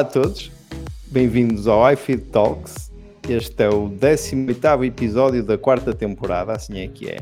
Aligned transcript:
Olá 0.00 0.08
a 0.08 0.12
todos, 0.12 0.50
bem-vindos 1.08 1.68
ao 1.68 1.92
iFeed 1.92 2.22
Talks. 2.32 2.90
Este 3.28 3.64
é 3.64 3.68
o 3.68 3.86
18 3.86 4.82
episódio 4.82 5.44
da 5.44 5.58
quarta 5.58 5.92
temporada, 5.92 6.52
assim 6.52 6.78
é 6.78 6.88
que 6.88 7.10
é. 7.10 7.18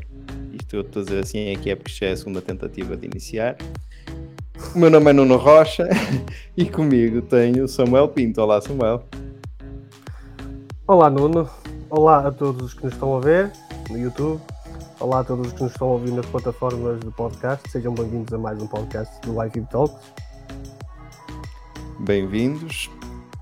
Isto 0.53 0.77
eu 0.77 0.81
estou 0.83 1.03
a 1.03 1.05
dizer 1.05 1.25
assim 1.25 1.49
é 1.49 1.57
que 1.57 1.71
é 1.71 1.75
porque 1.75 1.91
já 1.91 2.07
é 2.07 2.13
a 2.13 2.17
segunda 2.17 2.41
tentativa 2.41 2.97
de 2.97 3.07
iniciar. 3.07 3.57
O 4.77 4.79
meu 4.79 4.89
nome 4.89 5.11
é 5.11 5.13
Nuno 5.13 5.37
Rocha 5.39 5.89
e 6.57 6.67
comigo 6.67 7.21
tenho 7.23 7.67
Samuel 7.67 8.07
Pinto. 8.11 8.41
Olá, 8.41 8.61
Samuel. 8.61 9.03
Olá, 10.87 11.11
Nuno. 11.11 11.51
Olá 11.91 12.29
a 12.29 12.31
todos 12.31 12.63
os 12.63 12.75
que 12.75 12.85
nos 12.85 12.93
estão 12.93 13.17
a 13.17 13.21
ver 13.21 13.51
no 13.91 13.99
YouTube. 13.99 14.41
Olá 15.01 15.19
a 15.19 15.25
todos 15.25 15.49
os 15.49 15.53
que 15.53 15.65
nos 15.65 15.73
estão 15.73 15.89
a 15.89 15.93
ouvir 15.95 16.13
nas 16.13 16.27
plataformas 16.27 17.01
de 17.01 17.11
podcast. 17.11 17.69
Sejam 17.73 17.93
bem-vindos 17.93 18.33
a 18.33 18.39
mais 18.39 18.63
um 18.63 18.69
podcast 18.69 19.21
do 19.23 19.45
iFeed 19.45 19.69
Talks. 19.69 20.28
Bem-vindos. 21.99 22.91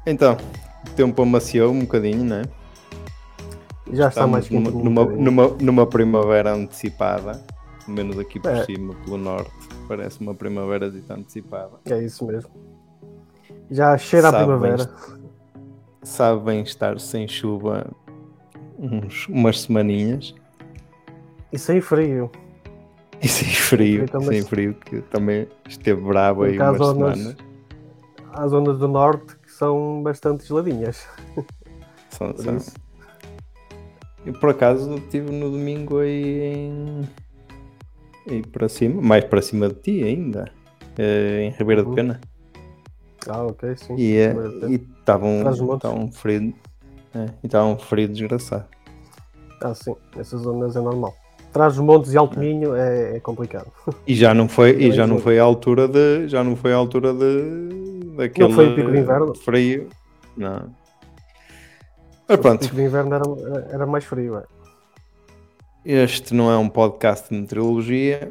Então, 0.07 0.37
o 0.87 0.91
tempo 0.91 1.23
amaciou 1.23 1.73
um 1.73 1.81
bocadinho, 1.81 2.25
não 2.25 2.37
é? 2.37 2.43
Já 3.93 4.09
está 4.09 4.27
Estamos 4.27 4.31
mais 4.31 4.51
numa, 4.51 4.71
um 4.71 4.85
numa, 4.85 5.05
numa, 5.05 5.49
numa 5.61 5.87
primavera 5.87 6.53
antecipada, 6.55 7.41
pelo 7.85 7.97
menos 7.97 8.19
aqui 8.19 8.41
por 8.41 8.51
É. 8.51 8.65
cima, 8.65 8.95
pelo 9.05 9.17
norte. 9.17 9.51
Parece 9.87 10.21
uma 10.21 10.35
primavera 10.35 10.87
antecipada. 11.11 11.73
É 11.85 12.03
isso 12.03 12.27
mesmo. 12.27 12.51
Já 13.71 13.97
cheira 13.99 14.29
a 14.29 14.33
Sabe 14.33 14.45
primavera. 14.45 14.91
Sabe 16.03 16.45
bem 16.45 16.63
estar 16.63 16.99
sem 17.01 17.29
chuva 17.29 17.87
uns, 18.79 19.27
umas 19.29 19.61
semaninhas 19.63 20.35
E 21.53 21.59
sem 21.59 21.81
frio. 21.81 22.31
e 23.21 23.27
sem 23.29 23.49
frio, 23.49 24.07
sem 24.25 24.43
frio, 24.43 24.75
que 24.75 25.01
também 25.03 25.49
esteve 25.69 26.01
bravo 26.01 26.43
aí 26.45 26.59
umas 26.59 26.77
semanas. 26.89 27.37
Há 28.37 28.47
zonas 28.49 28.79
do 28.79 28.87
norte 28.89 29.37
que 29.37 29.51
são 29.51 30.03
bastante 30.03 30.47
geladinhas. 30.47 31.07
São- 32.11 32.33
Por 32.33 32.45
são- 32.45 32.57
isso. 32.57 32.75
Eu 34.25 34.33
por 34.35 34.51
acaso 34.51 34.95
estive 34.97 35.31
no 35.31 35.51
domingo 35.51 35.99
aí 35.99 36.41
em. 36.43 37.09
aí 38.29 38.43
para 38.43 38.69
cima, 38.69 39.01
mais 39.01 39.25
para 39.25 39.41
cima 39.41 39.69
de 39.69 39.75
ti 39.77 40.03
ainda, 40.03 40.51
eh, 40.99 41.43
em 41.45 41.51
Ribeira 41.51 41.83
de 41.83 41.89
Uhum. 41.89 41.95
Pena. 41.95 42.21
Ah, 43.29 43.45
ok, 43.45 43.77
sim. 43.77 43.95
E 43.97 44.17
é- 44.17 44.35
Mas, 44.35 44.53
e 44.71 44.75
estava 44.75 45.27
um, 45.27 46.13
frio. 46.13 46.55
É, 47.15 47.25
e 47.43 47.47
estava 47.47 47.67
um 47.67 47.79
frio 47.79 48.09
desgraçado. 48.09 48.67
Ah, 49.63 49.75
sim. 49.75 49.95
Nessas 50.15 50.41
zonas 50.43 50.77
é 50.77 50.81
normal. 50.81 51.15
Traz 51.53 51.75
os 51.75 51.81
montes 51.81 52.13
e 52.13 52.17
Alto 52.19 52.39
Minho 52.39 52.75
é, 52.75 53.17
é 53.17 53.21
complicado. 53.21 53.67
E 54.07 54.15
já 54.15 54.35
não 54.35 54.49
foi, 54.49 54.71
e 54.77 54.93
já 54.93 55.07
não 55.07 55.19
foi 55.19 55.39
a 55.39 55.43
altura 55.43 55.89
de. 55.89 56.29
Já 56.29 56.45
não 56.45 56.55
foi 56.55 56.73
a 56.73 56.77
altura 56.77 57.15
de. 57.15 58.15
daquele 58.17 58.53
foi 58.53 58.73
o 58.73 58.75
pico 58.75 58.91
de 58.93 58.99
inverno? 58.99 59.35
frio. 59.35 59.89
Não. 60.37 60.71
Mas 62.29 62.39
O 62.39 62.43
pronto, 62.43 62.61
pico 62.61 62.75
de 62.77 62.83
inverno 62.83 63.15
era, 63.15 63.69
era 63.71 63.87
mais 63.87 64.05
frio. 64.05 64.37
É. 64.39 64.45
este 65.85 66.35
não 66.35 66.51
é 66.51 66.59
um 66.59 66.69
podcast 66.69 67.31
de 67.31 67.41
meteorologia. 67.41 68.31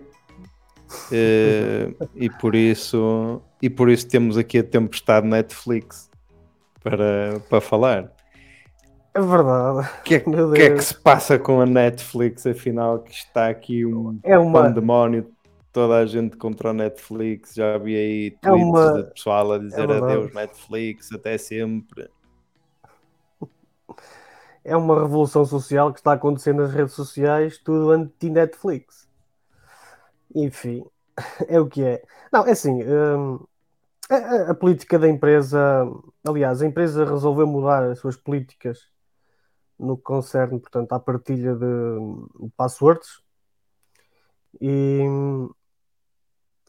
eh, 1.12 1.90
e 2.16 2.30
por 2.30 2.54
isso 2.54 3.42
e 3.62 3.70
por 3.70 3.90
isso 3.90 4.08
temos 4.08 4.38
aqui 4.38 4.60
a 4.60 4.64
tempestade 4.64 5.26
Netflix 5.28 6.10
para, 6.84 7.40
para 7.50 7.60
falar. 7.62 8.12
É 9.16 9.20
verdade. 9.22 9.88
O 10.00 10.02
que, 10.04 10.16
é, 10.16 10.20
que 10.20 10.62
é 10.62 10.70
que 10.76 10.84
se 10.84 10.94
passa 10.94 11.40
com 11.40 11.62
a 11.62 11.66
Netflix, 11.66 12.46
afinal, 12.46 13.00
que 13.00 13.12
está 13.14 13.48
aqui 13.50 13.86
um 13.86 14.20
É 14.24 14.38
uma, 14.38 14.62
pandemónio, 14.64 15.32
toda 15.72 15.98
a 15.98 16.06
gente 16.06 16.36
contra 16.38 16.72
a 16.72 16.74
Netflix, 16.74 17.54
já 17.56 17.78
vi 17.78 17.96
aí 17.96 18.38
É 18.44 18.50
tweets 18.50 18.66
uma- 18.72 18.94
de 18.94 19.04
pessoal 19.14 19.52
a 19.54 19.58
dizer 19.58 19.88
verdade. 19.88 20.04
adeus 20.04 20.34
Netflix, 20.34 21.12
até 21.14 21.38
sempre. 21.38 22.10
é 24.64 24.76
uma 24.76 25.00
revolução 25.02 25.46
social 25.46 25.94
que 25.94 26.00
está 26.00 26.12
a 26.12 26.16
acontecer 26.16 26.54
nas 26.54 26.72
redes 26.74 26.94
sociais, 26.94 27.58
tudo 27.58 27.92
anti-Netflix. 27.92 29.08
Enfim, 30.34 30.84
é 31.48 31.60
o 31.60 31.68
que 31.68 31.84
é. 31.84 32.04
Não, 32.32 32.46
é 32.46 32.52
assim, 32.52 32.84
hum, 32.84 33.40
a- 34.10 34.52
a 34.52 34.56
política 34.56 35.00
da 35.00 35.10
empresa, 35.10 35.60
aliás, 36.28 36.62
a 36.62 36.68
empresa 36.68 37.06
resolveu 37.06 37.48
mudar 37.48 37.84
as 37.92 38.00
suas 38.00 38.18
políticas 38.18 38.80
no 39.80 39.98
que 39.98 40.04
concerne, 40.04 40.60
portanto, 40.60 40.92
à 40.94 41.00
partilha 41.00 41.56
de, 41.56 42.50
passwords 42.56 43.22
e, 44.62 45.04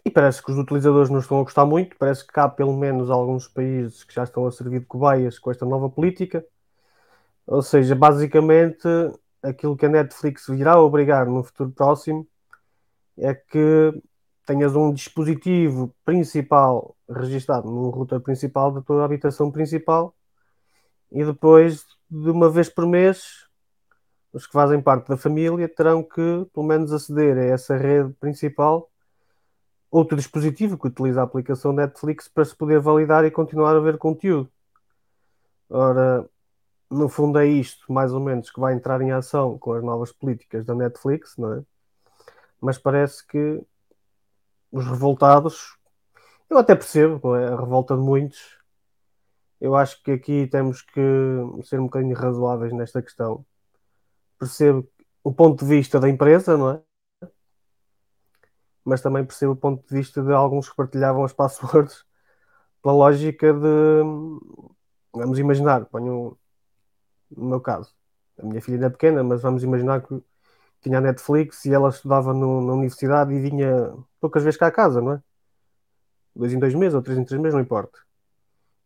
e 0.04 0.10
parece 0.10 0.42
que 0.42 0.50
os 0.50 0.58
utilizadores 0.58 1.10
não 1.10 1.20
estão 1.20 1.40
a 1.40 1.42
gostar 1.42 1.64
muito, 1.64 1.96
parece 1.98 2.26
que 2.26 2.38
há 2.38 2.48
pelo 2.48 2.76
menos 2.76 3.10
alguns 3.10 3.48
países 3.48 4.04
que 4.04 4.14
já 4.14 4.24
estão 4.24 4.46
a 4.46 4.52
servir 4.52 4.80
de 4.80 4.86
cobaias 4.86 5.38
com 5.38 5.50
esta 5.50 5.64
nova 5.64 5.88
política. 5.88 6.44
Ou 7.46 7.62
seja, 7.62 7.94
basicamente 7.94 8.88
aquilo 9.42 9.76
que 9.76 9.86
a 9.86 9.88
Netflix 9.88 10.46
virá 10.48 10.80
obrigar 10.80 11.26
no 11.26 11.42
futuro 11.44 11.70
próximo 11.70 12.26
é 13.16 13.34
que 13.34 13.92
tenhas 14.44 14.74
um 14.76 14.92
dispositivo 14.92 15.94
principal 16.04 16.96
registado 17.08 17.70
no 17.70 17.90
router 17.90 18.20
principal 18.20 18.72
da 18.72 18.82
tua 18.82 19.04
habitação 19.04 19.50
principal 19.50 20.14
e 21.10 21.24
depois, 21.24 21.84
de 22.10 22.30
uma 22.30 22.50
vez 22.50 22.68
por 22.68 22.86
mês, 22.86 23.46
os 24.32 24.46
que 24.46 24.52
fazem 24.52 24.80
parte 24.80 25.08
da 25.08 25.16
família 25.16 25.68
terão 25.68 26.02
que, 26.02 26.46
pelo 26.52 26.66
menos, 26.66 26.92
aceder 26.92 27.38
a 27.38 27.44
essa 27.44 27.76
rede 27.76 28.12
principal, 28.14 28.90
outro 29.90 30.16
dispositivo 30.16 30.76
que 30.76 30.88
utiliza 30.88 31.20
a 31.20 31.24
aplicação 31.24 31.72
Netflix 31.72 32.28
para 32.28 32.44
se 32.44 32.54
poder 32.54 32.80
validar 32.80 33.24
e 33.24 33.30
continuar 33.30 33.74
a 33.74 33.80
ver 33.80 33.98
conteúdo. 33.98 34.50
Ora, 35.70 36.28
no 36.90 37.08
fundo 37.08 37.38
é 37.38 37.46
isto, 37.46 37.92
mais 37.92 38.12
ou 38.12 38.20
menos, 38.20 38.50
que 38.50 38.60
vai 38.60 38.74
entrar 38.74 39.00
em 39.00 39.12
ação 39.12 39.58
com 39.58 39.72
as 39.72 39.82
novas 39.82 40.12
políticas 40.12 40.64
da 40.64 40.74
Netflix, 40.74 41.36
não 41.36 41.54
é? 41.54 41.62
Mas 42.60 42.78
parece 42.78 43.26
que 43.26 43.60
os 44.70 44.84
revoltados, 44.86 45.76
eu 46.48 46.58
até 46.58 46.74
percebo, 46.74 47.34
é? 47.34 47.48
A 47.48 47.56
revolta 47.56 47.94
de 47.96 48.02
muitos. 48.02 48.55
Eu 49.60 49.74
acho 49.74 50.02
que 50.02 50.12
aqui 50.12 50.46
temos 50.48 50.82
que 50.82 51.00
ser 51.64 51.80
um 51.80 51.84
bocadinho 51.84 52.16
razoáveis 52.16 52.72
nesta 52.72 53.02
questão. 53.02 53.44
Percebo 54.38 54.88
o 55.24 55.32
ponto 55.34 55.64
de 55.64 55.70
vista 55.76 56.00
da 56.00 56.08
empresa, 56.08 56.56
não 56.58 56.70
é? 56.72 56.82
Mas 58.84 59.00
também 59.02 59.24
percebo 59.24 59.52
o 59.52 59.56
ponto 59.56 59.86
de 59.86 59.94
vista 59.94 60.22
de 60.22 60.32
alguns 60.32 60.68
que 60.68 60.76
partilhavam 60.76 61.24
as 61.24 61.32
passwords 61.34 62.04
pela 62.82 62.94
lógica 62.94 63.52
de 63.54 64.02
vamos 65.12 65.38
imaginar, 65.38 65.86
ponho 65.86 66.38
no 67.30 67.48
meu 67.48 67.60
caso, 67.60 67.94
a 68.38 68.46
minha 68.46 68.60
filha 68.62 68.76
ainda 68.76 68.86
é 68.86 68.90
pequena, 68.90 69.22
mas 69.24 69.42
vamos 69.42 69.62
imaginar 69.64 70.02
que 70.02 70.22
tinha 70.82 70.98
a 70.98 71.00
Netflix 71.00 71.64
e 71.66 71.74
ela 71.74 71.90
estudava 71.90 72.34
no- 72.34 72.62
na 72.66 72.74
universidade 72.74 73.34
e 73.34 73.40
vinha 73.40 73.94
poucas 74.20 74.44
vezes 74.44 74.58
cá 74.58 74.68
a 74.68 74.72
casa, 74.72 75.00
não 75.02 75.14
é? 75.14 75.22
Dois 76.34 76.52
em 76.52 76.58
dois 76.58 76.74
meses 76.74 76.94
ou 76.94 77.02
três 77.02 77.18
em 77.18 77.24
três 77.24 77.40
meses, 77.40 77.54
não 77.54 77.62
importa. 77.62 77.98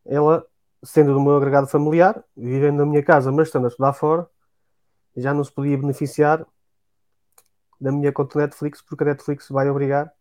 Ela, 0.06 0.46
sendo 0.82 1.12
do 1.14 1.20
meu 1.20 1.36
agregado 1.36 1.66
familiar, 1.66 2.22
vivendo 2.36 2.78
na 2.78 2.86
minha 2.86 3.02
casa, 3.02 3.30
mas 3.30 3.48
estando 3.48 3.66
a 3.66 3.68
estudar 3.68 3.92
fora, 3.92 4.28
já 5.16 5.34
não 5.34 5.44
se 5.44 5.52
podia 5.52 5.76
beneficiar 5.76 6.46
da 7.80 7.90
minha 7.90 8.12
conta 8.12 8.38
Netflix, 8.38 8.82
porque 8.82 9.04
a 9.04 9.06
Netflix 9.08 9.48
vai 9.48 9.68
obrigar, 9.70 10.12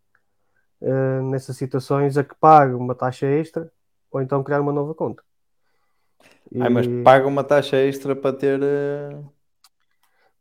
eh, 0.82 1.22
nessas 1.24 1.58
situações, 1.58 2.18
a 2.18 2.24
que 2.24 2.36
pague 2.36 2.74
uma 2.74 2.96
taxa 2.96 3.26
extra 3.28 3.72
ou 4.12 4.22
então 4.22 4.44
criar 4.44 4.62
uma 4.62 4.72
nova 4.74 4.94
conta. 4.96 5.24
Ai, 6.60 6.70
mas 6.70 6.88
E- 6.88 7.04
paga 7.04 7.28
uma 7.28 7.44
taxa 7.44 7.78
extra 7.78 8.16
para 8.16 8.36
ter. 8.36 8.60
eh, 8.64 9.22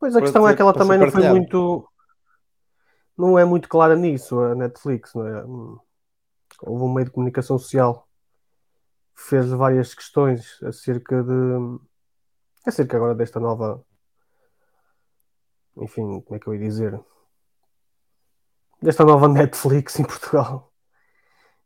Pois 0.01 0.15
a 0.15 0.19
para 0.21 0.27
questão 0.27 0.47
é 0.47 0.51
ser- 0.51 0.57
que 0.57 0.63
ela 0.63 0.73
também 0.73 0.99
não 0.99 1.11
foi 1.11 1.29
muito. 1.29 1.89
Não 3.17 3.39
é 3.39 3.45
muito 3.45 3.69
clara 3.69 3.97
nisso, 3.97 4.39
a 4.41 4.55
Netflix, 4.55 5.13
não 5.15 5.27
é? 5.27 5.45
Hum, 5.45 5.79
Houve 6.63 6.85
um 6.85 6.93
meio 6.93 7.05
de 7.05 7.13
comunicação 7.13 7.59
social 7.59 8.08
fez 9.19 9.51
várias 9.51 9.95
questões 9.95 10.63
acerca 10.63 11.23
de. 11.23 11.33
acerca 12.65 12.97
agora 12.97 13.15
desta 13.15 13.41
nova. 13.41 13.85
Enfim, 15.77 16.21
como 16.21 16.37
é 16.37 16.39
que 16.39 16.47
eu 16.47 16.55
ia 16.55 16.61
dizer? 16.61 16.99
Desta 18.81 19.05
nova 19.05 19.29
Netflix 19.29 19.99
em 19.99 20.05
Portugal. 20.05 20.73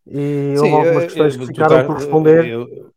E 0.07 0.55
houve 0.59 0.71
Sim, 0.71 0.75
algumas 0.77 1.03
eu- 1.05 1.09
questões 1.09 1.35
eu- 1.35 1.41
que 1.41 1.47
tu 1.47 1.53
ficaram 1.55 1.87
por 1.87 1.97
responder. 1.97 2.47
Eu, 2.47 2.93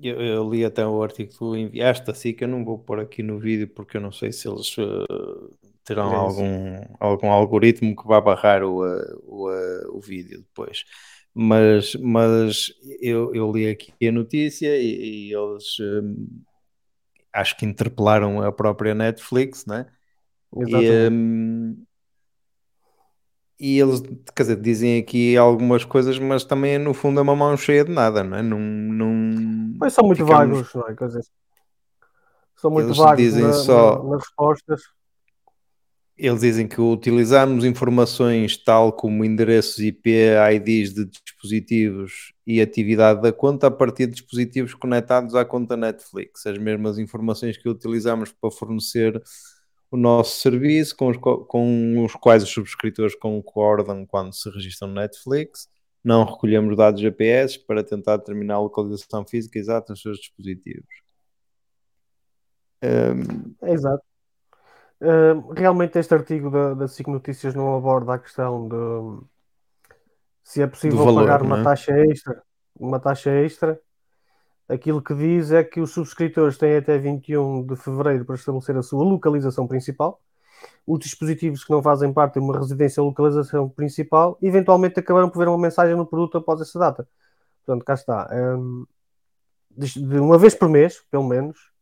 eu- 0.00 0.20
eu 0.20 0.50
li 0.50 0.64
até 0.64 0.84
o 0.86 1.02
artigo 1.02 1.30
que 1.30 1.38
tu 1.38 1.54
enviaste, 1.54 2.10
assim 2.10 2.32
que 2.32 2.42
eu 2.44 2.48
não 2.48 2.64
vou 2.64 2.78
pôr 2.78 3.00
aqui 3.00 3.22
no 3.22 3.38
vídeo 3.38 3.68
porque 3.68 3.96
eu 3.96 4.00
não 4.00 4.10
sei 4.10 4.32
se 4.32 4.48
eles 4.48 4.74
eh, 4.78 5.54
terão 5.84 6.12
É 6.12 6.16
algum, 6.16 6.84
algum 6.98 7.30
algoritmo 7.30 7.94
que 7.94 8.06
vá 8.06 8.20
barrar 8.20 8.62
o, 8.64 8.84
eh, 8.84 9.14
o, 9.22 9.50
eh, 9.50 9.86
o 9.90 10.00
vídeo 10.00 10.38
depois. 10.40 10.84
Mas, 11.34 11.96
mas 11.96 12.72
eu, 13.00 13.34
eu 13.34 13.50
li 13.50 13.68
aqui 13.68 13.92
a 14.06 14.12
notícia 14.12 14.76
e, 14.76 15.30
e 15.30 15.34
eles 15.34 15.76
eh, 15.80 17.24
acho 17.32 17.56
que 17.56 17.66
interpelaram 17.66 18.40
a 18.40 18.52
própria 18.52 18.94
Netflix, 18.94 19.66
né? 19.66 19.86
E, 20.56 21.10
hum, 21.10 21.84
e 23.58 23.80
eles, 23.80 24.00
quer 24.34 24.42
dizer, 24.42 24.60
dizem 24.60 25.00
aqui 25.00 25.36
algumas 25.36 25.84
coisas, 25.84 26.18
mas 26.18 26.44
também 26.44 26.78
no 26.78 26.94
fundo 26.94 27.18
é 27.18 27.22
uma 27.22 27.34
mão 27.34 27.56
cheia 27.56 27.84
de 27.84 27.90
nada, 27.90 28.22
não 28.22 28.36
é? 28.36 28.42
Não, 28.42 28.58
não 28.58 29.74
pois 29.78 29.92
são 29.92 30.04
muito 30.04 30.24
ficamos... 30.24 30.58
vagos, 30.58 30.74
não 30.74 30.88
é? 30.88 30.94
Quer 30.94 31.06
dizer, 31.06 31.24
são 32.56 32.70
muito 32.70 32.86
eles 32.88 32.96
vagos 32.96 33.16
dizem 33.16 33.42
na, 33.42 33.52
só... 33.52 34.02
Na, 34.02 34.10
nas 34.10 34.22
respostas. 34.22 34.82
Eles 36.16 36.40
dizem 36.40 36.68
que 36.68 36.80
utilizarmos 36.80 37.64
informações 37.64 38.56
tal 38.56 38.92
como 38.92 39.24
endereços 39.24 39.78
IP, 39.78 40.10
IDs 40.54 40.94
de 40.94 41.06
dispositivos 41.06 42.32
e 42.46 42.60
atividade 42.60 43.20
da 43.20 43.32
conta 43.32 43.66
a 43.66 43.70
partir 43.70 44.06
de 44.06 44.12
dispositivos 44.12 44.74
conectados 44.74 45.34
à 45.34 45.44
conta 45.44 45.76
Netflix, 45.76 46.46
as 46.46 46.56
mesmas 46.56 46.98
informações 46.98 47.56
que 47.56 47.68
utilizamos 47.68 48.30
para 48.30 48.50
fornecer 48.50 49.20
o 49.90 49.96
nosso 49.96 50.40
serviço, 50.40 50.96
com 50.96 51.08
os, 51.08 51.16
com 51.16 52.04
os 52.04 52.12
quais 52.14 52.44
os 52.44 52.50
subscritores 52.50 53.16
concordam 53.16 54.06
quando 54.06 54.32
se 54.32 54.48
registram 54.50 54.88
no 54.88 54.94
Netflix. 54.94 55.68
Não 56.02 56.24
recolhemos 56.24 56.76
dados 56.76 57.00
GPS 57.00 57.58
para 57.58 57.82
tentar 57.82 58.18
determinar 58.18 58.54
a 58.54 58.60
localização 58.60 59.26
física 59.26 59.58
exata 59.58 59.92
dos 59.92 60.02
seus 60.02 60.18
dispositivos. 60.18 60.86
Um... 62.82 63.54
Exato. 63.68 64.13
Uh, 65.04 65.52
realmente 65.52 65.98
este 65.98 66.14
artigo 66.14 66.50
da, 66.50 66.74
da 66.74 66.88
SIC 66.88 67.08
Notícias 67.08 67.54
não 67.54 67.76
aborda 67.76 68.14
a 68.14 68.18
questão 68.18 68.68
de 68.68 69.24
se 70.42 70.62
é 70.62 70.66
possível 70.66 71.04
valor, 71.04 71.22
pagar 71.22 71.42
uma 71.42 71.60
é? 71.60 71.62
taxa 71.62 71.92
extra, 71.92 72.42
uma 72.78 72.98
taxa 72.98 73.30
extra 73.30 73.78
aquilo 74.68 75.02
que 75.02 75.14
diz 75.14 75.52
é 75.52 75.62
que 75.62 75.80
os 75.80 75.92
subscritores 75.92 76.56
têm 76.58 76.76
até 76.76 76.98
21 76.98 77.66
de 77.66 77.76
fevereiro 77.76 78.24
para 78.24 78.34
estabelecer 78.34 78.76
a 78.76 78.82
sua 78.82 79.04
localização 79.04 79.66
principal. 79.66 80.20
Os 80.86 80.98
dispositivos 81.00 81.64
que 81.64 81.70
não 81.70 81.82
fazem 81.82 82.12
parte 82.12 82.34
de 82.34 82.40
uma 82.40 82.58
residência 82.58 83.02
ou 83.02 83.08
localização 83.08 83.68
principal 83.68 84.38
eventualmente 84.40 84.98
acabarão 84.98 85.28
por 85.28 85.38
ver 85.38 85.48
uma 85.48 85.58
mensagem 85.58 85.94
no 85.94 86.06
produto 86.06 86.38
após 86.38 86.60
essa 86.60 86.78
data. 86.78 87.08
Portanto, 87.64 87.84
cá 87.84 87.94
está. 87.94 88.28
Um, 88.32 88.86
de 89.76 90.20
uma 90.20 90.38
vez 90.38 90.54
por 90.54 90.68
mês, 90.68 91.02
pelo 91.10 91.24
menos, 91.24 91.73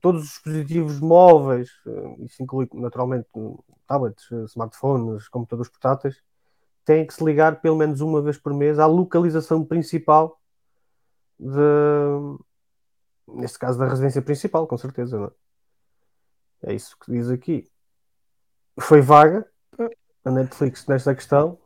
todos 0.00 0.22
os 0.22 0.28
dispositivos 0.28 1.00
móveis, 1.00 1.70
hum, 1.86 2.16
isso 2.20 2.42
inclui 2.42 2.68
naturalmente 2.74 3.28
tablets, 3.86 4.30
smartphones, 4.50 5.28
computadores 5.28 5.70
portáteis, 5.70 6.22
têm 6.84 7.06
que 7.06 7.14
se 7.14 7.24
ligar 7.24 7.60
pelo 7.60 7.76
menos 7.76 8.00
uma 8.00 8.20
vez 8.22 8.38
por 8.38 8.52
mês 8.54 8.78
à 8.78 8.86
localização 8.86 9.64
principal 9.64 10.40
de, 11.38 12.38
neste 13.28 13.58
caso 13.58 13.78
da 13.78 13.88
residência 13.88 14.22
principal, 14.22 14.66
com 14.66 14.76
certeza, 14.76 15.32
é? 16.62 16.70
é 16.70 16.74
isso 16.74 16.96
que 16.98 17.12
diz 17.12 17.28
aqui. 17.28 17.68
Foi 18.80 19.00
vaga 19.00 19.46
a 20.24 20.30
Netflix 20.30 20.86
nesta 20.86 21.14
questão 21.14 21.58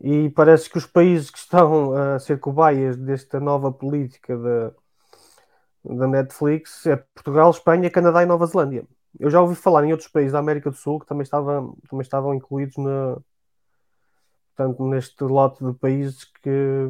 e 0.00 0.30
parece 0.30 0.68
que 0.68 0.78
os 0.78 0.86
países 0.86 1.30
que 1.30 1.38
estão 1.38 1.92
a 1.94 2.18
ser 2.18 2.40
cobaias 2.40 2.96
desta 2.96 3.38
nova 3.38 3.70
política 3.70 4.36
da, 4.36 4.74
da 5.84 6.06
Netflix 6.06 6.86
é 6.86 6.96
Portugal, 6.96 7.50
Espanha, 7.50 7.90
Canadá 7.90 8.22
e 8.22 8.26
Nova 8.26 8.46
Zelândia. 8.46 8.84
Eu 9.18 9.30
já 9.30 9.40
ouvi 9.40 9.54
falar 9.54 9.84
em 9.84 9.92
outros 9.92 10.08
países 10.08 10.32
da 10.32 10.38
América 10.38 10.70
do 10.70 10.76
Sul 10.76 11.00
que 11.00 11.06
também, 11.06 11.22
estavam 11.22 11.76
também 11.88 12.02
estavam 12.02 12.34
incluídos 12.34 12.76
na, 12.78 13.18
portanto, 14.54 14.84
neste 14.88 15.22
lote 15.24 15.64
de 15.64 15.72
países 15.74 16.24
que 16.42 16.88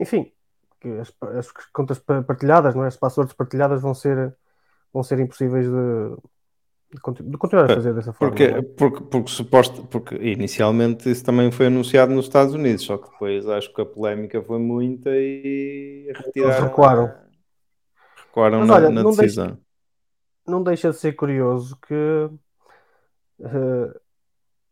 enfim, 0.00 0.32
que 0.80 0.88
as, 0.98 1.12
as, 1.36 1.50
contas 1.72 1.98
partilhadas, 1.98 2.74
não 2.74 2.84
é? 2.84 2.88
as 2.88 2.96
passwords 2.96 3.34
partilhadas 3.34 3.82
vão 3.82 3.92
ser, 3.92 4.34
vão 4.92 5.02
ser 5.02 5.20
impossíveis 5.20 5.66
de, 5.66 6.16
de, 6.90 7.30
de 7.30 7.36
continuar 7.36 7.70
a 7.70 7.74
fazer 7.74 7.92
dessa 7.92 8.12
forma. 8.14 8.34
Porque, 8.34 8.44
é? 8.44 8.62
porque, 8.62 9.04
porque, 9.04 9.30
suposto, 9.30 9.84
porque 9.84 10.14
inicialmente 10.16 11.10
isso 11.10 11.22
também 11.22 11.50
foi 11.52 11.66
anunciado 11.66 12.12
nos 12.14 12.24
Estados 12.24 12.54
Unidos, 12.54 12.84
só 12.84 12.96
que 12.96 13.10
depois 13.10 13.46
acho 13.46 13.72
que 13.74 13.82
a 13.82 13.86
polémica 13.86 14.42
foi 14.42 14.58
muita 14.58 15.10
e 15.10 16.10
retiraram. 16.16 16.54
Eles 16.54 16.64
recuaram. 16.64 17.29
Recuaram 18.30 18.64
na, 18.64 18.74
olha, 18.74 18.90
na 18.90 19.02
não 19.02 19.10
decisão. 19.10 19.46
Deixa, 19.46 19.60
não 20.46 20.62
deixa 20.62 20.90
de 20.90 20.96
ser 20.96 21.12
curioso 21.14 21.76
que 21.86 22.30
uh, 23.40 24.00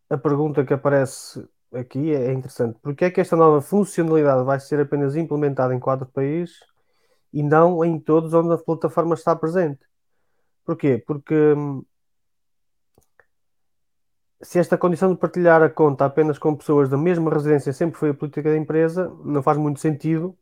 a 0.09 0.17
pergunta 0.17 0.65
que 0.65 0.73
aparece 0.73 1.45
aqui 1.73 2.13
é 2.13 2.31
interessante. 2.31 2.79
Porque 2.81 3.05
é 3.05 3.11
que 3.11 3.21
esta 3.21 3.35
nova 3.35 3.61
funcionalidade 3.61 4.43
vai 4.43 4.59
ser 4.59 4.79
apenas 4.79 5.15
implementada 5.15 5.75
em 5.75 5.79
quatro 5.79 6.07
países 6.07 6.57
e 7.33 7.43
não 7.43 7.83
em 7.83 7.99
todos 7.99 8.33
onde 8.33 8.53
a 8.53 8.57
plataforma 8.57 9.13
está 9.13 9.35
presente? 9.35 9.81
Porquê? 10.65 11.03
Porque 11.05 11.35
hum, 11.35 11.83
se 14.41 14.57
esta 14.57 14.77
condição 14.77 15.11
de 15.11 15.19
partilhar 15.19 15.61
a 15.61 15.69
conta 15.69 16.05
apenas 16.05 16.39
com 16.39 16.55
pessoas 16.55 16.89
da 16.89 16.97
mesma 16.97 17.29
residência 17.29 17.73
sempre 17.73 17.99
foi 17.99 18.11
a 18.11 18.13
política 18.13 18.49
da 18.49 18.57
empresa, 18.57 19.13
não 19.23 19.43
faz 19.43 19.57
muito 19.57 19.79
sentido 19.81 20.37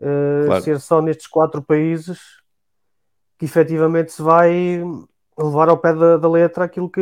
uh, 0.00 0.46
claro. 0.46 0.62
ser 0.62 0.80
só 0.80 1.00
nestes 1.00 1.26
quatro 1.26 1.62
países 1.62 2.20
que 3.38 3.44
efetivamente 3.44 4.12
se 4.12 4.22
vai 4.22 4.82
levar 5.38 5.68
ao 5.68 5.78
pé 5.78 5.92
da, 5.94 6.16
da 6.16 6.28
letra 6.28 6.64
aquilo 6.64 6.90
que, 6.90 7.00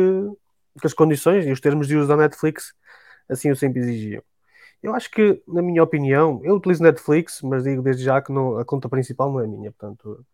que 0.79 0.87
as 0.87 0.93
condições 0.93 1.45
e 1.45 1.51
os 1.51 1.59
termos 1.59 1.87
de 1.87 1.95
uso 1.95 2.07
da 2.07 2.17
Netflix 2.17 2.73
assim 3.29 3.49
eu 3.49 3.55
sempre 3.55 3.79
exigiam. 3.79 4.23
Eu 4.81 4.93
acho 4.93 5.09
que, 5.09 5.41
na 5.47 5.61
minha 5.61 5.81
opinião, 5.81 6.41
eu 6.43 6.55
utilizo 6.55 6.83
Netflix, 6.83 7.41
mas 7.41 7.63
digo 7.63 7.81
desde 7.81 8.03
já 8.03 8.21
que 8.21 8.33
não, 8.33 8.57
a 8.57 8.65
conta 8.65 8.89
principal 8.89 9.31
não 9.31 9.39
é 9.39 9.47
minha, 9.47 9.71
portanto 9.71 10.25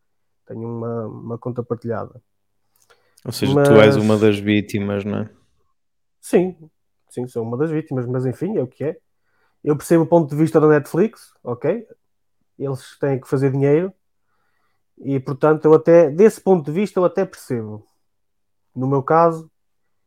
tenho 0.48 0.68
uma, 0.68 1.06
uma 1.06 1.38
conta 1.38 1.62
partilhada. 1.62 2.20
Ou 3.24 3.32
seja, 3.32 3.54
mas... 3.54 3.68
tu 3.68 3.76
és 3.76 3.96
uma 3.96 4.18
das 4.18 4.40
vítimas, 4.40 5.06
não 5.06 5.20
é? 5.20 5.30
Sim, 6.20 6.58
sim, 7.10 7.28
sou 7.28 7.44
uma 7.44 7.58
das 7.58 7.70
vítimas, 7.70 8.08
mas 8.08 8.26
enfim, 8.26 8.58
é 8.58 8.64
o 8.64 8.68
que 8.68 8.84
é. 8.84 8.98
Eu 9.64 9.76
percebo 9.76 10.04
o 10.04 10.08
ponto 10.08 10.30
de 10.30 10.36
vista 10.36 10.60
da 10.60 10.68
Netflix, 10.68 11.32
ok? 11.44 11.86
Eles 12.60 12.98
têm 13.00 13.20
que 13.20 13.28
fazer 13.28 13.52
dinheiro 13.52 13.94
e, 15.00 15.20
portanto, 15.20 15.66
eu 15.66 15.74
até, 15.74 16.10
desse 16.10 16.42
ponto 16.42 16.66
de 16.66 16.72
vista, 16.72 17.00
eu 17.00 17.06
até 17.06 17.26
percebo. 17.26 17.86
No 18.76 18.88
meu 18.88 19.02
caso, 19.02 19.50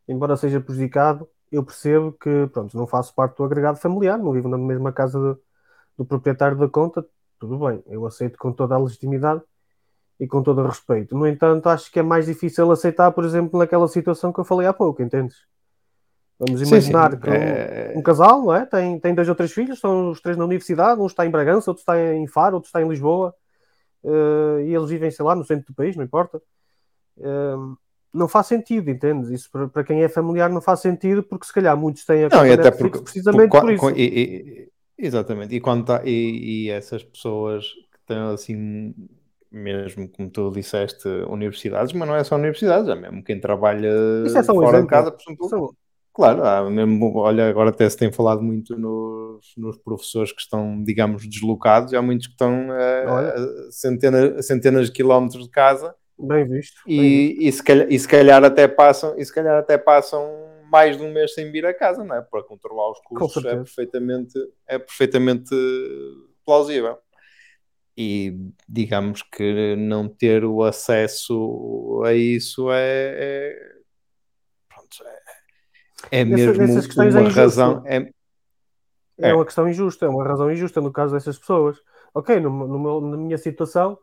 embora 0.06 0.36
seja 0.36 0.60
prejudicado, 0.60 1.28
eu 1.50 1.64
percebo 1.64 2.12
que, 2.12 2.46
pronto, 2.48 2.76
não 2.76 2.86
faço 2.86 3.14
parte 3.14 3.36
do 3.36 3.44
agregado 3.44 3.78
familiar, 3.78 4.18
não 4.18 4.32
vivo 4.32 4.48
na 4.48 4.58
mesma 4.58 4.92
casa 4.92 5.18
do, 5.18 5.42
do 5.96 6.04
proprietário 6.04 6.58
da 6.58 6.68
conta, 6.68 7.06
tudo 7.38 7.58
bem, 7.58 7.82
eu 7.86 8.06
aceito 8.06 8.38
com 8.38 8.52
toda 8.52 8.74
a 8.74 8.78
legitimidade 8.78 9.42
e 10.20 10.26
com 10.26 10.42
todo 10.42 10.62
o 10.62 10.66
respeito. 10.66 11.16
No 11.16 11.26
entanto, 11.26 11.68
acho 11.68 11.90
que 11.90 11.98
é 11.98 12.02
mais 12.02 12.26
difícil 12.26 12.70
aceitar, 12.70 13.10
por 13.12 13.24
exemplo, 13.24 13.58
naquela 13.58 13.88
situação 13.88 14.32
que 14.32 14.40
eu 14.40 14.44
falei 14.44 14.66
há 14.66 14.72
pouco, 14.72 15.02
entendes? 15.02 15.36
Vamos 16.44 16.60
imaginar 16.60 17.12
sim, 17.12 17.16
sim. 17.16 17.22
que 17.22 17.30
um, 17.30 17.32
é... 17.32 17.92
um, 17.96 18.02
casal, 18.02 18.42
não 18.42 18.54
é? 18.54 18.66
Tem, 18.66 18.98
tem 18.98 19.14
dois 19.14 19.28
ou 19.28 19.34
três 19.34 19.52
filhos, 19.52 19.76
estão 19.76 20.10
os 20.10 20.20
três 20.20 20.36
na 20.36 20.44
universidade, 20.44 21.00
um 21.00 21.06
está 21.06 21.24
em 21.24 21.30
Bragança, 21.30 21.70
outro 21.70 21.82
está 21.82 21.96
em 22.14 22.26
Faro, 22.26 22.56
outro 22.56 22.66
está 22.66 22.82
em 22.82 22.88
Lisboa, 22.88 23.32
uh, 24.02 24.58
e 24.60 24.74
eles 24.74 24.90
vivem, 24.90 25.10
sei 25.10 25.24
lá, 25.24 25.36
no 25.36 25.44
centro 25.44 25.66
do 25.68 25.74
país, 25.74 25.94
não 25.94 26.02
importa. 26.02 26.42
Uh, 27.16 27.76
não 28.12 28.26
faz 28.26 28.48
sentido, 28.48 28.90
entendes? 28.90 29.30
Isso 29.30 29.48
para, 29.52 29.68
para, 29.68 29.84
quem 29.84 30.02
é 30.02 30.08
familiar 30.08 30.50
não 30.50 30.60
faz 30.60 30.80
sentido, 30.80 31.22
porque 31.22 31.46
se 31.46 31.52
calhar 31.52 31.76
muitos 31.76 32.04
têm 32.04 32.24
a 32.24 32.28
não, 32.28 32.44
e 32.44 32.52
até 32.52 32.72
porque, 32.72 33.00
precisamente 33.00 33.50
por, 33.50 33.60
por 33.60 33.72
isso. 33.72 33.90
E, 33.90 34.02
e, 34.02 35.06
exatamente, 35.06 35.54
e, 35.54 35.60
quando 35.60 35.86
tá, 35.86 36.02
e, 36.04 36.66
e, 36.66 36.70
essas 36.70 37.04
pessoas 37.04 37.66
que 37.66 38.00
têm 38.04 38.18
assim, 38.18 38.92
mesmo 39.48 40.08
como 40.08 40.28
tu 40.28 40.50
disseste, 40.50 41.08
universidades, 41.28 41.92
mas 41.92 42.08
não 42.08 42.16
é 42.16 42.24
só 42.24 42.34
universidades, 42.34 42.88
é 42.88 42.96
mesmo 42.96 43.22
quem 43.22 43.40
trabalha 43.40 43.88
é 44.26 44.42
fora 44.42 44.78
um 44.78 44.82
de 44.82 44.88
casa, 44.88 45.12
por 45.12 45.22
exemplo. 45.22 45.76
Claro, 46.14 46.44
há 46.44 46.68
mesmo, 46.70 47.16
olha, 47.16 47.48
agora 47.48 47.70
até 47.70 47.88
se 47.88 47.96
tem 47.96 48.12
falado 48.12 48.42
muito 48.42 48.76
nos, 48.76 49.54
nos 49.56 49.78
professores 49.78 50.30
que 50.30 50.42
estão, 50.42 50.82
digamos, 50.84 51.26
deslocados, 51.26 51.92
e 51.92 51.96
há 51.96 52.02
muitos 52.02 52.26
que 52.26 52.34
estão 52.34 52.70
a, 52.70 53.30
a 53.30 53.70
centenas, 53.70 54.46
centenas 54.46 54.86
de 54.86 54.92
quilómetros 54.92 55.44
de 55.44 55.50
casa 55.50 55.94
Bem 56.18 56.46
visto. 56.46 56.82
Bem 56.86 57.00
e, 57.00 57.28
visto. 57.28 57.42
E, 57.42 57.52
se 57.52 57.62
calhar, 57.62 57.86
e, 57.90 57.98
se 57.98 58.08
calhar, 58.08 58.44
até 58.44 58.68
passam, 58.68 59.18
e 59.18 59.24
se 59.24 59.34
calhar 59.34 59.58
até 59.58 59.76
passam 59.76 60.30
mais 60.70 60.96
de 60.96 61.02
um 61.02 61.12
mês 61.12 61.34
sem 61.34 61.50
vir 61.50 61.66
a 61.66 61.74
casa, 61.74 62.04
não 62.04 62.16
é? 62.16 62.22
Para 62.22 62.42
controlar 62.44 62.90
os 62.90 63.00
custos 63.00 63.44
é 63.44 63.56
perfeitamente, 63.56 64.38
é 64.66 64.78
perfeitamente 64.78 65.54
plausível. 66.44 66.98
E 67.96 68.34
digamos 68.66 69.22
que 69.22 69.76
não 69.76 70.08
ter 70.08 70.44
o 70.44 70.62
acesso 70.62 72.02
a 72.06 72.14
isso 72.14 72.70
é, 72.70 73.14
é, 73.18 73.72
pronto, 74.66 75.04
é, 75.04 75.21
é 76.10 76.24
mesmo 76.24 76.52
uma 76.94 77.20
é 77.20 77.28
razão. 77.28 77.82
É, 77.84 77.96
é, 79.18 79.30
é 79.30 79.34
uma 79.34 79.44
questão 79.44 79.68
injusta, 79.68 80.06
é 80.06 80.08
uma 80.08 80.24
razão 80.24 80.50
injusta 80.50 80.80
no 80.80 80.92
caso 80.92 81.14
dessas 81.14 81.38
pessoas. 81.38 81.78
Ok, 82.14 82.38
no, 82.40 82.50
no 82.66 82.78
meu, 82.78 83.00
na 83.00 83.16
minha 83.16 83.38
situação, 83.38 83.98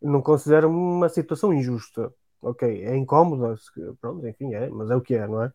não 0.00 0.20
considero 0.20 0.68
uma 0.68 1.08
situação 1.08 1.52
injusta. 1.52 2.12
Ok, 2.40 2.84
é 2.84 2.96
incómoda, 2.96 3.54
pronto, 4.00 4.26
enfim, 4.26 4.52
é, 4.54 4.68
mas 4.68 4.90
é 4.90 4.96
o 4.96 5.00
que 5.00 5.14
é, 5.14 5.26
não 5.28 5.42
é? 5.42 5.52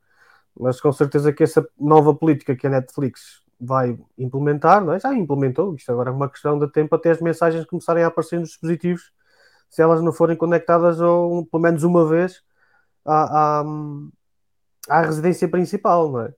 Mas 0.57 0.79
com 0.79 0.91
certeza 0.91 1.34
que 1.34 1.43
essa 1.43 1.67
nova 1.77 2.15
política 2.15 2.55
que 2.55 2.65
a 2.65 2.69
Netflix 2.69 3.43
vai 3.60 3.98
implementar, 4.17 4.84
não 4.84 4.93
é? 4.93 5.00
já 5.00 5.13
implementou, 5.13 5.75
isto 5.75 5.91
agora 5.91 6.10
é 6.10 6.13
uma 6.13 6.29
questão 6.29 6.57
de 6.57 6.72
tempo 6.72 6.96
até 6.96 7.12
as 7.12 7.19
mensagens 7.19 7.65
começarem 7.65 8.03
a 8.03 8.07
aparecer 8.07 8.39
nos 8.39 8.50
dispositivos, 8.50 9.12
se 9.69 9.81
elas 9.81 10.01
não 10.01 10.13
forem 10.13 10.38
conectadas 10.38 11.01
ou 11.01 11.46
pelo 11.46 11.63
menos 11.63 11.84
uma 11.84 12.07
vez 12.07 12.41
à, 13.05 13.60
à, 13.60 13.65
à 14.88 15.01
residência 15.01 15.48
principal, 15.48 16.12
não 16.12 16.22
é? 16.22 16.34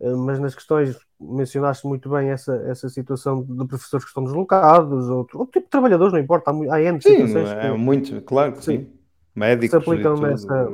Eh, 0.00 0.14
mas 0.14 0.38
nas 0.38 0.54
questões, 0.54 0.96
mencionaste 1.20 1.86
muito 1.86 2.08
bem 2.10 2.30
essa, 2.30 2.54
essa 2.66 2.88
situação 2.88 3.42
de 3.42 3.66
professores 3.66 4.04
que 4.04 4.10
estão 4.10 4.24
deslocados, 4.24 5.08
ou 5.08 5.18
outro 5.18 5.46
tipo 5.46 5.66
de 5.66 5.70
trabalhadores, 5.70 6.12
não 6.12 6.20
importa, 6.20 6.50
há, 6.50 6.74
há 6.74 6.82
N 6.82 7.00
sim, 7.00 7.10
situações. 7.10 7.50
É 7.50 7.70
que, 7.70 7.76
muito, 7.76 8.20
claro 8.22 8.52
que 8.52 8.64
sim. 8.64 8.78
sim. 8.78 8.92
Médicos 9.34 9.70
se 9.70 9.76
aplicam 9.76 10.16
nessa. 10.16 10.68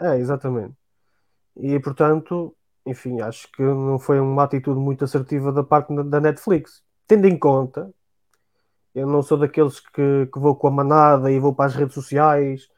É, 0.00 0.18
exatamente. 0.18 0.74
E 1.56 1.78
portanto, 1.80 2.54
enfim, 2.86 3.20
acho 3.20 3.50
que 3.52 3.62
não 3.62 3.98
foi 3.98 4.20
uma 4.20 4.44
atitude 4.44 4.78
muito 4.78 5.04
assertiva 5.04 5.50
da 5.52 5.64
parte 5.64 5.94
da 6.04 6.20
Netflix. 6.20 6.82
Tendo 7.08 7.26
em 7.26 7.36
conta, 7.36 7.90
eu 8.94 9.06
não 9.06 9.22
sou 9.22 9.36
daqueles 9.36 9.80
que, 9.80 10.28
que 10.32 10.38
vou 10.38 10.54
com 10.54 10.68
a 10.68 10.70
manada 10.70 11.30
e 11.30 11.38
vou 11.40 11.54
para 11.54 11.66
as 11.66 11.74
redes 11.74 11.94
sociais. 11.94 12.68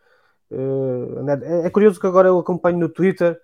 Eh, 0.50 1.62
é, 1.62 1.66
é 1.66 1.70
curioso 1.70 2.00
que 2.00 2.06
agora 2.06 2.28
eu 2.28 2.38
acompanho 2.38 2.78
no 2.78 2.88
Twitter 2.88 3.38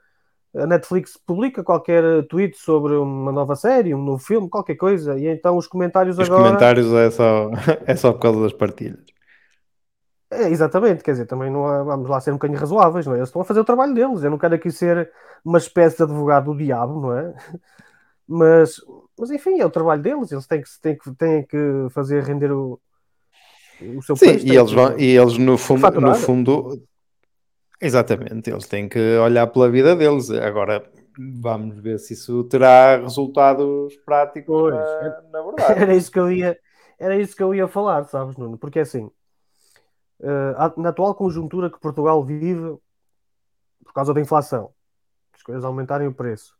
a 0.54 0.66
Netflix 0.66 1.16
publica 1.16 1.64
qualquer 1.64 2.26
tweet 2.28 2.58
sobre 2.58 2.94
uma 2.94 3.32
nova 3.32 3.56
série, 3.56 3.94
um 3.94 4.02
novo 4.02 4.22
filme, 4.22 4.50
qualquer 4.50 4.76
coisa, 4.76 5.18
e 5.18 5.26
então 5.26 5.56
os 5.56 5.66
comentários 5.66 6.18
os 6.18 6.26
agora. 6.28 6.42
Os 6.42 6.48
comentários 6.48 6.92
é 6.92 7.10
só, 7.10 7.50
é 7.86 7.96
só 7.96 8.12
por 8.12 8.20
causa 8.20 8.42
das 8.42 8.52
partilhas. 8.52 9.00
É, 10.30 10.48
exatamente, 10.48 11.02
quer 11.02 11.12
dizer, 11.12 11.26
também 11.26 11.50
não 11.50 11.66
há, 11.66 11.82
vamos 11.82 12.08
lá 12.08 12.20
ser 12.20 12.30
um 12.30 12.34
bocadinho 12.34 12.58
razoáveis, 12.58 13.06
não 13.06 13.14
é? 13.14 13.18
Eles 13.18 13.28
estão 13.28 13.42
a 13.42 13.44
fazer 13.44 13.60
o 13.60 13.64
trabalho 13.64 13.92
deles. 13.92 14.22
Eu 14.22 14.30
não 14.30 14.38
quero 14.38 14.54
aqui 14.54 14.70
ser 14.70 15.10
uma 15.44 15.58
espécie 15.58 15.98
de 15.98 16.04
advogado 16.04 16.52
do 16.52 16.56
diabo, 16.56 17.00
não 17.00 17.16
é? 17.16 17.34
Mas, 18.24 18.76
mas 19.18 19.30
enfim, 19.30 19.60
é 19.60 19.66
o 19.66 19.70
trabalho 19.70 20.00
deles, 20.00 20.32
eles 20.32 20.46
têm 20.46 20.62
que, 20.62 20.68
têm 20.80 20.96
que, 20.96 21.14
têm 21.16 21.44
que 21.44 21.86
fazer 21.90 22.22
render 22.22 22.50
o, 22.50 22.80
o 23.96 24.00
seu 24.00 24.16
Sim, 24.16 24.38
e 24.42 24.56
eles, 24.56 24.72
vão, 24.72 24.98
e 24.98 25.16
eles 25.16 25.36
no 25.36 25.58
fundo, 25.58 26.00
no 26.00 26.14
fundo 26.14 26.82
Exatamente, 27.84 28.48
eles 28.48 28.68
têm 28.68 28.88
que 28.88 29.16
olhar 29.16 29.44
pela 29.48 29.68
vida 29.68 29.96
deles. 29.96 30.30
Agora 30.30 30.88
vamos 31.18 31.80
ver 31.80 31.98
se 31.98 32.12
isso 32.12 32.44
terá 32.44 32.96
resultados 32.96 33.96
práticos 34.04 34.70
pois, 34.70 34.74
na, 34.74 35.22
na, 35.32 35.42
verdade. 35.42 35.82
Era 35.82 35.96
isso 35.96 36.10
que 36.12 36.18
eu 36.20 36.30
ia, 36.30 36.56
era 36.96 37.16
isso 37.16 37.34
que 37.34 37.42
eu 37.42 37.52
ia 37.52 37.66
falar, 37.66 38.04
sabes, 38.04 38.36
Nuno? 38.36 38.56
Porque 38.56 38.78
assim, 38.78 39.10
uh, 40.20 40.80
na 40.80 40.90
atual 40.90 41.12
conjuntura 41.16 41.68
que 41.68 41.80
Portugal 41.80 42.24
vive, 42.24 42.78
por 43.84 43.92
causa 43.92 44.14
da 44.14 44.20
inflação, 44.20 44.70
as 45.34 45.42
coisas 45.42 45.64
aumentarem 45.64 46.06
o 46.06 46.14
preço, 46.14 46.56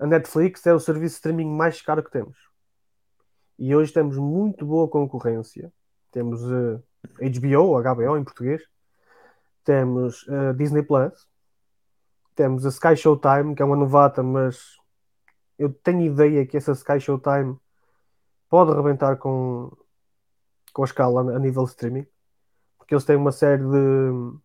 a 0.00 0.06
Netflix 0.06 0.66
é 0.66 0.74
o 0.74 0.80
serviço 0.80 1.14
de 1.14 1.16
streaming 1.18 1.48
mais 1.48 1.80
caro 1.80 2.02
que 2.02 2.10
temos. 2.10 2.36
E 3.56 3.72
hoje 3.76 3.92
temos 3.92 4.18
muito 4.18 4.66
boa 4.66 4.88
concorrência. 4.88 5.72
Temos 6.10 6.42
uh, 6.42 6.82
HBO, 7.20 7.80
HBO 7.80 8.16
em 8.16 8.24
português, 8.24 8.62
temos 9.70 10.26
a 10.28 10.52
Disney 10.52 10.82
Plus, 10.82 11.28
temos 12.34 12.66
a 12.66 12.70
Sky 12.70 12.96
Showtime, 12.96 13.54
que 13.54 13.62
é 13.62 13.64
uma 13.64 13.76
novata, 13.76 14.20
mas 14.20 14.76
eu 15.56 15.72
tenho 15.72 16.00
ideia 16.00 16.44
que 16.44 16.56
essa 16.56 16.72
Sky 16.72 16.98
Showtime 16.98 17.56
pode 18.48 18.72
arrebentar 18.72 19.16
com, 19.16 19.70
com 20.72 20.82
a 20.82 20.84
escala 20.84 21.36
a 21.36 21.38
nível 21.38 21.62
de 21.62 21.70
streaming, 21.70 22.04
porque 22.78 22.92
eles 22.92 23.04
têm 23.04 23.14
uma 23.14 23.30
série 23.30 23.62
de, 23.62 24.38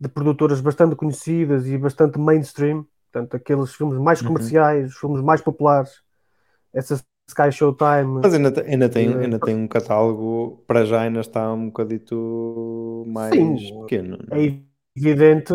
de 0.00 0.08
produtoras 0.08 0.62
bastante 0.62 0.96
conhecidas 0.96 1.66
e 1.66 1.76
bastante 1.76 2.18
mainstream, 2.18 2.86
portanto, 3.12 3.36
aqueles 3.36 3.74
filmes 3.74 3.98
mais 3.98 4.22
uhum. 4.22 4.28
comerciais, 4.28 4.80
uhum. 4.80 4.88
os 4.88 4.96
filmes 4.96 5.20
mais 5.20 5.42
populares. 5.42 6.02
Essa 6.72 7.04
Sky 7.28 7.50
Showtime. 7.50 8.20
Mas 8.22 8.34
ainda, 8.34 8.62
ainda, 8.64 8.88
tem, 8.88 9.14
ainda 9.14 9.38
tem 9.38 9.56
um 9.56 9.66
catálogo, 9.66 10.62
para 10.66 10.84
já 10.84 11.02
ainda 11.02 11.20
está 11.20 11.52
um 11.52 11.66
bocadito 11.66 13.04
mais 13.06 13.34
sim, 13.34 13.80
pequeno. 13.80 14.18
Não? 14.28 14.36
É 14.36 14.60
evidente 14.96 15.52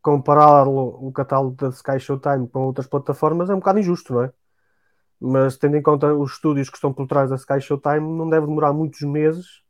comparar 0.00 0.66
o 0.66 1.12
catálogo 1.12 1.54
da 1.54 1.68
Sky 1.68 2.00
Showtime 2.00 2.48
com 2.48 2.64
outras 2.64 2.86
plataformas 2.86 3.48
é 3.48 3.54
um 3.54 3.58
bocado 3.58 3.78
injusto, 3.78 4.14
não 4.14 4.24
é? 4.24 4.32
Mas 5.20 5.56
tendo 5.56 5.76
em 5.76 5.82
conta 5.82 6.12
os 6.12 6.32
estúdios 6.32 6.68
que 6.68 6.76
estão 6.76 6.92
por 6.92 7.06
trás 7.06 7.30
da 7.30 7.36
Sky 7.36 7.60
Showtime, 7.60 8.00
não 8.00 8.28
deve 8.28 8.46
demorar 8.46 8.72
muitos 8.72 9.00
meses 9.02 9.62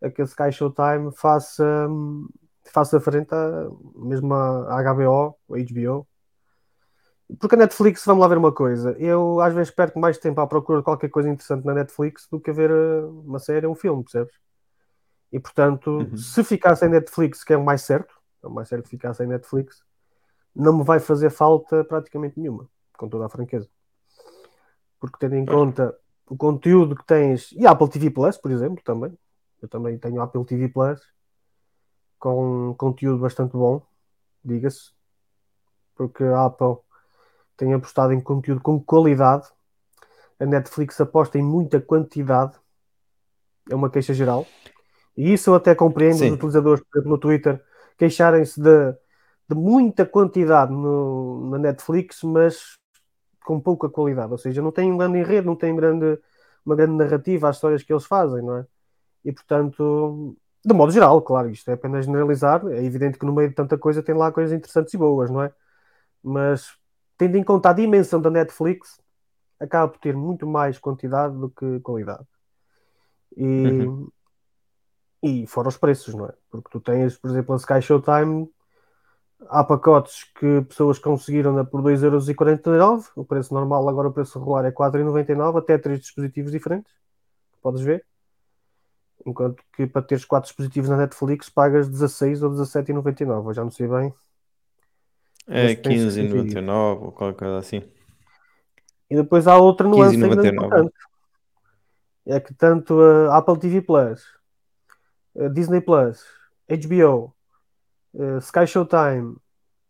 a 0.00 0.08
que 0.08 0.22
a 0.22 0.24
Sky 0.24 0.52
Showtime 0.52 1.10
faça, 1.12 1.88
faça 2.72 3.00
frente 3.00 3.34
a, 3.34 3.68
mesmo 3.96 4.32
a 4.32 4.80
HBO, 4.82 5.36
a 5.50 5.58
HBO, 5.58 6.06
porque 7.38 7.54
a 7.54 7.58
Netflix, 7.58 8.04
vamos 8.04 8.22
lá 8.22 8.28
ver 8.28 8.38
uma 8.38 8.52
coisa, 8.52 8.92
eu 8.98 9.40
às 9.40 9.54
vezes 9.54 9.70
perco 9.70 9.98
mais 9.98 10.18
tempo 10.18 10.40
à 10.40 10.46
procura 10.46 10.78
de 10.78 10.84
qualquer 10.84 11.08
coisa 11.08 11.28
interessante 11.28 11.64
na 11.64 11.74
Netflix 11.74 12.26
do 12.30 12.40
que 12.40 12.50
a 12.50 12.52
ver 12.52 12.70
eh, 12.70 13.04
uma 13.04 13.38
série 13.38 13.66
ou 13.66 13.72
um 13.72 13.76
filme, 13.76 14.02
percebes? 14.02 14.34
E 15.32 15.38
portanto, 15.38 15.90
uhum. 15.90 16.16
se 16.16 16.42
ficar 16.42 16.74
sem 16.76 16.88
Netflix, 16.88 17.44
que 17.44 17.52
é 17.52 17.56
o 17.56 17.64
mais 17.64 17.82
certo, 17.82 18.14
é 18.42 18.46
o 18.46 18.50
mais 18.50 18.68
certo 18.68 18.88
ficar 18.88 19.14
sem 19.14 19.26
Netflix, 19.26 19.84
não 20.54 20.78
me 20.78 20.84
vai 20.84 20.98
fazer 20.98 21.30
falta 21.30 21.84
praticamente 21.84 22.38
nenhuma, 22.38 22.68
com 22.96 23.08
toda 23.08 23.26
a 23.26 23.28
franqueza. 23.28 23.68
Porque 24.98 25.18
tendo 25.18 25.36
em 25.36 25.46
conta 25.46 25.96
o 26.26 26.36
conteúdo 26.36 26.96
que 26.96 27.04
tens, 27.04 27.52
e 27.52 27.66
a 27.66 27.70
Apple 27.70 27.88
TV 27.88 28.10
Plus, 28.10 28.36
por 28.36 28.50
exemplo, 28.50 28.82
também, 28.84 29.16
eu 29.62 29.68
também 29.68 29.98
tenho 29.98 30.20
Apple 30.20 30.44
TV 30.44 30.68
Plus, 30.68 31.00
com 32.18 32.74
conteúdo 32.76 33.18
bastante 33.18 33.52
bom, 33.52 33.82
diga-se, 34.44 34.92
porque 35.94 36.24
a 36.24 36.46
Apple 36.46 36.76
tem 37.60 37.74
apostado 37.74 38.14
em 38.14 38.20
conteúdo 38.20 38.62
com 38.62 38.80
qualidade. 38.82 39.46
A 40.38 40.46
Netflix 40.46 40.98
aposta 40.98 41.36
em 41.38 41.42
muita 41.42 41.78
quantidade. 41.78 42.56
É 43.70 43.74
uma 43.74 43.90
queixa 43.90 44.14
geral. 44.14 44.46
E 45.14 45.34
isso 45.34 45.50
eu 45.50 45.54
até 45.54 45.74
compreendo 45.74 46.16
Sim. 46.16 46.28
os 46.28 46.32
utilizadores, 46.36 46.82
por 46.82 46.98
exemplo, 46.98 47.10
no 47.10 47.18
Twitter, 47.18 47.62
queixarem-se 47.98 48.58
de, 48.58 48.92
de, 49.46 49.54
muita 49.54 50.06
quantidade 50.06 50.72
no, 50.72 51.50
na 51.50 51.58
Netflix, 51.58 52.22
mas 52.22 52.78
com 53.44 53.60
pouca 53.60 53.90
qualidade. 53.90 54.32
Ou 54.32 54.38
seja, 54.38 54.62
não 54.62 54.72
tem 54.72 54.90
um 54.90 54.96
grande 54.96 55.18
enredo, 55.18 55.46
não 55.46 55.56
tem 55.56 55.76
grande, 55.76 56.18
uma 56.64 56.74
grande 56.74 56.94
narrativa 56.94 57.50
às 57.50 57.56
histórias 57.56 57.82
que 57.82 57.92
eles 57.92 58.06
fazem, 58.06 58.42
não 58.42 58.56
é? 58.56 58.66
E 59.22 59.32
portanto, 59.32 60.34
de 60.64 60.72
modo 60.72 60.90
geral, 60.92 61.20
claro, 61.20 61.50
isto 61.50 61.70
é 61.70 61.74
apenas 61.74 62.06
generalizar. 62.06 62.66
É 62.68 62.82
evidente 62.82 63.18
que 63.18 63.26
no 63.26 63.34
meio 63.34 63.50
de 63.50 63.54
tanta 63.54 63.76
coisa 63.76 64.02
tem 64.02 64.14
lá 64.14 64.32
coisas 64.32 64.56
interessantes 64.56 64.94
e 64.94 64.96
boas, 64.96 65.30
não 65.30 65.42
é? 65.42 65.52
Mas 66.22 66.79
tendo 67.20 67.36
em 67.36 67.44
conta 67.44 67.68
a 67.68 67.74
dimensão 67.74 68.18
da 68.18 68.30
Netflix, 68.30 68.98
acaba 69.60 69.92
por 69.92 69.98
ter 69.98 70.16
muito 70.16 70.46
mais 70.46 70.78
quantidade 70.78 71.36
do 71.36 71.50
que 71.50 71.78
qualidade. 71.80 72.26
E, 73.36 73.44
uhum. 73.44 74.08
e 75.22 75.46
fora 75.46 75.68
os 75.68 75.76
preços, 75.76 76.14
não 76.14 76.24
é? 76.24 76.32
Porque 76.50 76.70
tu 76.70 76.80
tens, 76.80 77.18
por 77.18 77.30
exemplo, 77.30 77.52
a 77.52 77.58
Sky 77.58 77.82
Showtime, 77.82 78.50
há 79.50 79.62
pacotes 79.62 80.24
que 80.34 80.62
pessoas 80.62 80.98
conseguiram 80.98 81.62
por 81.66 81.82
2,49€, 81.82 83.10
o 83.14 83.22
preço 83.22 83.52
normal, 83.52 83.86
agora 83.86 84.08
o 84.08 84.12
preço 84.14 84.38
regular 84.38 84.64
é 84.64 84.72
4,99€, 84.72 85.58
até 85.58 85.76
três 85.76 86.00
dispositivos 86.00 86.50
diferentes, 86.50 86.90
podes 87.60 87.82
ver. 87.82 88.02
Enquanto 89.26 89.62
que 89.74 89.86
para 89.86 90.00
teres 90.00 90.24
quatro 90.24 90.48
dispositivos 90.48 90.88
na 90.88 90.96
Netflix 90.96 91.50
pagas 91.50 91.86
16 91.86 92.42
ou 92.42 92.50
17,99, 92.52 93.52
já 93.52 93.62
não 93.62 93.70
sei 93.70 93.86
bem. 93.86 94.14
É 95.52 95.74
15,99 95.74 97.02
ou 97.02 97.12
qualquer 97.12 97.36
coisa 97.36 97.58
assim. 97.58 97.82
E 99.10 99.16
depois 99.16 99.48
há 99.48 99.56
outra 99.56 99.88
nuance 99.88 100.14
ainda 100.14 100.46
importante. 100.46 100.94
É 102.24 102.38
que 102.38 102.54
tanto 102.54 103.00
a 103.02 103.38
Apple 103.38 103.58
TV 103.58 103.82
Plus, 103.82 104.22
a 105.36 105.48
Disney 105.48 105.80
Plus, 105.80 106.24
HBO, 106.68 107.34
Sky 108.40 108.64
Showtime, 108.64 109.36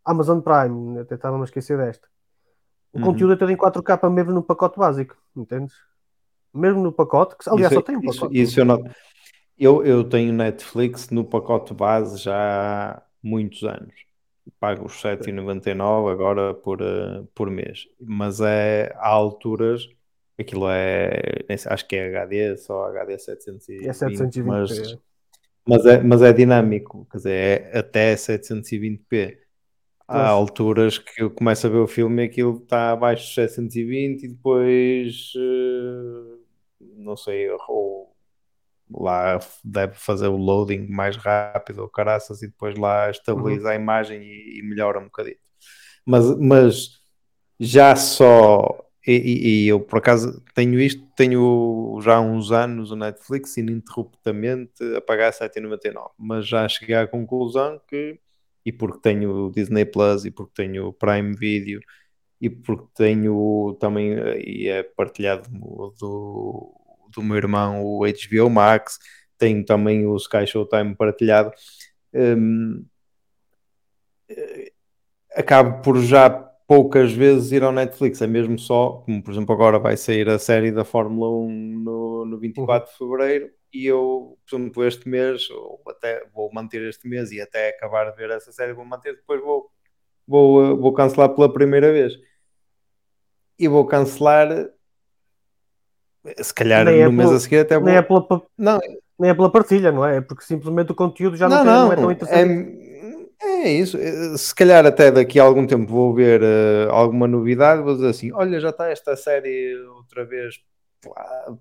Amazon 0.03 0.41
Prime, 0.41 1.01
até 1.01 1.17
estava 1.17 1.39
a 1.39 1.45
esquecer 1.45 1.77
desta. 1.77 2.09
O 2.95 2.99
uhum. 2.99 3.05
conteúdo 3.05 3.35
é 3.35 3.37
todo 3.37 3.53
em 3.53 3.57
4K 3.57 4.11
mesmo 4.11 4.33
no 4.33 4.43
pacote 4.43 4.79
básico, 4.79 5.15
entendes? 5.37 5.75
Mesmo 6.55 6.83
no 6.83 6.91
pacote, 6.91 7.37
que 7.37 7.49
aliás 7.51 7.71
isso, 7.71 7.81
só 7.81 7.83
tem 7.85 7.97
um 7.97 8.01
pacote. 8.01 8.35
Isso, 8.35 8.51
isso 8.53 8.61
eu, 8.61 8.65
não... 8.65 8.83
eu, 9.59 9.85
eu 9.85 10.05
tenho 10.05 10.33
Netflix 10.33 11.11
no 11.11 11.23
pacote 11.23 11.75
base 11.75 12.17
já 12.17 12.93
há 12.95 13.03
muitos 13.23 13.63
anos 13.63 14.10
pago 14.59 14.87
os 14.87 14.95
7,99 14.95 16.13
agora 16.13 16.55
por, 16.55 16.81
uh, 16.83 17.27
por 17.35 17.51
mês. 17.51 17.87
Mas 18.01 18.41
é 18.41 18.93
há 18.97 19.09
alturas, 19.09 19.89
aquilo 20.39 20.67
é, 20.69 21.45
acho 21.67 21.87
que 21.87 21.97
é 21.97 22.09
HD, 22.09 22.57
só 22.57 22.87
HD 22.87 23.19
720, 23.19 23.89
é 23.89 23.93
720 23.93 24.47
mas, 24.47 24.79
é. 24.79 24.99
mas, 25.67 25.87
é, 25.87 26.03
mas 26.03 26.23
é 26.23 26.33
dinâmico, 26.33 27.07
quer 27.11 27.17
dizer, 27.19 27.33
é 27.73 27.79
até 27.79 28.15
720p. 28.15 29.39
Há 30.09 30.27
alturas 30.27 30.99
que 30.99 31.23
eu 31.23 31.31
começo 31.31 31.69
a 31.69 31.71
ver 31.71 31.79
o 31.79 31.87
filme 31.87 32.23
e 32.23 32.27
aquilo 32.27 32.59
está 32.61 32.91
abaixo 32.91 33.29
de 33.29 33.35
720 33.35 34.25
e 34.25 34.29
depois, 34.29 35.33
uh, 35.37 36.41
não 36.97 37.17
sei, 37.17 37.49
ou 37.49 38.00
lá 38.93 39.39
deve 39.65 39.95
fazer 39.95 40.29
o 40.29 40.37
loading 40.37 40.87
mais 40.89 41.17
rápido 41.17 41.83
ou 41.83 41.89
caraças 41.89 42.43
e 42.43 42.49
depois 42.49 42.77
lá 42.77 43.11
estabiliza 43.11 43.65
uhum. 43.65 43.71
a 43.71 43.75
imagem 43.75 44.23
e, 44.23 44.59
e, 44.59 44.63
melhora 44.63 44.99
um 44.99 45.05
bocadinho. 45.05 45.37
Mas, 46.05 46.39
mas 46.39 47.01
já 47.59 47.95
só 47.95 48.85
e, 49.07 49.65
e, 49.65 49.69
eu 49.69 49.81
por 49.81 49.99
acaso 49.99 50.43
tenho 50.55 50.79
isto, 50.79 51.03
tenho 51.17 51.99
já 52.03 52.17
há 52.17 52.21
uns 52.21 52.53
anos 52.53 52.91
o 52.91 52.97
Netflix 52.97 53.57
ininterruptamente 53.57 54.83
a 54.97 55.01
pagar 55.01 55.33
7,99, 55.33 56.11
mas 56.19 56.47
já 56.47 56.69
cheguei 56.69 56.97
à 56.97 57.07
conclusão 57.07 57.81
que 57.89 58.19
e 58.65 58.73
porque 58.73 59.01
tenho 59.01 59.47
o 59.47 59.51
Disney 59.51 59.85
Plus 59.87 60.25
e 60.25 60.31
porque 60.31 60.53
tenho 60.55 60.89
o 60.89 60.93
Prime 60.93 61.35
Video 61.35 61.81
e 62.41 62.49
porque 62.49 62.87
tenho 62.95 63.77
também, 63.81 64.13
e 64.39 64.69
é 64.69 64.83
partilhado 64.83 65.49
do, 65.99 66.75
do 67.11 67.23
meu 67.23 67.37
irmão 67.37 67.85
o 67.85 68.01
HBO 68.01 68.51
Max, 68.51 68.99
tenho 69.39 69.65
também 69.65 70.07
o 70.07 70.17
Sky 70.17 70.47
Showtime 70.47 70.95
partilhado. 70.95 71.53
Um, 72.13 72.85
eh, 74.29 74.73
acabo 75.35 75.83
por 75.83 75.99
já 76.01 76.31
poucas 76.67 77.13
vezes 77.13 77.51
ir 77.53 77.65
ao 77.65 77.73
Netflix, 77.73 78.23
é 78.23 78.27
mesmo 78.27 78.59
só, 78.59 79.03
como 79.05 79.23
por 79.23 79.33
exemplo 79.33 79.53
agora 79.55 79.79
vai 79.79 79.97
sair 79.97 80.29
a 80.29 80.39
série 80.39 80.71
da 80.71 80.85
Fórmula 80.85 81.29
1 81.29 81.51
no, 81.83 82.25
no 82.27 82.39
24 82.39 82.89
uhum. 82.89 82.93
de 82.93 82.99
Fevereiro 82.99 83.51
e 83.73 83.87
eu, 83.87 84.39
por 84.73 84.87
este 84.87 85.09
mês, 85.09 85.49
ou 85.51 85.81
até 85.89 86.25
vou 86.35 86.53
manter 86.53 86.83
este 86.89 87.09
mês 87.09 87.31
e 87.33 87.41
até 87.41 87.71
acabar 87.71 88.11
de 88.11 88.17
ver 88.17 88.31
essa 88.31 88.53
série 88.53 88.73
vou 88.73 88.85
manter, 88.85 89.15
depois 89.17 89.41
vou, 89.41 89.71
vou, 90.27 90.77
vou 90.77 90.93
cancelar 90.93 91.35
pela 91.35 91.53
primeira 91.53 91.93
vez. 91.93 92.15
E 93.59 93.69
vou 93.69 93.87
cancelar 93.87 94.49
se 96.39 96.55
calhar 96.55 96.85
nem 96.85 96.97
no 96.97 97.03
é 97.03 97.09
mês 97.09 97.29
pelo, 97.29 97.37
a 97.37 97.41
seguir 97.41 97.59
até. 97.59 97.81
Nem 97.81 97.97
é, 97.97 98.03
pela, 98.03 98.27
não. 98.57 98.79
nem 99.19 99.31
é 99.31 99.35
pela 99.35 99.51
partilha, 99.51 99.91
não 99.91 100.05
é? 100.05 100.19
É 100.19 100.21
porque 100.21 100.45
simplesmente 100.45 100.93
o 100.93 100.95
conteúdo 100.95 101.37
já 101.37 101.49
não, 101.49 101.65
não, 101.65 101.65
tem, 101.65 101.73
não, 101.73 101.87
não 101.87 101.93
é 101.93 101.97
tão 101.97 102.13
interessante. 102.13 102.87
É, 102.87 102.91
é, 103.43 103.73
isso. 103.73 103.97
Eh, 103.97 104.37
se 104.37 104.55
calhar 104.55 104.85
até 104.85 105.11
daqui 105.11 105.41
a 105.41 105.43
algum 105.43 105.67
tempo 105.67 105.91
vou 105.91 106.15
ver 106.15 106.43
uh, 106.43 106.91
alguma 106.91 107.27
novidade, 107.27 107.83
vou 107.83 107.95
dizer 107.95 108.09
assim, 108.09 108.33
olha, 108.33 108.61
já 108.61 108.69
está 108.69 108.89
esta 108.89 109.17
série 109.17 109.77
outra 109.97 110.25
vez. 110.25 110.57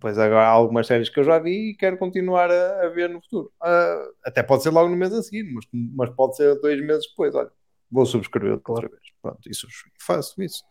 Pois 0.02 0.18
agora 0.18 0.42
há 0.42 0.50
algumas 0.50 0.86
séries 0.86 1.08
que 1.08 1.18
eu 1.18 1.24
já 1.24 1.40
vi 1.40 1.70
e 1.70 1.74
quero 1.74 1.98
continuar 1.98 2.52
a, 2.52 2.86
a 2.86 2.90
ver 2.90 3.10
no 3.10 3.22
futuro. 3.22 3.50
Uh, 3.64 4.12
até 4.26 4.44
pode 4.44 4.64
ser 4.64 4.70
logo 4.72 4.90
no 4.90 4.98
mês 4.98 5.14
a 5.14 5.24
seguir, 5.24 5.44
mas, 5.54 5.66
mas 5.72 6.10
pode 6.10 6.36
ser 6.36 6.60
dois 6.60 6.80
meses 6.86 7.08
depois. 7.10 7.34
Olha, 7.34 7.50
vou 7.90 8.06
subscrever 8.06 8.60
claro. 8.60 8.84
outra 8.84 8.90
vez. 8.90 9.10
Pronto, 9.22 9.50
isso 9.50 9.66
faço 9.98 10.42
isso. 10.44 10.64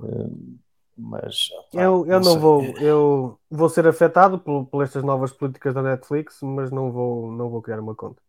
Uh, 0.00 0.58
mas 0.98 1.48
opa, 1.52 1.80
eu, 1.80 2.04
eu 2.06 2.20
não, 2.20 2.34
não 2.34 2.40
vou 2.40 2.64
eu 2.80 3.38
vou 3.48 3.68
ser 3.68 3.86
afetado 3.86 4.38
por, 4.38 4.66
por 4.66 4.82
estas 4.82 5.04
novas 5.04 5.32
políticas 5.32 5.72
da 5.72 5.80
Netflix 5.80 6.40
mas 6.42 6.72
não 6.72 6.90
vou 6.90 7.30
não 7.30 7.48
vou 7.48 7.62
criar 7.62 7.78
uma 7.78 7.94
conta. 7.94 8.20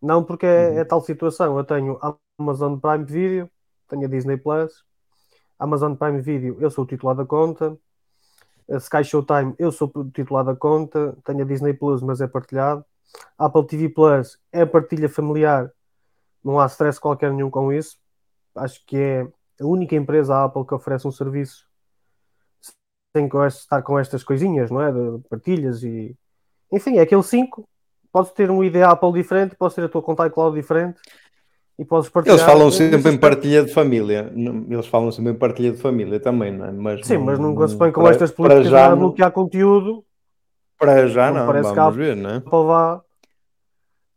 Não 0.00 0.22
porque 0.22 0.44
é, 0.44 0.68
uhum. 0.68 0.78
é 0.78 0.84
tal 0.84 1.00
situação. 1.00 1.56
Eu 1.56 1.64
tenho 1.64 1.98
Amazon 2.38 2.76
Prime 2.78 3.04
Video 3.04 3.50
tenho 3.88 4.04
a 4.04 4.08
Disney 4.08 4.36
Plus. 4.36 4.84
Amazon 5.58 5.94
Prime 5.94 6.20
Video 6.20 6.56
eu 6.60 6.70
sou 6.70 6.84
o 6.84 6.86
titular 6.86 7.16
da 7.16 7.24
conta. 7.24 7.78
A 8.70 8.76
Sky 8.76 9.04
Showtime 9.04 9.54
eu 9.58 9.72
sou 9.72 9.90
o 9.94 10.10
titular 10.10 10.44
da 10.44 10.54
conta. 10.54 11.16
Tenho 11.24 11.42
a 11.42 11.46
Disney 11.46 11.72
Plus 11.72 12.02
mas 12.02 12.20
é 12.20 12.26
partilhado. 12.26 12.84
Apple 13.38 13.66
TV 13.66 13.88
Plus 13.88 14.38
é 14.52 14.66
partilha 14.66 15.08
familiar. 15.08 15.72
Não 16.44 16.60
há 16.60 16.66
stress 16.66 17.00
qualquer 17.00 17.32
nenhum 17.32 17.50
com 17.50 17.72
isso. 17.72 17.98
Acho 18.54 18.84
que 18.84 18.96
é 18.96 19.28
a 19.62 19.66
única 19.66 19.94
empresa 19.94 20.34
a 20.34 20.44
Apple 20.44 20.66
que 20.66 20.74
oferece 20.74 21.06
um 21.06 21.12
serviço 21.12 21.66
sem 23.14 23.28
estar 23.46 23.82
com 23.82 23.98
estas 23.98 24.24
coisinhas, 24.24 24.70
não 24.70 24.80
é? 24.80 24.90
De 24.90 25.20
partilhas 25.28 25.82
e. 25.82 26.16
Enfim, 26.72 26.96
é 26.96 27.02
aquele 27.02 27.22
5. 27.22 27.64
Podes 28.10 28.32
ter 28.32 28.50
um 28.50 28.62
ID 28.64 28.76
Apple 28.76 29.12
diferente, 29.12 29.54
podes 29.56 29.74
ter 29.74 29.84
a 29.84 29.88
tua 29.88 30.02
conta 30.02 30.26
iCloud 30.26 30.54
diferente 30.54 31.00
e 31.78 31.84
podes 31.84 32.08
partilhar. 32.08 32.38
Eles 32.38 32.46
falam 32.46 32.70
sempre 32.70 33.10
em 33.10 33.18
partilha 33.18 33.64
de 33.64 33.72
família. 33.72 34.32
Eles 34.68 34.86
falam 34.86 35.10
sempre 35.10 35.32
em 35.32 35.34
partilha 35.34 35.72
de 35.72 35.78
família 35.78 36.20
também, 36.20 36.52
não 36.52 36.66
é? 36.66 36.72
Mas 36.72 37.06
Sim, 37.06 37.18
não, 37.18 37.24
mas 37.24 37.38
nunca 37.38 37.68
se 37.68 37.76
põe 37.76 37.92
com 37.92 38.02
para, 38.02 38.12
estas 38.12 38.30
políticas 38.30 38.68
já 38.68 38.92
a 38.92 38.96
bloquear 38.96 39.28
não... 39.28 39.34
conteúdo. 39.34 40.04
Para 40.78 41.06
já 41.06 41.30
não, 41.30 41.40
não 41.40 41.46
parece 41.46 41.74
vamos 41.74 41.94
que 41.94 41.98
ver, 41.98 42.16
não 42.16 42.30
é? 42.30 42.36
Apple 42.36 42.50
vá... 42.50 43.02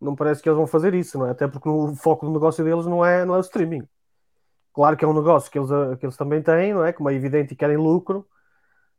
Não 0.02 0.16
parece 0.16 0.42
que 0.42 0.50
eles 0.50 0.58
vão 0.58 0.68
fazer 0.68 0.94
isso, 0.94 1.18
não 1.18 1.28
é? 1.28 1.32
Até 1.32 1.48
porque 1.48 1.70
o 1.70 1.96
foco 1.96 2.26
do 2.26 2.34
negócio 2.34 2.64
deles 2.64 2.86
não 2.86 3.04
é, 3.06 3.26
não 3.26 3.36
é 3.36 3.38
o 3.38 3.42
streaming. 3.42 3.84
Claro 4.76 4.98
que 4.98 5.06
é 5.06 5.08
um 5.08 5.14
negócio 5.14 5.50
que 5.50 5.58
eles, 5.58 5.70
que 5.98 6.06
eles 6.06 6.18
também 6.18 6.42
têm, 6.42 6.74
não 6.74 6.84
é? 6.84 6.92
Como 6.92 7.10
é 7.10 7.14
evidente 7.14 7.54
e 7.54 7.56
querem 7.56 7.78
lucro, 7.78 8.28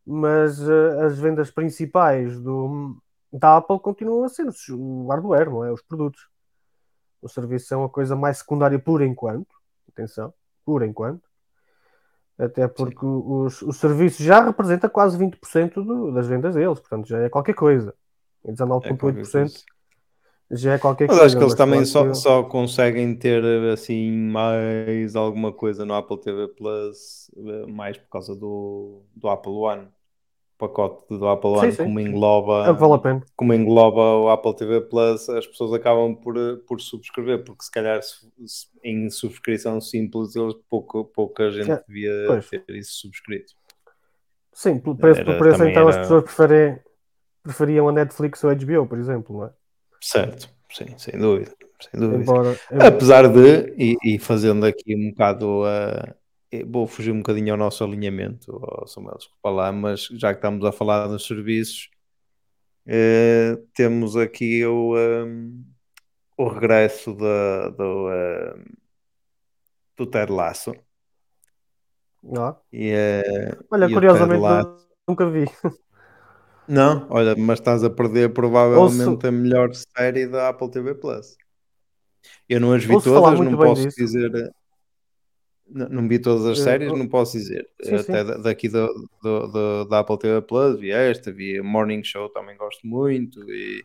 mas 0.07 0.59
uh, 0.59 1.01
as 1.05 1.19
vendas 1.19 1.51
principais 1.51 2.41
do, 2.41 2.97
da 3.31 3.59
Apple 3.59 3.79
continuam 3.79 4.25
a 4.25 4.29
ser 4.31 4.47
o 4.71 5.07
hardware, 5.09 5.51
não 5.51 5.63
é? 5.67 5.71
Os 5.71 5.83
produtos. 5.83 6.31
O 7.21 7.29
serviço 7.29 7.75
é 7.75 7.77
uma 7.77 7.91
coisa 7.91 8.17
mais 8.17 8.39
secundária 8.39 8.79
por 8.79 9.03
enquanto. 9.03 9.55
Atenção, 9.93 10.33
por 10.65 10.83
enquanto. 10.83 11.29
Até 12.39 12.67
porque 12.67 13.05
os, 13.05 13.61
o 13.61 13.71
serviço 13.71 14.23
já 14.23 14.43
representa 14.43 14.89
quase 14.89 15.19
20% 15.19 15.75
do, 15.75 16.11
das 16.11 16.27
vendas 16.27 16.55
deles, 16.55 16.81
portanto 16.81 17.07
já 17.07 17.19
é 17.19 17.29
qualquer 17.29 17.55
coisa. 17.55 17.95
É 18.43 18.51
19,8% 18.51 19.63
já 20.51 20.75
é 20.75 20.79
qualquer 20.79 21.09
mas 21.09 21.17
coisa. 21.19 21.27
acho 21.27 21.37
que 21.37 21.43
eles 21.43 21.55
também 21.55 21.85
só, 21.85 22.15
só 22.15 22.43
conseguem 22.45 23.15
ter 23.17 23.43
assim 23.73 24.13
mais 24.13 25.17
alguma 25.17 25.53
coisa 25.53 25.85
no 25.85 25.95
Apple 25.95 26.21
TV 26.21 26.49
Plus, 26.49 27.31
eh, 27.37 27.67
mais 27.67 27.99
por 27.99 28.09
causa 28.09 28.37
do, 28.37 29.03
do 29.15 29.29
Apple 29.29 29.53
One. 29.53 29.83
O 29.83 30.59
pacote 30.59 31.19
do 31.19 31.29
Apple 31.29 31.51
One, 31.51 31.71
sim, 31.71 31.77
sim. 31.77 31.85
como 31.85 32.01
engloba, 32.01 32.67
é 32.67 32.73
vale 32.73 33.21
como 33.35 33.53
engloba 33.53 34.01
o 34.01 34.31
Apple 34.31 34.57
TV 34.57 34.81
Plus, 34.83 35.29
as 35.29 35.47
pessoas 35.47 35.73
acabam 35.75 36.15
por, 36.15 36.35
por 36.67 36.81
subscrever, 36.81 37.45
porque 37.45 37.65
se 37.65 37.71
calhar 37.71 38.01
em 38.83 39.11
subscrição 39.11 39.81
simples 39.81 40.35
eles 40.35 40.55
pouco, 40.71 41.05
pouca 41.05 41.51
gente 41.51 41.73
é, 41.73 41.85
devia 41.87 42.25
pois. 42.27 42.49
ter 42.49 42.65
isso 42.71 43.01
subscrito. 43.01 43.53
Sim, 44.53 44.79
pelo 44.79 44.97
preço, 44.97 45.23
por 45.25 45.37
preço 45.37 45.63
então 45.65 45.83
era... 45.83 45.91
as 45.91 45.97
pessoas 45.99 46.25
preferem, 46.25 46.81
preferiam 47.43 47.89
a 47.89 47.93
Netflix 47.93 48.43
ou 48.43 48.49
a 48.49 48.55
HBO, 48.55 48.87
por 48.87 48.99
exemplo, 48.99 49.37
não 49.37 49.45
é? 49.45 49.51
Certo, 50.07 50.49
sim, 50.73 50.97
sem 50.97 51.19
dúvida. 51.19 51.53
Sem 51.81 52.01
dúvida. 52.01 52.23
Embora, 52.23 52.57
Apesar 52.71 53.29
de, 53.29 53.75
e, 53.77 53.97
e, 54.05 54.19
fazendo 54.21 54.65
aqui 54.65 54.95
um 54.95 55.11
bocado 55.11 55.65
a. 55.65 56.15
Vou 56.65 56.87
fugir 56.87 57.11
um 57.11 57.19
bocadinho 57.19 57.53
ao 57.53 57.59
nosso 57.59 57.83
alinhamento, 57.83 58.57
ao 58.63 58.87
Samuel, 58.87 59.17
desculpa 59.19 59.51
lá, 59.51 59.73
mas 59.73 60.05
já 60.13 60.33
que 60.33 60.39
estamos 60.39 60.65
a 60.65 60.71
falar 60.71 61.09
dos 61.09 61.27
serviços, 61.27 61.91
eh, 62.87 63.59
temos 63.75 64.17
aqui 64.17 64.65
o, 64.65 64.95
um, 64.97 65.65
o 66.39 66.49
regresso 66.49 67.13
da, 67.15 67.71
do, 67.71 68.09
um, 68.09 68.65
do 69.97 70.07
Ted 70.07 70.33
Lasso. 70.33 70.73
Ah. 72.39 72.57
E, 72.73 72.93
uh, 72.95 73.65
Olha, 73.73 73.87
e 73.87 73.93
curiosamente 73.93 74.41
Lasso... 74.41 74.89
nunca 75.07 75.29
vi. 75.29 75.47
Não, 76.69 77.07
olha, 77.11 77.35
mas 77.37 77.59
estás 77.59 77.85
a 77.85 77.91
perder 77.91 78.33
provavelmente 78.33 79.09
Ouço... 79.09 79.27
a 79.27 79.31
melhor 79.31 79.71
série 79.75 80.27
da 80.27 80.49
Apple 80.49 80.71
TV 80.71 80.95
Plus. 80.95 81.37
Eu 82.49 82.61
não 82.61 82.73
as 82.73 82.85
vi 82.85 82.95
Ouço 82.95 83.09
todas, 83.13 83.39
não 83.39 83.57
posso 83.57 83.83
disso. 83.83 83.97
dizer. 83.97 84.53
Não, 85.69 85.89
não, 85.89 86.09
vi 86.09 86.19
todas 86.19 86.47
as 86.47 86.61
séries, 86.61 86.93
não 86.93 87.09
posso 87.09 87.37
dizer. 87.37 87.69
Sim, 87.83 87.97
Até 87.97 88.25
sim. 88.25 88.43
daqui 88.43 88.69
do, 88.69 88.87
do, 89.23 89.47
do, 89.49 89.85
da 89.87 89.99
Apple 90.01 90.19
TV 90.19 90.41
Plus, 90.43 90.79
vi 90.79 90.91
esta, 90.93 91.33
vi 91.33 91.61
Morning 91.61 92.05
Show, 92.05 92.29
também 92.29 92.57
gosto 92.57 92.87
muito, 92.87 93.41
e 93.51 93.85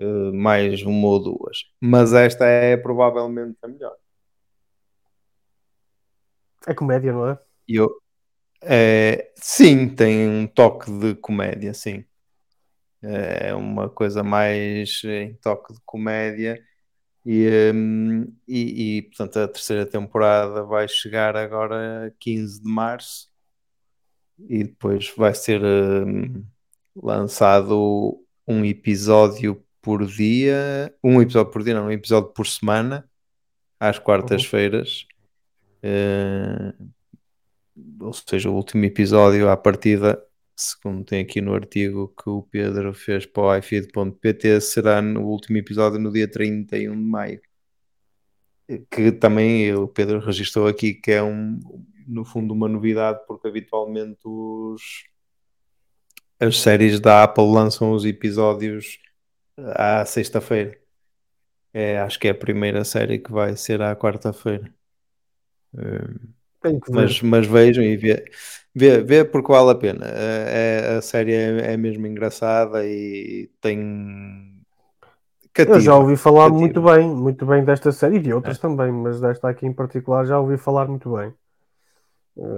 uh, 0.00 0.32
mais 0.34 0.82
uma 0.82 1.06
ou 1.06 1.22
duas. 1.22 1.58
Mas 1.80 2.12
esta 2.12 2.44
é 2.44 2.76
provavelmente 2.76 3.56
a 3.62 3.68
melhor. 3.68 3.94
É 6.66 6.74
comédia, 6.74 7.12
não 7.12 7.28
é? 7.28 7.38
Eu, 7.68 7.88
é, 8.62 9.32
sim, 9.36 9.88
tem 9.88 10.28
um 10.28 10.46
toque 10.46 10.90
de 10.90 11.14
comédia, 11.14 11.74
sim. 11.74 12.04
É 13.02 13.54
uma 13.54 13.88
coisa 13.88 14.22
mais 14.22 15.02
em 15.04 15.34
toque 15.34 15.72
de 15.74 15.80
comédia. 15.84 16.62
E, 17.24 17.72
um, 17.74 18.22
e, 18.46 18.98
e, 18.98 19.02
portanto 19.02 19.38
a 19.40 19.48
terceira 19.48 19.84
temporada 19.84 20.62
vai 20.62 20.86
chegar 20.86 21.36
agora 21.36 22.14
15 22.20 22.62
de 22.62 22.68
março 22.68 23.28
e 24.48 24.62
depois 24.62 25.12
vai 25.16 25.34
ser 25.34 25.60
um, 25.64 26.44
lançado 26.94 28.24
um 28.46 28.64
episódio 28.64 29.60
por 29.82 30.06
dia, 30.06 30.94
um 31.02 31.20
episódio 31.20 31.52
por 31.52 31.64
dia, 31.64 31.74
não, 31.74 31.86
um 31.86 31.90
episódio 31.90 32.30
por 32.30 32.46
semana, 32.46 33.08
às 33.80 33.98
quartas-feiras. 33.98 35.06
Uh, 35.82 36.90
ou 38.00 38.12
seja, 38.12 38.50
o 38.50 38.54
último 38.54 38.84
episódio 38.84 39.48
à 39.50 39.56
partida, 39.56 40.22
segundo 40.56 41.04
tem 41.04 41.20
aqui 41.22 41.40
no 41.40 41.54
artigo 41.54 42.08
que 42.08 42.28
o 42.28 42.42
Pedro 42.42 42.94
fez 42.94 43.26
para 43.26 43.42
o 43.42 43.56
iFeed.pt, 43.56 44.60
será 44.60 45.02
no 45.02 45.22
último 45.26 45.58
episódio 45.58 45.98
no 45.98 46.12
dia 46.12 46.28
31 46.30 46.92
de 46.92 47.02
maio. 47.02 47.40
Que 48.90 49.12
também 49.12 49.72
o 49.74 49.86
Pedro 49.86 50.18
registrou 50.20 50.66
aqui 50.66 50.94
que 50.94 51.12
é 51.12 51.22
um, 51.22 51.60
no 52.06 52.24
fundo 52.24 52.52
uma 52.54 52.68
novidade, 52.68 53.20
porque 53.26 53.48
habitualmente 53.48 54.20
os, 54.24 55.04
as 56.40 56.58
séries 56.58 57.00
da 57.00 57.22
Apple 57.24 57.44
lançam 57.44 57.92
os 57.92 58.04
episódios 58.04 58.98
à 59.58 60.04
sexta-feira. 60.04 60.78
É, 61.72 61.98
acho 62.00 62.18
que 62.18 62.28
é 62.28 62.30
a 62.30 62.34
primeira 62.34 62.84
série 62.84 63.18
que 63.18 63.30
vai 63.32 63.56
ser 63.56 63.82
à 63.82 63.94
quarta-feira. 63.94 64.74
Um, 66.68 66.80
mas, 66.90 67.22
mas 67.22 67.46
vejam 67.46 67.84
e 67.84 67.96
vê, 67.96 68.24
vê, 68.74 69.02
vê 69.02 69.24
porque 69.24 69.52
vale 69.52 69.70
a 69.70 69.74
pena. 69.74 70.06
É, 70.06 70.96
a 70.98 71.02
série 71.02 71.32
é, 71.34 71.72
é 71.72 71.76
mesmo 71.76 72.06
engraçada 72.06 72.86
e 72.86 73.50
tem 73.60 74.56
Cativa, 75.56 75.78
eu 75.78 75.80
já 75.80 75.96
ouvi 75.96 76.16
falar 76.18 76.50
cativa. 76.50 76.60
muito 76.60 76.82
bem, 76.82 77.08
muito 77.08 77.46
bem 77.46 77.64
desta 77.64 77.90
série 77.90 78.16
e 78.16 78.20
de 78.20 78.32
outras 78.34 78.58
é. 78.58 78.60
também, 78.60 78.92
mas 78.92 79.18
desta 79.18 79.48
aqui 79.48 79.66
em 79.66 79.72
particular 79.72 80.26
já 80.26 80.38
ouvi 80.38 80.58
falar 80.58 80.86
muito 80.86 81.16
bem. 81.16 81.32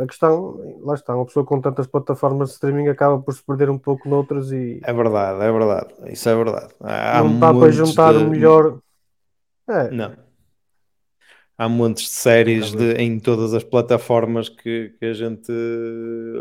A 0.02 0.06
questão, 0.06 0.80
lá 0.82 0.94
está, 0.94 1.14
uma 1.14 1.24
pessoa 1.24 1.46
com 1.46 1.60
tantas 1.60 1.86
plataformas 1.86 2.48
de 2.48 2.54
streaming 2.54 2.88
acaba 2.88 3.20
por 3.20 3.32
se 3.32 3.40
perder 3.44 3.70
um 3.70 3.78
pouco 3.78 4.08
noutras 4.08 4.50
e. 4.50 4.80
É 4.82 4.92
verdade, 4.92 5.40
é 5.40 5.52
verdade, 5.52 5.94
isso 6.08 6.28
é 6.28 6.34
verdade. 6.34 6.74
Há 6.80 7.22
não 7.22 7.38
dá 7.38 7.54
para 7.54 7.70
juntar 7.70 8.14
de... 8.14 8.24
o 8.24 8.28
melhor. 8.28 8.78
É. 9.68 9.90
Não. 9.92 10.27
Há 11.58 11.68
montes 11.68 12.04
de 12.04 12.10
séries 12.10 12.70
de, 12.70 12.92
em 12.92 13.18
todas 13.18 13.52
as 13.52 13.64
plataformas 13.64 14.48
que, 14.48 14.94
que 14.98 15.04
a 15.04 15.12
gente 15.12 15.52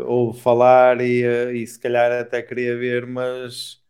ouve 0.06 0.40
falar 0.40 1.00
e, 1.00 1.24
e 1.54 1.66
se 1.66 1.78
calhar 1.78 2.12
até 2.12 2.40
queria 2.40 2.78
ver, 2.78 3.04
mas 3.04 3.82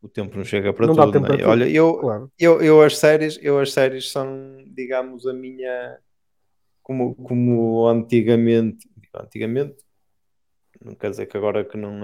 o 0.00 0.08
tempo 0.08 0.34
não 0.36 0.44
chega 0.44 0.72
para 0.72 0.86
não 0.86 0.94
tudo. 0.94 1.20
Dá 1.20 1.28
tempo 1.28 1.42
é? 1.42 1.46
Olha, 1.46 1.68
eu, 1.68 1.94
claro. 1.98 2.32
eu, 2.38 2.62
eu, 2.62 2.82
as 2.82 2.96
séries, 2.96 3.38
eu 3.42 3.58
as 3.58 3.72
séries 3.72 4.10
são, 4.10 4.64
digamos, 4.74 5.26
a 5.26 5.34
minha 5.34 5.98
como, 6.82 7.14
como 7.14 7.86
antigamente, 7.86 8.88
antigamente, 9.14 9.76
não 10.84 10.94
quer 10.94 11.10
dizer 11.10 11.26
que 11.26 11.36
agora 11.36 11.64
que 11.64 11.76
não, 11.76 12.00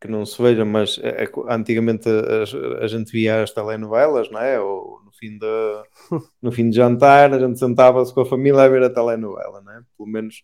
que 0.00 0.08
não 0.08 0.24
se 0.24 0.40
veja, 0.40 0.64
mas 0.64 0.98
é, 1.02 1.24
é 1.24 1.30
antigamente 1.48 2.08
a, 2.08 2.84
a, 2.84 2.86
gente 2.86 3.10
via 3.10 3.42
as 3.42 3.52
telenovelas, 3.52 4.30
não 4.30 4.40
é? 4.40 4.60
Ou 4.60 4.99
fim 5.20 5.38
de, 5.38 5.82
no 6.42 6.50
fim 6.50 6.70
de 6.70 6.76
jantar, 6.76 7.32
a 7.34 7.38
gente 7.38 7.58
sentava-se 7.58 8.12
com 8.12 8.22
a 8.22 8.26
família 8.26 8.62
a 8.62 8.68
ver 8.68 8.82
a 8.82 8.90
telenovela, 8.90 9.60
não 9.60 9.72
é? 9.72 9.82
Pelo 9.96 10.08
menos 10.08 10.42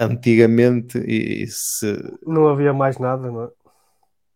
antigamente 0.00 0.98
e 0.98 1.46
se... 1.46 2.18
não 2.26 2.48
havia 2.48 2.72
mais 2.72 2.98
nada, 2.98 3.30
não 3.30 3.44
é? 3.44 3.48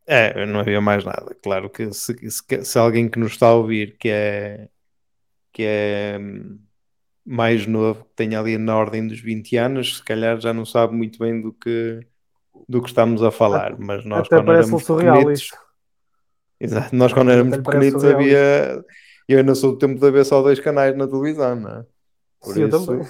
É, 0.08 0.46
não 0.46 0.60
havia 0.60 0.80
mais 0.80 1.04
nada. 1.04 1.36
Claro 1.42 1.68
que 1.68 1.92
se, 1.92 2.14
se, 2.30 2.64
se 2.64 2.78
alguém 2.78 3.08
que 3.08 3.18
nos 3.18 3.32
está 3.32 3.48
a 3.48 3.54
ouvir 3.54 3.96
que 3.98 4.08
é 4.08 4.68
que 5.52 5.64
é 5.64 6.18
mais 7.24 7.66
novo, 7.66 8.04
que 8.04 8.14
tenha 8.14 8.38
ali 8.38 8.56
na 8.56 8.76
ordem 8.76 9.06
dos 9.08 9.18
20 9.18 9.56
anos, 9.56 9.96
se 9.96 10.04
calhar 10.04 10.38
já 10.38 10.52
não 10.52 10.64
sabe 10.64 10.94
muito 10.94 11.18
bem 11.18 11.40
do 11.40 11.52
que, 11.52 12.06
do 12.68 12.80
que 12.80 12.88
estamos 12.88 13.22
a 13.22 13.32
falar, 13.32 13.76
mas 13.78 14.04
nós 14.04 14.26
Até 14.26 14.36
quando 14.36 14.52
éramos 14.52 14.84
pequenitos... 14.84 15.50
Exato, 16.60 16.94
nós 16.96 17.12
quando 17.12 17.30
éramos 17.30 17.56
pequenitos 17.58 18.04
havia... 18.04 18.84
Eu 19.28 19.38
ainda 19.38 19.54
sou 19.54 19.72
do 19.72 19.78
tempo 19.78 19.98
de 19.98 20.06
haver 20.06 20.24
só 20.24 20.40
dois 20.40 20.60
canais 20.60 20.96
na 20.96 21.06
televisão, 21.06 21.56
não 21.56 21.70
é? 21.70 21.84
Por 22.40 22.54
Sim, 22.54 22.66
isso... 22.66 22.76
eu 22.76 22.86
também. 22.86 23.08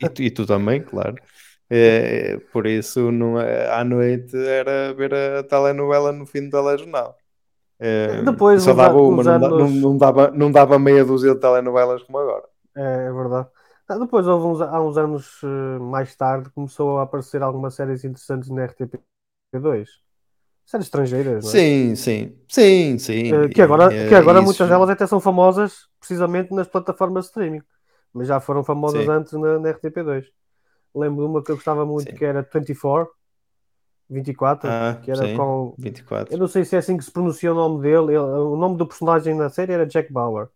E 0.00 0.08
tu, 0.08 0.22
e 0.22 0.30
tu 0.30 0.46
também, 0.46 0.82
claro. 0.82 1.16
É, 1.68 2.36
por 2.52 2.66
isso, 2.66 3.12
não, 3.12 3.36
à 3.38 3.84
noite 3.84 4.36
era 4.36 4.92
ver 4.92 5.14
a 5.14 5.42
telenovela 5.44 6.10
no 6.10 6.26
fim 6.26 6.48
do 6.48 6.50
telejornal. 6.50 7.16
É, 7.78 8.22
Depois, 8.22 8.62
só 8.62 8.74
dava 8.74 9.00
uma, 9.00 9.22
anos... 9.22 9.50
não, 9.50 9.70
não, 9.70 9.96
dava, 9.96 10.30
não 10.32 10.52
dava 10.52 10.78
meia 10.78 11.04
dúzia 11.04 11.32
de 11.34 11.40
telenovelas 11.40 12.02
como 12.02 12.18
agora. 12.18 12.44
É, 12.76 13.06
é 13.06 13.12
verdade. 13.12 13.48
Ah, 13.88 13.98
depois, 13.98 14.26
houve 14.26 14.46
uns, 14.46 14.60
há 14.60 14.80
uns 14.80 14.96
anos 14.96 15.40
eh, 15.42 15.78
mais 15.80 16.14
tarde, 16.14 16.50
começou 16.50 16.98
a 16.98 17.02
aparecer 17.02 17.42
algumas 17.42 17.74
séries 17.74 18.04
interessantes 18.04 18.50
na 18.50 18.66
RTP2. 18.66 19.86
Séries 20.70 20.86
estrangeiras, 20.86 21.44
não 21.44 21.50
é? 21.50 21.52
Sim, 21.52 21.96
sim, 21.96 22.36
sim, 22.48 22.96
sim. 22.96 23.32
Uh, 23.32 23.48
que 23.48 23.60
agora, 23.60 23.92
e, 23.92 24.08
que 24.08 24.14
agora 24.14 24.38
isso... 24.38 24.46
muitas 24.46 24.68
delas 24.68 24.88
até 24.88 25.04
são 25.04 25.20
famosas 25.20 25.88
precisamente 25.98 26.54
nas 26.54 26.68
plataformas 26.68 27.24
de 27.24 27.30
streaming. 27.30 27.62
Mas 28.14 28.28
já 28.28 28.38
foram 28.38 28.62
famosas 28.62 29.02
sim. 29.02 29.10
antes 29.10 29.32
na, 29.32 29.58
na, 29.58 29.74
RTP2. 29.74 30.26
Lembro 30.94 31.24
de 31.24 31.28
uma 31.28 31.42
que 31.42 31.50
eu 31.50 31.56
gostava 31.56 31.84
muito 31.84 32.08
sim. 32.08 32.16
que 32.16 32.24
era 32.24 32.48
24. 32.54 33.12
24, 34.08 34.70
ah, 34.70 35.00
que 35.02 35.10
era 35.10 35.26
sim, 35.26 35.36
com. 35.36 35.74
24. 35.76 36.32
Eu 36.32 36.38
não 36.38 36.46
sei 36.46 36.64
se 36.64 36.76
é 36.76 36.78
assim 36.78 36.96
que 36.96 37.04
se 37.04 37.10
pronuncia 37.10 37.50
o 37.50 37.54
nome 37.56 37.82
dele. 37.82 38.12
Ele, 38.12 38.18
o 38.18 38.54
nome 38.54 38.76
do 38.76 38.86
personagem 38.86 39.34
na 39.34 39.48
série 39.48 39.72
era 39.72 39.84
Jack 39.84 40.12
Bauer. 40.12 40.50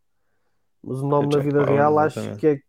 Mas 0.81 1.01
o 1.01 1.09
nome 1.09 1.35
é 1.35 1.37
na 1.39 1.43
vida 1.43 1.65
real 1.65 1.93
exatamente. 1.93 2.31
acho 2.31 2.39
que 2.39 2.47
é 2.47 2.61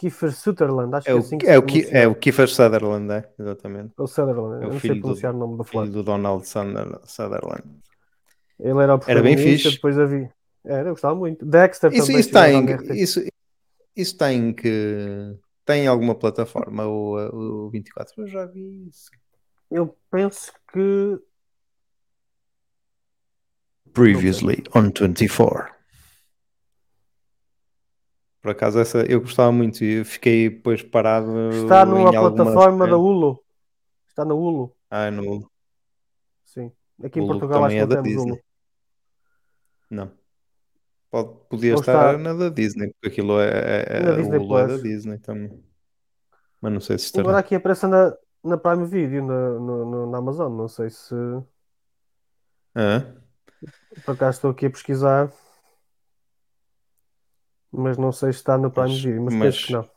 Kiefer 0.00 0.32
Sutherland. 0.32 0.96
Acho 0.96 1.10
é, 1.10 1.14
o, 1.14 1.18
que 1.18 1.20
é, 1.20 1.26
assim 1.26 1.38
que 1.38 1.46
é, 1.46 1.58
o, 1.58 1.62
Ki, 1.62 1.86
é 1.90 2.08
o 2.08 2.14
Kiefer 2.14 2.48
Sutherland, 2.48 3.12
é, 3.12 3.30
exatamente. 3.38 3.92
O 3.98 4.06
Sutherland, 4.06 4.64
é 4.64 4.66
o 4.66 4.72
não 4.72 4.80
sei 4.80 4.98
pronunciar 4.98 5.32
do, 5.32 5.36
o 5.36 5.40
nome 5.40 5.58
do 5.58 5.64
filho 5.64 5.90
do 5.90 6.02
Donald 6.02 6.48
Sutherland. 6.48 7.64
Ele 8.58 8.82
era 8.82 8.96
o 8.96 9.00
era 9.06 9.22
bem 9.22 9.36
fixe. 9.36 9.72
depois 9.72 9.98
havia. 9.98 10.32
Era, 10.64 10.88
eu 10.88 10.92
gostava 10.92 11.14
muito. 11.14 11.44
Dexter 11.44 11.92
isso, 11.92 12.06
também. 12.06 12.20
Isso 12.20 12.32
tem, 12.32 13.02
isso, 13.02 13.24
isso 13.94 14.16
tem 14.16 14.54
que. 14.54 15.36
Tem 15.66 15.86
alguma 15.86 16.14
plataforma, 16.14 16.86
o, 16.86 17.66
o 17.66 17.70
24? 17.70 18.22
Eu 18.22 18.26
já 18.26 18.46
vi 18.46 18.88
isso. 18.88 19.10
Eu 19.70 19.94
penso 20.10 20.50
que. 20.72 21.18
Previously 23.92 24.62
on 24.74 24.90
24. 24.98 25.79
Por 28.40 28.52
acaso 28.52 28.78
essa 28.78 29.00
eu 29.02 29.20
gostava 29.20 29.52
muito 29.52 29.84
e 29.84 30.02
fiquei 30.02 30.48
depois 30.48 30.82
parado. 30.82 31.50
Está 31.50 31.84
numa 31.84 32.10
plataforma 32.10 32.86
da 32.86 32.96
Hulu. 32.96 33.38
Está 34.08 34.24
na 34.24 34.34
Hulu. 34.34 34.74
Ah, 34.90 35.06
é 35.06 35.10
no 35.10 35.22
Hulu. 35.22 35.50
Sim. 36.44 36.72
Aqui 37.02 37.20
em 37.20 37.26
Portugal 37.26 37.64
acho 37.64 37.74
que 37.74 37.80
é 37.80 37.86
não 37.86 37.88
temos 37.88 38.08
Disney. 38.08 38.32
Hulu. 38.32 38.40
Não. 39.90 40.12
Pode, 41.10 41.28
podia 41.50 41.74
Ou 41.74 41.80
estar 41.80 42.14
está... 42.14 42.18
na 42.18 42.32
da 42.32 42.48
Disney, 42.48 42.92
porque 42.92 43.08
aquilo 43.08 43.40
é, 43.40 43.48
é, 43.48 43.86
é 43.88 44.00
na 44.00 44.12
Disney 44.12 44.38
Hulu 44.38 44.58
é 44.58 44.66
da 44.66 44.76
Disney 44.76 45.18
também. 45.18 45.64
Mas 46.60 46.72
não 46.72 46.80
sei 46.80 46.98
se 46.98 47.06
está. 47.06 47.20
Agora 47.20 47.38
aqui 47.38 47.54
aparece 47.54 47.86
na, 47.86 48.14
na 48.42 48.56
Prime 48.56 48.86
Video, 48.86 49.26
na, 49.26 49.50
no, 49.50 50.10
na 50.10 50.18
Amazon, 50.18 50.56
não 50.56 50.68
sei 50.68 50.88
se. 50.88 51.14
Ah. 52.74 53.04
Por 54.04 54.12
acaso 54.12 54.38
estou 54.38 54.50
aqui 54.52 54.66
a 54.66 54.70
pesquisar 54.70 55.30
mas 57.72 57.96
não 57.96 58.12
sei 58.12 58.32
se 58.32 58.38
está 58.38 58.58
no 58.58 58.70
Prime 58.70 58.88
mas, 58.88 59.00
Video, 59.00 59.22
mas, 59.22 59.34
mas 59.34 59.56
penso 59.56 59.66
que 59.66 59.72
não. 59.72 59.90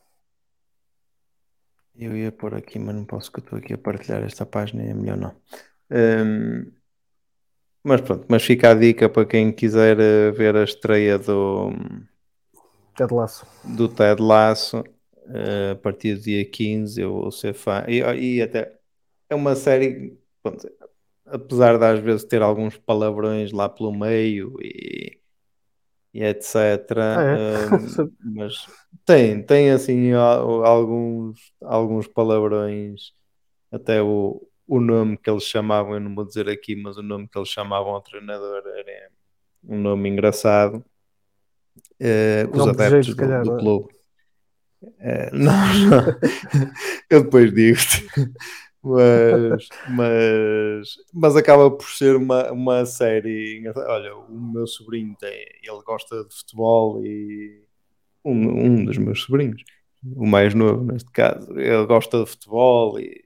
Eu 1.96 2.18
ia 2.18 2.32
pôr 2.32 2.56
aqui, 2.56 2.80
mas 2.80 2.96
não 2.96 3.06
posso 3.06 3.32
que 3.32 3.40
eu 3.40 3.44
estou 3.44 3.60
aqui 3.60 3.74
a 3.74 3.78
partilhar 3.78 4.24
esta 4.24 4.46
página, 4.46 4.84
é 4.84 4.94
melhor 4.94 5.18
não. 5.18 5.36
Um, 5.92 6.72
mas 7.84 8.02
pronto, 8.02 8.26
mas 8.28 8.44
fica 8.44 8.72
a 8.72 8.74
dica 8.74 9.10
para 9.10 9.26
quem 9.26 9.52
quiser 9.52 10.00
eh, 10.00 10.32
ver 10.32 10.56
a 10.56 10.64
estreia 10.64 11.20
do 11.20 11.72
Ted 12.96 13.14
Lasso. 13.14 13.46
Do 13.64 13.90
Ted 13.90 14.22
Lasso 14.22 14.80
uh, 14.80 15.72
a 15.74 15.76
partir 15.76 16.16
do 16.16 16.22
dia 16.22 16.46
15, 16.46 17.02
eu 17.02 17.12
vou 17.12 17.32
ser 17.32 17.54
fã. 17.54 17.84
E, 17.88 18.00
e 18.00 18.42
até 18.42 18.80
é 19.30 19.36
uma 19.36 19.56
série, 19.56 20.18
pronto, 20.42 20.68
apesar 21.26 21.78
de 21.78 21.86
às 21.86 22.00
vezes 22.00 22.24
ter 22.24 22.42
alguns 22.42 22.78
palavrões 22.78 23.52
lá 23.52 23.68
pelo 23.68 23.92
meio 23.92 24.58
e 24.62 25.20
e 26.14 26.24
etc. 26.24 26.56
Ah, 26.98 27.24
é? 27.24 27.66
uh, 28.04 28.14
mas 28.22 28.68
tem, 29.06 29.42
tem 29.42 29.72
assim 29.72 30.12
alguns, 30.14 31.52
alguns 31.62 32.08
palavrões, 32.08 33.14
até 33.72 34.02
o, 34.02 34.48
o 34.68 34.80
nome 34.80 35.18
que 35.18 35.30
eles 35.30 35.44
chamavam, 35.44 35.96
eu 35.96 36.00
não 36.00 36.14
vou 36.14 36.26
dizer 36.26 36.48
aqui, 36.48 36.76
mas 36.76 36.98
o 36.98 37.02
nome 37.02 37.28
que 37.28 37.38
eles 37.38 37.50
chamavam 37.50 37.94
ao 37.94 38.02
treinador 38.02 38.64
era 38.66 39.10
um 39.68 39.80
nome 39.80 40.10
engraçado. 40.10 40.84
Uh, 42.00 42.46
os 42.52 42.68
adeptos 42.68 43.06
jeito, 43.06 43.16
do, 43.16 43.16
calhar, 43.16 43.44
do, 43.44 43.56
é? 43.56 43.60
clube. 43.60 43.94
Uh, 44.84 45.30
não, 45.34 45.74
não. 45.90 46.20
eu 47.10 47.24
depois 47.24 47.54
digo-te 47.54 48.08
mas, 48.84 49.70
mas, 49.90 50.98
mas 51.14 51.36
acaba 51.38 51.72
por 51.72 51.88
ser 51.88 52.16
uma, 52.16 52.52
uma 52.52 52.86
série. 52.86 53.64
Olha, 53.76 54.16
o 54.16 54.52
meu 54.54 54.68
sobrinho 54.68 55.16
tem, 55.18 55.32
ele 55.64 55.82
gosta 55.86 56.26
de 56.26 56.36
futebol 56.36 57.04
e 57.06 57.64
um, 58.26 58.66
um 58.66 58.86
dos 58.86 58.98
meus 58.98 59.22
sobrinhos, 59.22 59.64
o 60.16 60.26
mais 60.26 60.54
novo 60.54 60.84
neste 60.84 61.12
caso, 61.12 61.58
ele 61.58 61.86
gosta 61.86 62.24
de 62.24 62.30
futebol 62.30 63.00
e 63.00 63.04
ele, 63.04 63.24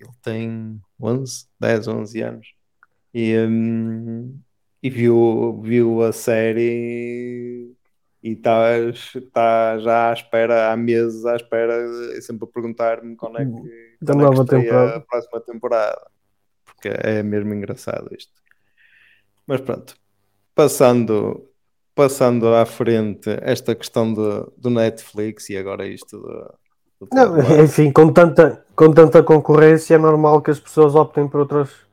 ele 0.00 0.10
tem 0.22 0.80
11, 1.00 1.46
10, 1.60 1.88
11 1.88 2.20
anos 2.22 2.54
e, 3.12 3.36
um, 3.38 4.38
e 4.82 4.90
viu, 4.90 5.60
viu 5.62 6.02
a 6.02 6.12
série 6.12 7.74
e 8.22 8.32
estás 8.32 9.12
tá 9.32 9.78
já 9.78 10.10
à 10.10 10.12
espera, 10.12 10.72
há 10.72 10.76
meses 10.76 11.24
à 11.24 11.36
espera, 11.36 12.20
sempre 12.20 12.44
a 12.44 12.52
perguntar-me 12.52 13.16
quando 13.16 13.38
é 13.38 13.44
que, 13.46 13.87
da 14.00 14.12
quando 14.12 14.22
nova 14.22 14.42
é 14.42 14.46
temporada. 14.46 14.96
a 14.96 15.00
próxima 15.00 15.40
temporada, 15.40 16.06
porque 16.64 16.88
é 16.88 17.22
mesmo 17.22 17.54
engraçado 17.54 18.08
isto. 18.16 18.32
Mas 19.46 19.60
pronto, 19.60 19.96
passando, 20.54 21.48
passando 21.94 22.54
à 22.54 22.64
frente 22.66 23.30
esta 23.42 23.74
questão 23.74 24.12
do, 24.12 24.52
do 24.56 24.70
Netflix 24.70 25.48
e 25.50 25.56
agora 25.56 25.86
isto 25.86 26.18
do, 26.18 26.54
do 27.00 27.08
Não, 27.12 27.62
enfim, 27.62 27.90
com 27.90 28.12
tanta, 28.12 28.64
com 28.76 28.92
tanta 28.92 29.22
concorrência 29.22 29.94
é 29.94 29.98
normal 29.98 30.42
que 30.42 30.50
as 30.50 30.60
pessoas 30.60 30.94
optem 30.94 31.26
por 31.26 31.40
outras 31.40 31.88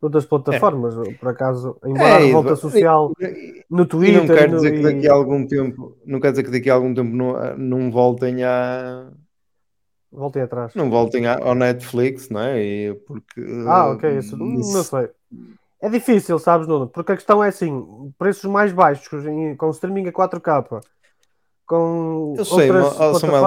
outras 0.00 0.24
plataformas, 0.24 0.96
é. 0.96 1.12
por 1.12 1.28
acaso, 1.28 1.76
embora 1.84 2.08
é, 2.08 2.14
a 2.14 2.18
revolta 2.18 2.56
social 2.56 3.12
e, 3.20 3.64
no 3.68 3.84
Twitter. 3.84 4.24
E 4.24 4.26
não 4.26 4.34
quer 4.34 4.48
dizer 4.48 4.70
no, 4.70 4.76
que 4.76 4.82
daqui 4.82 5.08
a 5.08 5.12
algum 5.12 5.46
tempo, 5.46 5.98
não 6.06 6.20
quer 6.20 6.30
dizer 6.30 6.42
que 6.44 6.50
daqui 6.50 6.70
a 6.70 6.74
algum 6.74 6.94
tempo 6.94 7.14
não, 7.14 7.56
não 7.56 7.90
voltem 7.90 8.42
a 8.42 9.10
voltem 10.10 10.42
atrás. 10.42 10.74
Não 10.74 10.88
voltem 10.88 11.26
ao 11.26 11.54
Netflix, 11.54 12.28
não 12.28 12.40
é? 12.40 12.62
E 12.62 12.94
porque 12.94 13.40
Ah, 13.66 13.88
ok, 13.90 14.18
isso, 14.18 14.36
isso 14.60 14.72
não 14.72 14.84
sei. 14.84 15.10
É 15.80 15.88
difícil, 15.90 16.38
sabes, 16.38 16.66
Nuno? 16.66 16.88
Porque 16.88 17.12
a 17.12 17.16
questão 17.16 17.42
é 17.44 17.48
assim: 17.48 18.12
preços 18.18 18.50
mais 18.50 18.72
baixos, 18.72 19.08
com 19.58 19.70
streaming 19.70 20.08
a 20.08 20.12
4K, 20.12 20.62
com 21.66 22.34
eu 22.36 22.44
sei, 22.44 22.72
mas, 22.72 22.96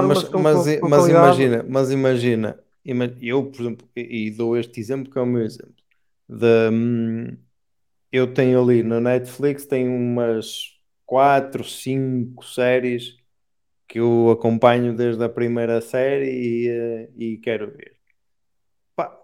mas, 0.02 0.24
com, 0.30 0.44
mas, 0.44 0.66
com 0.80 0.90
mas 0.90 0.92
qualidade. 0.92 1.42
imagina, 1.42 1.64
mas 1.68 1.92
imagina, 1.92 2.60
ima- 2.84 3.06
eu, 3.22 3.50
por 3.52 3.62
exemplo, 3.62 3.90
e 3.96 4.28
e 4.28 4.32
dou 4.32 4.58
este 4.58 4.80
exemplo 4.80 5.12
que 5.12 5.18
é 5.18 5.22
o 5.22 5.26
meu 5.26 5.44
exemplo. 5.44 5.76
De, 6.28 6.70
hum, 6.72 7.38
eu 8.12 8.34
tenho 8.34 8.62
ali 8.64 8.84
na 8.84 9.00
Netflix, 9.02 9.66
tenho 9.66 9.92
umas 9.96 10.80
4, 11.06 11.64
5 11.64 12.46
séries 12.46 13.18
que 13.88 14.00
eu 14.00 14.32
acompanho 14.32 14.96
desde 14.96 15.24
a 15.24 15.30
primeira 15.30 15.82
série 15.82 16.32
e, 16.32 16.70
eh, 16.70 17.10
e 17.18 17.38
quero 17.40 17.72
ver. 17.72 17.98
Pá, 18.96 19.18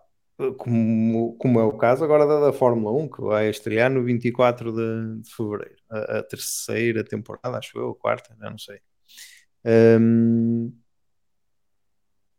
como, 0.58 1.36
como 1.38 1.60
é 1.60 1.63
o 1.63 1.78
caso 1.78 2.04
agora 2.04 2.26
da, 2.28 2.39
da 2.48 2.54
Fórmula 2.54 2.91
1, 2.98 3.10
que 3.10 3.22
vai 3.22 3.50
estrear 3.50 3.89
no 3.91 4.04
24 4.04 4.72
de, 4.74 5.22
de 5.24 5.36
fevereiro. 5.36 5.76
A, 5.89 6.19
a 6.19 6.24
terceira 6.24 7.04
temporada, 7.04 7.58
acho 7.58 7.78
eu, 7.78 7.91
a 7.91 7.95
quarta, 7.95 8.36
já 8.39 8.50
não 8.50 8.58
sei. 8.58 8.80
Hum, 9.65 10.74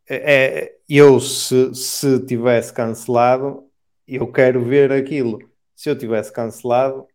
é, 0.09 0.65
é- 0.65 0.79
eu, 0.89 1.21
se, 1.21 1.75
se 1.75 2.25
tivesse 2.27 2.73
cancelado, 2.73 3.69
eu 4.07 4.31
quero 4.33 4.65
ver 4.65 4.93
aquilo. 4.93 5.39
Se 5.77 5.89
eu 5.91 5.97
tivesse 5.99 6.33
cancelado, 6.33 7.07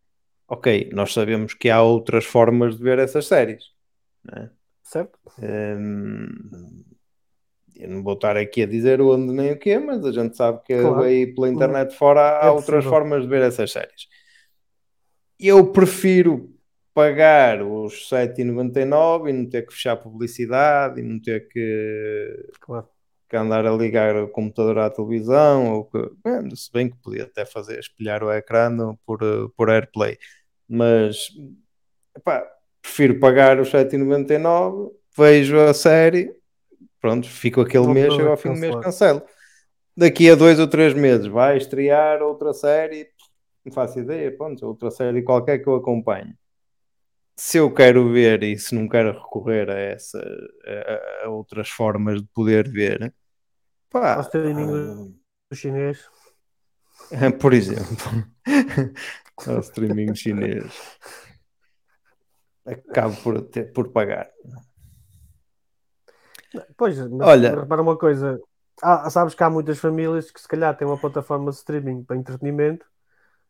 ok, 0.47 0.91
nós 0.93 1.13
sabemos 1.13 1.53
que 1.55 1.69
há 1.69 1.81
outras 1.83 2.25
formas 2.25 2.77
de 2.77 2.83
ver 2.83 2.99
essas 2.99 3.27
séries. 3.27 3.65
né? 4.23 4.51
Certo? 4.85 5.19
Hum, 5.41 6.27
eu 7.75 7.89
não 7.89 8.03
vou 8.03 8.13
estar 8.13 8.37
aqui 8.37 8.61
a 8.61 8.67
dizer 8.67 9.01
onde 9.01 9.33
nem 9.33 9.51
o 9.51 9.59
quê, 9.59 9.77
mas 9.79 10.05
a 10.05 10.11
gente 10.11 10.37
sabe 10.37 10.61
que 10.63 10.73
Claro. 10.79 11.01
aí 11.01 11.33
pela 11.33 11.49
internet 11.49 11.95
fora 11.95 12.39
há 12.39 12.45
É 12.45 12.49
outras 12.49 12.85
possível. 12.85 12.89
formas 12.91 13.23
de 13.23 13.27
ver 13.27 13.41
essas 13.41 13.71
séries. 13.71 14.07
Eu 15.39 15.71
prefiro 15.71 16.53
pagar 16.93 17.61
os 17.61 18.07
7,99 18.07 19.29
e 19.29 19.33
não 19.33 19.49
ter 19.49 19.63
que 19.65 19.73
fechar 19.73 19.97
publicidade 19.97 21.01
e 21.01 21.03
não 21.03 21.19
ter 21.19 21.49
que, 21.49 22.49
Claro. 22.61 22.87
que 23.29 23.35
andar 23.35 23.65
a 23.65 23.71
ligar 23.75 24.15
o 24.15 24.29
computador 24.29 24.77
à 24.79 24.89
televisão, 24.89 25.73
ou 25.73 25.85
que, 25.85 25.97
bem, 26.23 26.55
se 26.55 26.71
bem 26.71 26.89
que 26.89 26.95
podia 27.03 27.23
até 27.23 27.45
fazer 27.45 27.79
espelhar 27.79 28.23
o 28.23 28.31
ecrã 28.31 28.71
por, 29.05 29.19
por 29.57 29.69
AirPlay, 29.69 30.17
mas 30.69 31.27
epá, 32.15 32.49
prefiro 32.85 33.19
pagar 33.19 33.59
os 33.59 33.71
7,99, 33.71 34.91
vejo 35.17 35.59
a 35.59 35.73
série, 35.73 36.31
pronto, 37.01 37.27
fico 37.27 37.61
aquele 37.61 37.87
Não 37.87 37.93
mês, 37.93 38.13
chego 38.13 38.29
ao 38.29 38.37
fim 38.37 38.53
do 38.53 38.59
mês, 38.59 38.75
cancelo. 38.75 39.23
Daqui 39.97 40.29
a 40.29 40.35
dois 40.35 40.59
ou 40.59 40.67
três 40.67 40.93
meses 40.93 41.25
vai 41.25 41.57
estrear 41.57 42.21
outra 42.21 42.53
série, 42.53 43.09
não 43.65 43.73
faço 43.73 43.99
ideia, 43.99 44.31
pronto, 44.31 44.65
outra 44.67 44.91
série 44.91 45.23
qualquer 45.23 45.59
que 45.59 45.67
eu 45.67 45.75
acompanhe. 45.75 46.35
Se 47.35 47.57
eu 47.57 47.73
quero 47.73 48.11
ver 48.13 48.43
e 48.43 48.57
se 48.57 48.75
não 48.75 48.87
quero 48.87 49.11
recorrer 49.11 49.69
a, 49.69 49.77
essa, 49.77 50.19
a, 50.23 51.25
a 51.25 51.29
outras 51.29 51.69
formas 51.69 52.21
de 52.21 52.27
poder 52.33 52.69
ver, 52.69 53.13
pá, 53.89 54.21
streaming 54.21 55.15
do 55.49 55.55
chinês. 55.55 56.07
ah, 57.11 57.31
por 57.37 57.53
exemplo, 57.53 58.25
ao 59.47 59.59
streaming 59.59 60.15
chinês, 60.15 60.71
acabo 62.65 63.15
por, 63.23 63.41
ter, 63.43 63.71
por 63.73 63.89
pagar. 63.89 64.29
Pois, 66.77 66.97
mas 66.97 67.27
Olha- 67.27 67.55
repara 67.55 67.81
uma 67.81 67.97
coisa. 67.97 68.39
Há- 68.81 69.09
sabes 69.09 69.33
que 69.33 69.43
há 69.43 69.49
muitas 69.49 69.79
famílias 69.79 70.31
que 70.31 70.39
se 70.41 70.47
calhar 70.47 70.75
têm 70.77 70.87
uma 70.87 70.97
plataforma 70.97 71.51
de 71.51 71.57
streaming 71.57 72.03
para 72.03 72.17
entretenimento, 72.17 72.85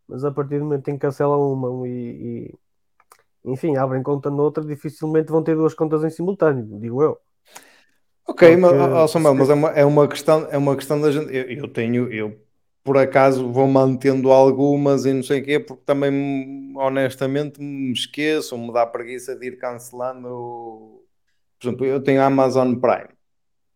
mas 0.07 0.23
a 0.23 0.31
partir 0.31 0.59
do 0.59 0.65
momento 0.65 0.87
em 0.89 0.93
que 0.93 0.99
cancelam 0.99 1.51
uma 1.51 1.87
e, 1.87 2.51
e, 3.45 3.51
enfim, 3.51 3.75
abrem 3.77 4.03
conta 4.03 4.29
noutra, 4.29 4.63
dificilmente 4.63 5.31
vão 5.31 5.43
ter 5.43 5.55
duas 5.55 5.73
contas 5.73 6.03
em 6.03 6.09
simultâneo, 6.09 6.79
digo 6.79 7.01
eu. 7.03 7.19
Ok, 8.27 8.57
mas, 8.57 8.71
Porque 8.71 8.83
ó, 8.83 9.03
ó, 9.03 9.07
Samuel, 9.07 9.35
mas 9.35 9.49
é 9.49 9.53
uma, 9.53 9.69
é 9.69 9.85
uma 9.85 10.07
questão, 10.07 10.47
é 10.49 10.57
uma 10.57 10.75
questão 10.75 10.99
da 10.99 11.11
gente. 11.11 11.33
Eu, 11.33 11.43
eu 11.43 11.67
tenho, 11.67 12.11
eu 12.11 12.44
por 12.85 12.97
acaso 12.99 13.51
vou 13.51 13.67
mantendo 13.67 14.31
algumas 14.31 15.05
e 15.05 15.13
não 15.13 15.23
sei 15.23 15.41
o 15.41 15.45
quê, 15.45 15.59
porque 15.59 15.83
também 15.85 16.73
honestamente 16.77 17.61
me 17.61 17.91
esqueço, 17.93 18.57
me 18.57 18.71
dá 18.73 18.85
preguiça 18.85 19.35
de 19.35 19.47
ir 19.47 19.57
cancelando. 19.59 21.03
Por 21.59 21.67
exemplo, 21.67 21.85
eu 21.87 22.01
tenho 22.03 22.21
a 22.21 22.27
Amazon 22.27 22.75
Prime. 22.75 23.09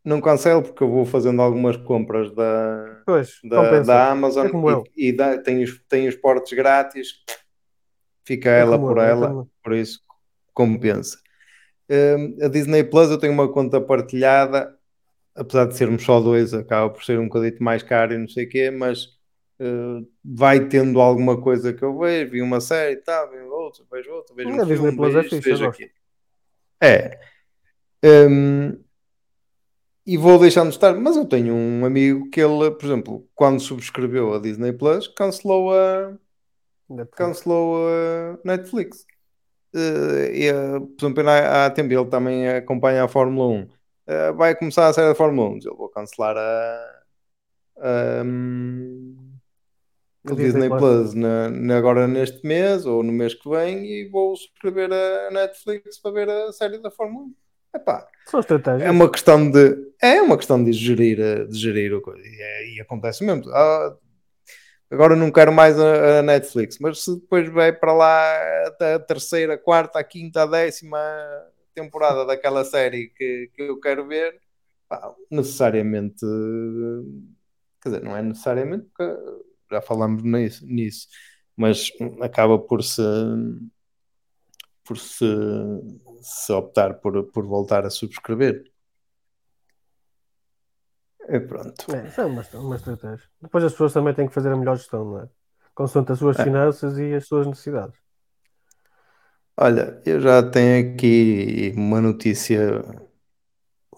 Não 0.06 0.22
cancelo 0.22 0.64
porque 0.64 0.84
eu 0.84 0.90
vou 0.90 1.06
fazendo 1.06 1.42
algumas 1.42 1.78
compras 1.78 2.34
da, 2.34 3.04
Pois, 3.06 3.40
da, 3.44 3.82
da 3.84 4.12
Amazon 4.12 4.48
É 4.48 4.52
eu. 4.72 4.84
e, 4.96 5.10
e 5.10 5.14
dá, 5.14 5.38
tenho, 5.42 5.64
os- 5.64 5.82
tenho 5.90 6.10
os 6.10 6.16
portes 6.16 6.54
grátis, 6.54 7.10
fica 8.26 8.50
É 8.50 8.62
ela 8.62 8.78
como 8.78 8.88
por 8.88 8.98
eu, 8.98 9.02
é 9.04 9.12
ela, 9.12 9.28
eu. 9.32 9.50
por 9.64 9.74
isso 9.74 10.02
compensa. 10.54 11.18
Hum, 11.90 12.38
a 12.44 12.50
Disney 12.50 12.86
Plus 12.86 13.12
eu 13.12 13.20
tenho 13.20 13.34
uma 13.34 13.52
conta 13.52 13.82
partilhada, 13.82 14.79
apesar 15.40 15.66
de 15.66 15.78
sermos 15.78 16.04
só 16.04 16.20
dois, 16.20 16.54
acaba 16.54 16.90
por 16.90 17.04
ser 17.04 17.18
um 17.18 17.26
bocadito 17.28 17.64
mais 17.64 17.82
caro 17.82 18.14
e 18.14 18.18
não 18.18 18.28
sei 18.28 18.46
o 18.46 18.50
quê, 18.50 18.70
mas 18.70 19.06
uh, 19.60 20.06
vai 20.24 20.68
tendo 20.68 21.00
alguma 21.00 21.42
coisa 21.42 21.74
que 21.74 21.84
eu 21.84 21.98
vejo, 21.98 22.32
vi 22.32 22.42
uma 22.42 22.60
série 22.60 22.96
e 22.96 22.98
tal, 22.98 23.30
vejo 23.30 23.50
outra, 23.50 23.86
vejo 23.92 24.12
outra, 24.12 24.36
vejo 24.36 24.50
um 24.50 24.62
A 24.62 24.66
filme, 24.66 24.96
Plus 24.96 25.14
vejo 25.14 25.20
é 25.20 25.38
isto, 25.38 25.42
vejo 25.42 25.66
aquilo. 25.66 25.92
É. 26.82 27.20
Hum, 28.04 28.78
e 30.06 30.18
vou 30.18 30.40
deixando 30.40 30.70
de 30.70 30.76
estar, 30.76 30.94
mas 30.96 31.16
eu 31.16 31.26
tenho 31.26 31.54
um 31.54 31.86
amigo 31.86 32.30
que 32.30 32.42
ele, 32.42 32.72
por 32.72 32.86
exemplo, 32.86 33.30
quando 33.36 33.60
subscreveu 33.60 34.34
a 34.34 34.40
Disney 34.40 34.74
Plus, 34.74 35.08
cancelou 35.08 35.74
a, 35.74 36.18
Netflix. 36.90 37.18
cancelou 37.18 37.88
a 37.88 38.40
Netflix. 38.44 39.06
Eh, 39.76 40.48
e, 40.48 40.54
por 40.98 41.06
exemplo, 41.06 41.30
há, 41.30 41.66
há 41.66 41.70
tempo 41.70 41.94
ele 41.94 42.06
também 42.10 42.48
acompanha 42.50 43.04
a 43.04 43.08
Fórmula 43.08 43.48
1. 43.50 43.79
Eh, 44.12 44.32
vai 44.32 44.56
começar 44.56 44.88
a 44.88 44.94
série 44.94 45.10
da 45.10 45.14
Fórmula 45.16 45.50
1. 45.52 45.58
Ele 45.58 45.76
vou 45.78 45.88
cancelar 45.88 46.36
a, 46.36 47.02
a, 47.78 48.24
hum, 48.26 49.16
A 50.28 50.34
o 50.34 50.36
Disney 50.36 50.68
Plus. 50.68 51.14
Na, 51.14 51.48
na- 51.52 51.78
agora 51.78 52.08
neste 52.08 52.44
mês 52.46 52.88
ou 52.88 53.04
no 53.04 53.12
mês 53.12 53.36
que 53.36 53.48
vem 53.48 53.86
e 53.86 54.10
vou 54.10 54.36
subscrever 54.36 54.92
a 54.92 55.30
Netflix 55.32 56.00
para 56.00 56.12
ver 56.12 56.28
a 56.30 56.52
série 56.52 56.80
da 56.80 56.90
Fórmula 56.90 57.26
1. 57.26 57.34
Epá, 57.76 58.08
é 58.82 58.90
uma 58.90 59.12
questão 59.12 59.48
de 59.52 59.78
é 60.02 60.20
uma 60.24 60.38
questão 60.38 60.64
de 60.64 60.74
gerir, 60.74 61.20
a- 61.22 61.46
de 61.46 61.56
gerir 61.56 61.94
o 61.94 62.02
coisa. 62.02 62.20
E, 62.26 62.42
é- 62.42 62.70
e 62.78 62.82
acontece 62.82 63.24
mesmo. 63.24 63.48
Ah, 63.52 63.96
agora 64.90 65.16
não 65.16 65.32
quero 65.32 65.52
mais 65.52 65.80
a, 65.80 66.18
a 66.18 66.22
Netflix, 66.24 66.80
mas 66.80 67.04
se 67.04 67.14
depois 67.20 67.48
vai 67.50 67.72
para 67.72 67.94
lá 67.94 68.36
a 68.96 69.00
terceira, 69.00 69.54
a 69.54 69.58
quarta, 69.60 70.00
a 70.00 70.04
quinta, 70.04 70.42
a 70.42 70.46
décima 70.48 70.98
temporada 71.82 72.26
daquela 72.26 72.64
série 72.66 73.10
que, 73.10 73.52
que 73.54 73.62
eu 73.64 73.80
quero 73.80 74.08
ver, 74.08 74.40
pá, 74.88 75.14
necessariamente 75.32 76.26
quer 77.82 77.90
dizer, 77.90 78.04
não 78.04 78.16
é 78.18 78.22
necessariamente 78.22 78.86
porque 78.86 79.16
já 79.72 79.82
falamos 79.82 80.24
nisso, 80.24 80.66
nisso 80.66 81.08
mas 81.56 81.92
acaba 82.22 82.58
por 82.58 82.84
se 82.84 83.02
por 84.84 84.98
se, 84.98 85.26
se 86.22 86.52
optar 86.52 86.96
por, 86.96 87.26
por 87.32 87.46
voltar 87.46 87.86
a 87.86 87.90
subscrever. 87.92 88.64
E 91.28 91.40
pronto. 91.40 91.96
É, 91.96 92.08
isso 92.08 92.22
é 92.22 92.26
uma, 92.26 92.44
uma 92.56 92.76
estratégia. 92.76 93.28
Depois 93.40 93.64
as 93.64 93.72
pessoas 93.74 93.94
também 93.94 94.16
têm 94.16 94.28
que 94.28 94.34
fazer 94.34 94.52
a 94.52 94.58
melhor 94.58 94.78
gestão, 94.78 95.06
não 95.06 95.20
é? 95.22 95.30
Consoante 95.76 96.12
as 96.12 96.18
suas 96.18 96.40
É. 96.40 96.44
finanças 96.44 96.98
e 96.98 97.14
as 97.14 97.28
suas 97.28 97.46
necessidades. 97.46 98.00
Olha, 99.62 100.02
eu 100.06 100.20
já 100.22 100.42
tenho 100.42 100.94
aqui 100.96 101.72
uma 101.76 102.00
notícia 102.02 102.82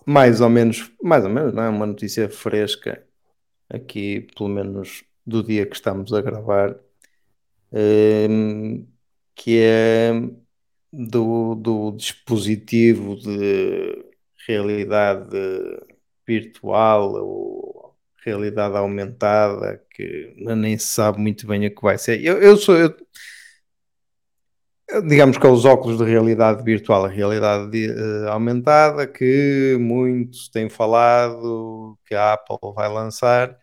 mais 0.05 0.41
ou 0.41 0.49
menos, 0.49 0.91
mais 1.01 1.23
ou 1.23 1.29
menos, 1.29 1.53
não 1.53 1.63
é? 1.63 1.69
Uma 1.69 1.85
notícia 1.85 2.29
fresca 2.29 3.03
aqui, 3.69 4.21
pelo 4.37 4.49
menos 4.49 5.03
do 5.25 5.43
dia 5.43 5.65
que 5.65 5.75
estamos 5.75 6.13
a 6.13 6.21
gravar, 6.21 6.77
ehm, 7.73 8.85
que 9.35 9.59
é 9.61 10.11
do, 10.93 11.55
do 11.55 11.91
dispositivo 11.93 13.17
de 13.17 14.05
realidade 14.47 15.37
virtual 16.27 17.13
ou 17.15 17.95
realidade 18.23 18.77
aumentada, 18.77 19.83
que 19.89 20.33
nem 20.37 20.77
se 20.77 20.87
sabe 20.87 21.19
muito 21.19 21.47
bem 21.47 21.65
o 21.67 21.75
que 21.75 21.81
vai 21.81 21.97
ser. 21.97 22.23
Eu, 22.23 22.41
eu 22.41 22.55
sou, 22.57 22.75
eu- 22.77 22.95
digamos 24.99 25.37
que 25.37 25.45
é 25.47 25.49
os 25.49 25.65
óculos 25.65 25.97
de 25.97 26.03
realidade 26.03 26.63
virtual, 26.63 27.05
a 27.05 27.07
realidade 27.07 27.85
eh, 27.85 28.29
aumentada, 28.29 29.07
que 29.07 29.77
muitos 29.79 30.49
têm 30.49 30.69
falado 30.69 31.97
que 32.05 32.13
a 32.13 32.33
Apple 32.33 32.57
vai 32.75 32.89
lançar. 32.91 33.57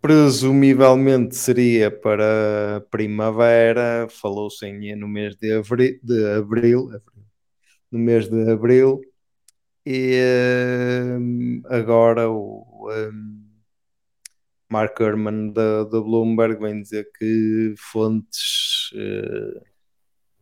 Presumivelmente 0.00 1.34
seria 1.36 1.90
para 1.90 2.84
primavera, 2.90 4.06
falou-se 4.10 4.64
em 4.66 4.94
no 4.96 5.08
mês 5.08 5.34
de 5.36 5.52
abril, 5.52 5.98
de 6.02 6.26
abril, 6.36 6.88
abril, 6.88 7.00
no 7.90 7.98
mês 7.98 8.28
de 8.28 8.50
abril, 8.50 9.00
e 9.84 10.12
eh, 10.14 11.18
agora 11.70 12.30
o, 12.30 12.88
eh, 12.92 13.10
Mark 14.70 15.00
Herman 15.00 15.52
da, 15.52 15.84
da 15.84 16.00
Bloomberg 16.00 16.60
vem 16.60 16.82
dizer 16.82 17.10
que 17.18 17.74
fontes 17.78 18.90
uh, 18.92 19.60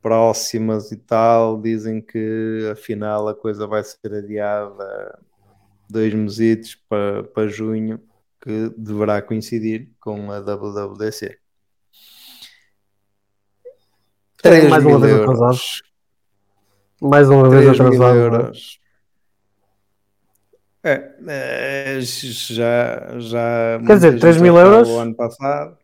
próximas 0.03 0.91
e 0.93 0.97
tal 0.97 1.61
dizem 1.61 2.01
que 2.01 2.69
afinal 2.73 3.29
a 3.29 3.35
coisa 3.35 3.67
vai 3.67 3.83
ser 3.85 4.13
adiada 4.13 5.19
dois 5.89 6.13
mesitos 6.13 6.75
para, 6.89 7.25
para 7.25 7.49
junho, 7.49 8.01
que 8.41 8.73
deverá 8.77 9.23
coincidir 9.23 9.91
com 10.01 10.31
a 10.31 10.41
WWDC. 10.41 11.39
3 14.43 14.65
é, 14.65 14.69
mais 14.69 14.85
uma 14.85 14.99
vez 14.99 15.13
euros. 15.13 15.41
atrasado. 15.41 15.59
Mais 17.01 17.29
uma 17.29 17.49
vez 17.49 17.69
atrasado. 17.69 18.53
É? 20.87 21.17
É, 21.27 22.01
já, 22.01 23.19
já. 23.19 23.81
Quer 23.85 23.95
dizer, 23.97 24.21
3 24.21 24.41
mil 24.41 24.57
euros. 24.57 24.89
O 24.89 25.01
ano 25.01 25.17
passado. 25.17 25.77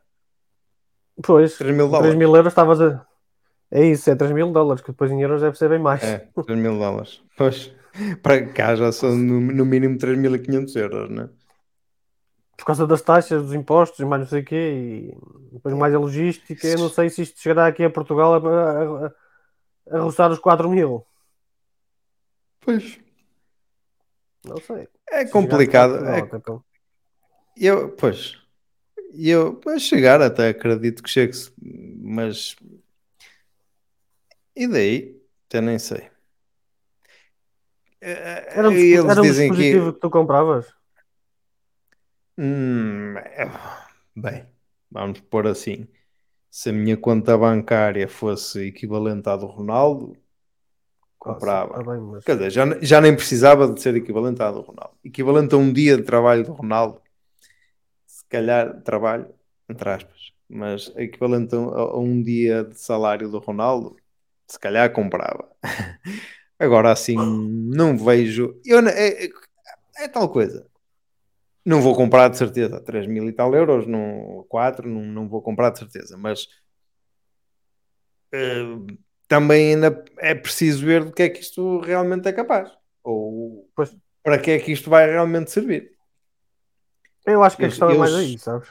Pois, 1.20 1.58
3 1.58 1.74
mil 1.74 1.86
dólares. 1.86 2.10
3 2.10 2.14
mil 2.14 2.36
euros 2.36 2.52
estavas 2.52 2.80
a. 2.80 3.04
É 3.68 3.84
isso, 3.84 4.08
é 4.08 4.14
3 4.14 4.30
mil 4.30 4.52
dólares, 4.52 4.80
que 4.80 4.92
depois 4.92 5.10
em 5.10 5.20
euros 5.20 5.42
deve 5.42 5.58
ser 5.58 5.68
bem 5.68 5.80
mais. 5.80 6.04
É, 6.04 6.28
3 6.46 6.56
mil 6.56 6.78
dólares. 6.78 7.20
Pois, 7.36 7.74
para 8.22 8.46
cá 8.46 8.76
já 8.76 8.92
são 8.92 9.16
no, 9.16 9.40
no 9.40 9.64
mínimo 9.64 9.98
3.500 9.98 10.76
euros, 10.76 11.10
né? 11.10 11.28
Por 12.56 12.64
causa 12.64 12.86
das 12.86 13.02
taxas, 13.02 13.42
dos 13.42 13.54
impostos 13.54 13.98
e 13.98 14.04
mais 14.04 14.22
não 14.22 14.28
sei 14.28 14.42
o 14.42 14.44
quê, 14.44 15.10
e 15.10 15.54
depois 15.54 15.74
mais 15.74 15.92
a 15.92 15.98
logística. 15.98 16.64
Eu 16.64 16.78
não 16.78 16.88
sei 16.88 17.10
se 17.10 17.22
isto 17.22 17.40
chegará 17.40 17.66
aqui 17.66 17.82
a 17.82 17.90
Portugal 17.90 18.34
a, 18.34 18.38
a, 18.38 19.06
a, 19.06 19.98
a 19.98 20.00
roçar 20.00 20.30
os 20.30 20.38
4 20.38 20.70
mil. 20.70 21.04
Pois. 22.60 23.01
Não 24.44 24.56
sei. 24.58 24.88
É 25.10 25.24
complicado. 25.24 26.04
é... 26.06 26.20
Então. 26.20 26.62
Eu, 27.56 27.90
pois, 27.90 28.38
eu, 29.14 29.54
para 29.56 29.78
chegar 29.78 30.22
até 30.22 30.48
acredito 30.48 31.02
que 31.02 31.10
chegue-se, 31.10 31.52
mas 31.60 32.56
e 34.54 34.66
daí? 34.66 35.20
Até 35.48 35.60
nem 35.60 35.78
sei. 35.78 36.10
Era 38.00 38.68
um, 38.68 38.72
Eles 38.72 39.04
era 39.04 39.20
um 39.20 39.22
dispositivo 39.22 39.86
que... 39.86 39.92
que 39.94 40.00
tu 40.00 40.10
compravas? 40.10 40.66
Hum, 42.36 43.14
é, 43.18 43.48
bem, 44.16 44.46
vamos 44.90 45.20
pôr 45.20 45.46
assim. 45.46 45.86
Se 46.50 46.70
a 46.70 46.72
minha 46.72 46.96
conta 46.96 47.36
bancária 47.38 48.08
fosse 48.08 48.66
equivalente 48.66 49.28
à 49.28 49.36
do 49.36 49.46
Ronaldo, 49.46 50.16
comprava. 51.22 51.80
Ah, 51.80 51.84
bem, 51.84 52.00
mas... 52.00 52.24
Quer 52.24 52.36
dizer, 52.36 52.50
já, 52.50 52.64
já 52.80 53.00
nem 53.00 53.14
precisava 53.14 53.72
de 53.72 53.80
ser 53.80 53.94
equivalente 53.94 54.42
à 54.42 54.50
do 54.50 54.60
Ronaldo. 54.60 54.96
Equivalente 55.04 55.54
a 55.54 55.58
um 55.58 55.72
dia 55.72 55.96
de 55.96 56.02
trabalho 56.02 56.44
do 56.44 56.52
Ronaldo, 56.52 57.00
se 58.04 58.24
calhar 58.28 58.82
trabalho, 58.82 59.32
entre 59.68 59.88
aspas, 59.88 60.32
mas 60.48 60.92
equivalente 60.96 61.54
a, 61.54 61.58
a 61.58 61.96
um 61.96 62.20
dia 62.20 62.64
de 62.64 62.78
salário 62.78 63.30
do 63.30 63.38
Ronaldo, 63.38 63.96
se 64.48 64.58
calhar 64.58 64.92
comprava. 64.92 65.48
Agora 66.58 66.90
assim, 66.90 67.16
não 67.16 67.96
vejo. 67.96 68.60
Eu, 68.64 68.80
é, 68.80 69.24
é, 69.24 69.30
é, 69.98 70.08
tal 70.08 70.28
coisa. 70.28 70.66
Não 71.64 71.80
vou 71.80 71.94
comprar 71.94 72.28
de 72.28 72.36
certeza 72.36 72.80
3 72.80 73.06
mil 73.06 73.28
e 73.28 73.32
tal 73.32 73.54
euros, 73.54 73.86
não, 73.86 74.44
4, 74.48 74.88
não, 74.88 75.02
não 75.02 75.28
vou 75.28 75.40
comprar 75.40 75.70
de 75.70 75.78
certeza, 75.78 76.16
mas 76.16 76.48
uh, 78.34 78.84
também 79.32 79.72
ainda 79.72 80.04
é 80.18 80.34
preciso 80.34 80.84
ver 80.84 81.04
do 81.04 81.10
que 81.10 81.22
é 81.22 81.28
que 81.30 81.40
isto 81.40 81.80
realmente 81.80 82.28
é 82.28 82.32
capaz. 82.34 82.70
Ou 83.02 83.66
pois. 83.74 83.96
para 84.22 84.38
que 84.38 84.50
é 84.50 84.58
que 84.58 84.70
isto 84.70 84.90
vai 84.90 85.10
realmente 85.10 85.50
servir. 85.50 85.90
Eu 87.24 87.42
acho 87.42 87.56
que 87.56 87.64
a 87.64 87.68
questão 87.68 87.88
é 87.88 87.96
mais 87.96 88.14
aí, 88.14 88.38
sabes? 88.38 88.68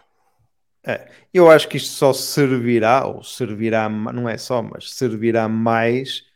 É, 0.85 1.09
eu 1.33 1.49
acho 1.49 1.67
que 1.67 1.77
isto 1.77 1.89
só 1.89 2.13
servirá, 2.13 3.07
ou 3.07 3.23
servirá, 3.23 3.89
não 3.89 4.29
é 4.29 4.37
só, 4.37 4.61
mas 4.61 4.93
servirá 4.93 5.49
mais 5.49 6.27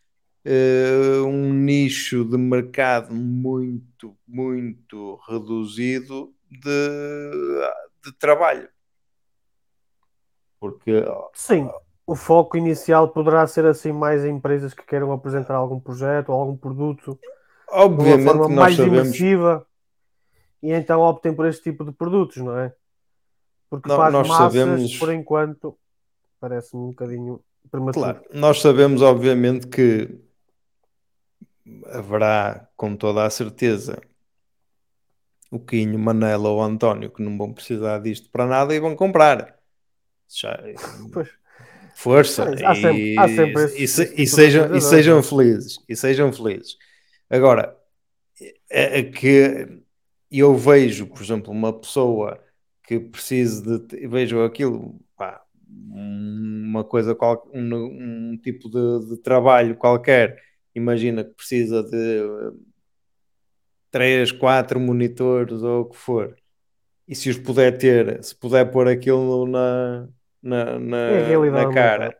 uh, 0.43 1.23
um 1.27 1.53
nicho 1.53 2.25
de 2.25 2.35
mercado 2.35 3.13
muito, 3.13 4.17
muito 4.27 5.19
reduzido 5.29 6.33
de, 6.49 7.69
de 8.03 8.11
trabalho. 8.17 8.67
Porque. 10.59 11.03
Sim, 11.35 11.69
o 12.07 12.15
foco 12.15 12.55
inicial 12.57 13.09
poderá 13.09 13.45
ser 13.47 13.65
assim 13.65 13.91
mais 13.91 14.23
em 14.23 14.35
empresas 14.35 14.73
que 14.73 14.85
queiram 14.85 15.11
apresentar 15.11 15.55
algum 15.55 15.79
projeto 15.79 16.29
ou 16.29 16.39
algum 16.39 16.55
produto 16.55 17.19
Obviamente, 17.69 18.17
de 18.17 18.23
uma 18.23 18.33
forma 18.33 18.55
mais 18.55 18.75
sabemos... 18.75 18.99
imersiva 18.99 19.67
e 20.61 20.71
então 20.71 21.01
optem 21.01 21.33
por 21.33 21.45
este 21.45 21.63
tipo 21.63 21.83
de 21.83 21.91
produtos, 21.91 22.37
não 22.37 22.57
é? 22.57 22.73
Porque 23.69 23.89
não, 23.89 23.97
faz 23.97 24.13
nós 24.13 24.27
massas, 24.27 24.53
sabemos... 24.53 24.97
por 24.97 25.13
enquanto, 25.13 25.77
parece-me 26.39 26.83
um 26.83 26.87
bocadinho 26.87 27.41
prematuro. 27.69 28.05
Claro, 28.05 28.23
nós 28.33 28.61
sabemos, 28.61 29.01
obviamente, 29.01 29.67
que 29.67 30.19
haverá, 31.87 32.67
com 32.75 32.95
toda 32.95 33.25
a 33.25 33.29
certeza, 33.29 33.99
o 35.51 35.59
Quinho, 35.59 35.97
Manela 35.97 36.49
ou 36.49 36.61
António 36.61 37.11
que 37.11 37.21
não 37.21 37.37
vão 37.37 37.53
precisar 37.53 37.99
disto 37.99 38.29
para 38.29 38.45
nada 38.45 38.73
e 38.73 38.79
vão 38.79 38.95
comprar. 38.95 39.57
Já, 40.27 40.59
pois. 41.13 41.29
Força 41.95 42.43
há 42.65 42.75
sempre, 42.75 43.17
há 43.17 43.27
sempre 43.29 43.65
e, 43.77 43.79
e, 43.79 44.23
e, 44.23 44.27
sejam, 44.27 44.75
e 44.75 44.81
sejam 44.81 45.23
felizes. 45.23 45.79
E 45.87 45.95
sejam 45.95 46.31
felizes. 46.31 46.77
Agora, 47.29 47.73
é, 48.69 48.99
é 48.99 49.03
que 49.03 49.81
eu 50.29 50.55
vejo, 50.57 51.07
por 51.07 51.21
exemplo, 51.23 51.53
uma 51.53 51.71
pessoa 51.71 52.37
que 52.83 52.99
precise 52.99 53.63
de. 53.63 54.07
Vejo 54.07 54.43
aquilo, 54.43 54.99
pá, 55.15 55.41
uma 55.69 56.83
coisa, 56.83 57.15
qual, 57.15 57.49
um, 57.53 58.33
um 58.33 58.37
tipo 58.43 58.69
de, 58.69 59.15
de, 59.15 59.17
trabalho 59.21 59.77
qualquer. 59.77 60.43
Imagina 60.75 61.23
que 61.23 61.33
precisa 61.33 61.81
de 61.81 62.51
3, 63.89 64.33
4 64.33 64.79
monitores 64.81 65.63
ou 65.63 65.83
o 65.83 65.85
que 65.85 65.95
for. 65.95 66.35
E 67.07 67.15
se 67.15 67.29
os 67.29 67.37
puder 67.37 67.77
ter, 67.77 68.21
se 68.21 68.35
puder 68.35 68.69
pôr 68.69 68.89
aquilo 68.89 69.47
na, 69.47 70.09
na, 70.45 70.77
na, 70.77 71.49
na 71.51 71.73
cara, 71.73 72.15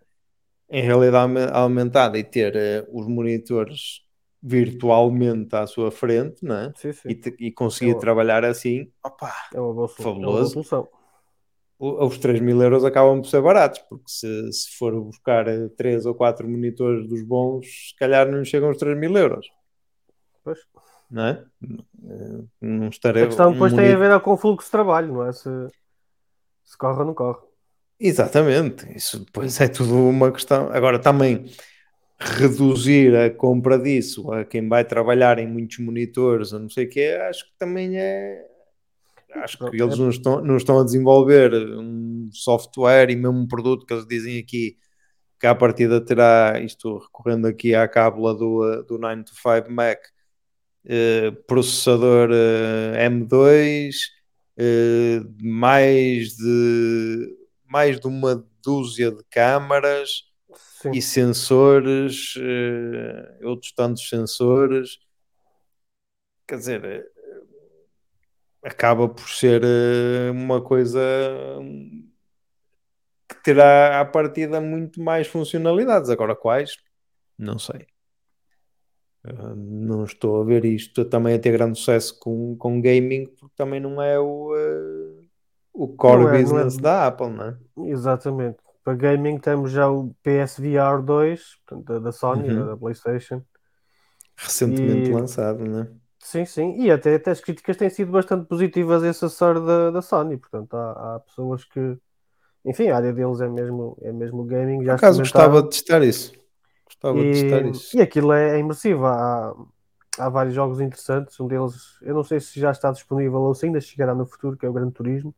em 0.68 0.82
realidade 0.82 1.34
aumentada 1.54 2.18
e 2.18 2.24
ter 2.24 2.56
uh, 2.56 3.00
os 3.00 3.08
monitores 3.08 4.04
virtualmente 4.42 5.56
à 5.56 5.66
sua 5.66 5.92
frente 5.92 6.44
né? 6.44 6.72
Sim, 6.76 6.92
sim. 6.92 7.10
E, 7.10 7.48
e, 7.48 7.52
conseguir 7.52 7.92
é 7.92 8.00
trabalhar 8.00 8.44
assim, 8.44 8.92
opa, 9.04 9.32
é 9.54 9.60
uma 9.60 9.74
boa, 9.74 9.88
fabuloso. 9.88 10.38
É 10.38 10.42
uma 10.42 10.46
solução. 10.46 10.88
Os 11.78 12.18
3 12.18 12.40
mil 12.40 12.62
euros 12.62 12.86
acabam 12.86 13.22
por 13.22 13.28
ser 13.28 13.42
baratos, 13.42 13.80
porque 13.90 14.06
se, 14.08 14.54
se 14.54 14.78
for 14.78 15.00
buscar 15.02 15.46
3 15.78 16.06
ou 16.06 16.16
4 16.16 16.48
monitores 16.48 17.08
dos 17.08 17.22
bons, 17.22 17.90
se 17.90 17.96
calhar 17.98 18.32
não 18.32 18.46
chegam 18.46 18.70
aos 18.70 18.78
3 18.78 18.98
mil 18.98 19.16
euros. 19.16 19.48
Pois. 20.44 20.60
Não 21.12 21.26
é? 21.26 21.46
Não 22.62 22.88
estarei, 22.88 23.24
a 23.24 23.28
questão 23.28 23.52
depois 23.52 23.74
um 23.74 23.76
tem 23.76 23.94
a 23.94 23.98
ver 23.98 24.20
com 24.22 24.34
o 24.34 24.38
fluxo 24.38 24.68
de 24.68 24.72
trabalho, 24.72 25.14
não 25.14 25.26
é? 25.26 25.34
Se, 25.34 25.50
se 26.64 26.78
corre 26.78 27.00
ou 27.00 27.06
não 27.06 27.14
corre. 27.14 27.40
Exatamente, 28.00 28.86
isso 28.96 29.20
depois 29.20 29.60
é 29.62 29.68
tudo 29.68 29.96
uma 30.10 30.32
questão. 30.32 30.70
Agora 30.72 31.00
também 31.00 31.46
reduzir 32.20 33.16
a 33.16 33.30
compra 33.30 33.78
disso 33.78 34.32
a 34.32 34.46
quem 34.46 34.68
vai 34.68 34.84
trabalhar 34.86 35.38
em 35.40 35.48
muitos 35.48 35.80
monitores 35.80 36.54
ou 36.54 36.60
não 36.60 36.70
sei 36.70 36.86
o 36.86 36.90
que, 36.90 37.08
acho 37.08 37.46
que 37.46 37.58
também 37.58 37.98
é. 37.98 38.46
Acho 39.36 39.58
que 39.58 39.82
eles 39.82 39.98
não 39.98 40.10
estão, 40.10 40.42
não 40.42 40.56
estão 40.56 40.80
a 40.80 40.84
desenvolver 40.86 41.54
um 41.54 42.30
software 42.32 43.10
e 43.10 43.16
mesmo 43.18 43.38
um 43.38 43.48
produto 43.48 43.86
que 43.86 43.94
eles 43.94 44.08
dizem 44.08 44.40
aqui 44.40 44.78
que 45.40 45.48
à 45.48 45.54
partida 45.54 46.00
terá, 46.00 46.60
isto 46.64 46.98
recorrendo 46.98 47.48
aqui 47.48 47.76
à 47.76 47.88
cábula 47.88 48.34
do, 48.34 48.84
do 48.84 48.98
9 48.98 49.24
to 49.24 49.34
5 49.36 49.70
Mac, 49.70 50.00
eh, 50.86 51.32
processador 51.48 52.30
eh, 52.32 53.10
M2, 53.10 53.96
eh, 54.58 55.22
mais, 55.42 56.38
de, 56.38 57.35
mais 57.76 58.00
de 58.00 58.08
uma 58.08 58.42
dúzia 58.64 59.12
de 59.12 59.22
câmaras 59.26 60.32
Sim. 60.82 60.92
e 60.92 61.02
sensores, 61.02 62.34
uh, 62.38 63.46
outros 63.50 63.74
tantos 63.74 64.08
sensores. 64.08 64.98
Quer 66.48 66.58
dizer, 66.58 66.86
eh, 66.86 67.06
acaba 68.64 69.10
por 69.10 69.28
ser 69.28 69.62
uh, 69.62 70.32
uma 70.32 70.62
coisa 70.62 71.02
que 73.28 73.44
terá 73.44 74.00
à 74.00 74.06
partida 74.06 74.62
muito 74.62 75.02
mais 75.02 75.28
funcionalidades. 75.28 76.10
Agora, 76.10 76.34
quais? 76.34 76.78
Não 77.38 77.60
sei. 77.60 77.86
Uh, 79.26 79.54
não 79.54 80.06
estou 80.06 80.42
a 80.42 80.46
ver 80.46 80.64
isto 80.64 81.04
também 81.04 81.36
a 81.36 81.40
ter 81.40 81.52
grande 81.52 81.78
sucesso 81.78 82.18
com, 82.22 82.56
com 82.56 82.80
gaming, 82.80 83.26
porque 83.26 83.54
também 83.58 83.82
não 83.82 84.02
é 84.02 84.18
o, 84.18 84.54
uh, 84.54 85.15
o 85.76 85.90
core 85.90 86.26
é, 86.28 86.42
business 86.42 86.78
é... 86.78 86.82
da 86.82 87.08
Apple, 87.08 87.30
não 87.30 87.46
é? 87.46 87.58
Exatamente. 87.90 88.58
Para 88.84 88.94
gaming 88.94 89.38
temos 89.40 89.72
já 89.72 89.90
o 89.90 90.16
PSVR 90.24 91.02
2, 91.04 91.42
portanto, 91.68 92.00
da 92.00 92.12
Sony, 92.12 92.50
uhum. 92.50 92.66
da 92.68 92.78
PlayStation. 92.78 93.42
Recentemente 94.36 95.10
e... 95.10 95.14
lançado, 95.14 95.66
né? 95.66 95.88
Sim, 96.20 96.44
sim, 96.44 96.76
e 96.80 96.90
até, 96.90 97.16
até 97.16 97.30
as 97.30 97.40
críticas 97.40 97.78
têm 97.78 97.90
sido 97.90 98.12
bastante 98.12 98.48
positivas 98.48 99.04
a 99.04 99.10
esse 99.10 99.24
acessório 99.24 99.64
da, 99.64 99.92
da 99.92 100.02
Sony, 100.02 100.38
portanto 100.38 100.76
há, 100.76 101.16
há 101.16 101.20
pessoas 101.20 101.64
que, 101.66 101.98
enfim, 102.66 102.88
a 102.88 102.98
área 102.98 103.14
deles 103.14 103.42
é 103.42 103.48
mesmo, 103.48 103.96
é 104.02 104.12
mesmo 104.12 104.44
gaming, 104.44 104.78
Por 104.78 104.86
já 104.86 104.96
acaso 104.96 105.20
gostava 105.20 105.62
de 105.62 105.70
testar 105.70 106.02
isso. 106.02 106.34
Gostava 106.88 107.22
de 107.22 107.32
testar 107.32 107.66
e, 107.66 107.70
isso. 107.70 107.96
e 107.96 108.02
aquilo 108.02 108.34
é, 108.34 108.56
é 108.56 108.60
imersivo, 108.60 109.06
há, 109.06 109.56
há 110.18 110.30
vários 110.30 110.56
jogos 110.56 110.82
interessantes, 110.82 111.40
um 111.40 111.48
deles, 111.48 112.00
eu 112.02 112.16
não 112.16 112.24
sei 112.24 112.40
se 112.40 112.60
já 112.60 112.72
está 112.72 112.92
disponível 112.92 113.42
ou 113.42 113.54
se 113.54 113.68
ainda 113.68 113.80
chegará 113.80 114.16
no 114.16 114.26
futuro, 114.26 114.58
que 114.58 114.66
é 114.66 114.70
o 114.70 114.74
Gran 114.74 114.90
Turismo, 114.90 115.32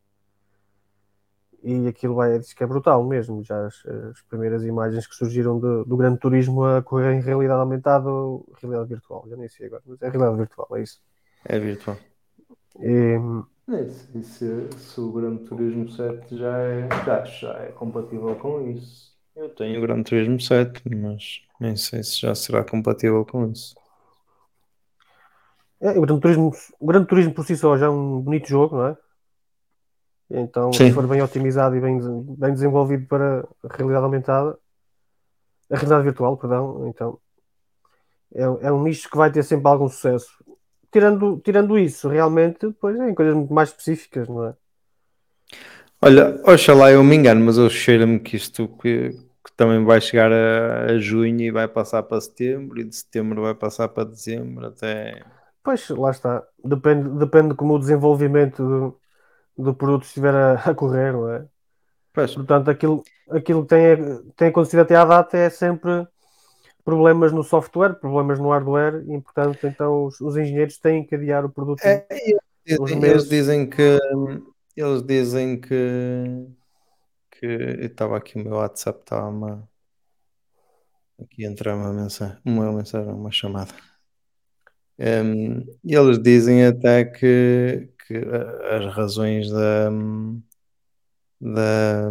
e 1.63 1.87
aquilo 1.87 2.15
vai, 2.15 2.37
diz 2.39 2.53
que 2.53 2.63
é 2.63 2.67
brutal 2.67 3.03
mesmo, 3.05 3.43
já 3.43 3.65
as, 3.67 3.85
as 3.85 4.21
primeiras 4.23 4.63
imagens 4.63 5.07
que 5.07 5.15
surgiram 5.15 5.59
do, 5.59 5.83
do 5.85 5.97
Gran 5.97 6.15
Turismo 6.15 6.63
a 6.65 6.81
correr 6.81 7.13
em 7.13 7.21
realidade 7.21 7.59
aumentada 7.59 8.09
ou 8.09 8.45
realidade 8.61 8.89
virtual, 8.89 9.25
já 9.29 9.35
nem 9.35 9.49
sei 9.49 9.67
agora, 9.67 9.83
mas 9.85 10.01
é 10.01 10.09
realidade 10.09 10.37
virtual, 10.37 10.67
é 10.77 10.81
isso. 10.83 11.01
É 11.45 11.59
virtual. 11.59 11.97
E, 12.79 13.17
Nem 13.67 13.89
sei 13.89 14.23
se, 14.23 14.69
se 14.77 15.01
o 15.01 15.11
Gran 15.11 15.37
Turismo 15.37 15.89
7 15.89 16.37
já 16.37 16.57
é, 16.59 16.87
já, 17.05 17.25
já 17.25 17.53
é 17.59 17.71
compatível 17.71 18.35
com 18.35 18.61
isso. 18.69 19.15
Eu 19.35 19.49
tenho 19.49 19.79
o 19.79 19.81
Gran 19.81 20.03
Turismo 20.03 20.39
7, 20.39 20.81
mas 20.95 21.41
nem 21.59 21.75
sei 21.75 22.03
se 22.03 22.21
já 22.21 22.33
será 22.35 22.63
compatível 22.63 23.25
com 23.25 23.51
isso. 23.51 23.75
É, 25.79 25.91
o 25.91 26.01
Gran 26.01 26.19
Turismo, 26.19 26.51
o 26.79 26.85
Gran 26.87 27.05
Turismo 27.05 27.33
por 27.33 27.45
si 27.45 27.55
só 27.55 27.77
já 27.77 27.85
é 27.85 27.89
um 27.89 28.19
bonito 28.21 28.47
jogo, 28.47 28.77
não 28.77 28.87
é? 28.87 28.97
Então, 30.29 30.73
Sim. 30.73 30.89
se 30.89 30.93
for 30.93 31.07
bem 31.07 31.21
otimizado 31.21 31.75
e 31.75 31.79
bem, 31.79 31.99
bem 32.37 32.53
desenvolvido 32.53 33.07
para 33.07 33.47
a 33.63 33.75
realidade 33.75 34.03
aumentada, 34.03 34.57
a 35.69 35.75
realidade 35.75 36.03
virtual, 36.03 36.37
perdão, 36.37 36.87
então 36.87 37.19
é, 38.33 38.43
é 38.67 38.71
um 38.71 38.83
nicho 38.83 39.09
que 39.09 39.17
vai 39.17 39.31
ter 39.31 39.43
sempre 39.43 39.67
algum 39.67 39.87
sucesso. 39.87 40.27
Tirando, 40.91 41.39
tirando 41.43 41.77
isso, 41.77 42.09
realmente, 42.09 42.67
depois 42.67 42.97
é 42.99 43.09
em 43.09 43.13
coisas 43.15 43.35
muito 43.35 43.53
mais 43.53 43.69
específicas, 43.69 44.27
não 44.27 44.45
é? 44.45 44.53
Olha, 46.01 46.39
oxalá 46.45 46.91
eu 46.91 47.03
me 47.03 47.15
engano, 47.15 47.43
mas 47.43 47.57
eu 47.57 47.69
cheiro-me 47.69 48.19
que 48.19 48.35
isto 48.35 48.67
que, 48.79 49.09
que 49.09 49.51
também 49.55 49.83
vai 49.83 49.99
chegar 49.99 50.31
a, 50.31 50.91
a 50.91 50.97
junho 50.99 51.41
e 51.41 51.51
vai 51.51 51.67
passar 51.67 52.03
para 52.03 52.21
setembro, 52.21 52.79
e 52.79 52.83
de 52.83 52.95
setembro 52.95 53.41
vai 53.41 53.55
passar 53.55 53.87
para 53.87 54.05
dezembro, 54.05 54.67
até. 54.67 55.23
Pois, 55.63 55.89
lá 55.89 56.11
está. 56.11 56.43
Depende, 56.63 57.09
depende 57.17 57.49
de 57.49 57.55
como 57.55 57.75
o 57.75 57.79
desenvolvimento 57.79 58.97
do, 59.57 59.73
produto 59.73 60.03
estiver 60.03 60.33
a, 60.33 60.53
a 60.69 60.75
correr, 60.75 61.13
não 61.13 61.29
é? 61.29 61.45
Pois, 62.13 62.33
Portanto, 62.33 62.69
aquilo, 62.69 63.03
aquilo 63.29 63.63
que 63.63 63.69
tem, 63.69 64.31
tem 64.35 64.47
acontecido 64.47 64.79
até 64.79 64.95
à 64.95 65.05
data 65.05 65.37
é 65.37 65.49
sempre 65.49 66.07
problemas 66.83 67.31
no 67.31 67.43
software, 67.43 67.95
problemas 67.95 68.39
no 68.39 68.49
hardware, 68.49 69.03
e 69.07 69.21
portanto, 69.21 69.67
então 69.67 70.05
os, 70.05 70.21
os 70.21 70.37
engenheiros 70.37 70.77
têm 70.77 71.05
que 71.05 71.15
adiar 71.15 71.45
o 71.45 71.49
produto. 71.49 71.83
é, 71.83 72.05
eles, 72.65 72.91
eles 72.91 73.29
dizem 73.29 73.69
que. 73.69 73.97
Eles 74.75 75.03
dizem 75.03 75.59
que. 75.59 76.47
que 77.31 77.45
eu 77.45 77.85
estava 77.87 78.17
aqui, 78.17 78.39
o 78.39 78.43
meu 78.43 78.53
WhatsApp 78.53 78.99
estava 78.99 79.27
uma. 79.27 79.69
Aqui 81.19 81.45
a 81.45 81.49
entrar 81.49 81.75
uma 81.75 81.91
mensagem, 81.91 82.37
uma 82.45 82.71
mensagem, 82.71 83.11
uma 83.11 83.31
chamada. 83.31 83.73
Um, 84.99 85.59
e 85.83 85.95
eles 85.95 86.19
dizem 86.19 86.65
até 86.65 87.05
que, 87.05 87.89
que 88.07 88.15
a- 88.15 88.77
as 88.77 88.93
razões 88.95 89.49
da, 89.51 89.89
da, 91.41 92.09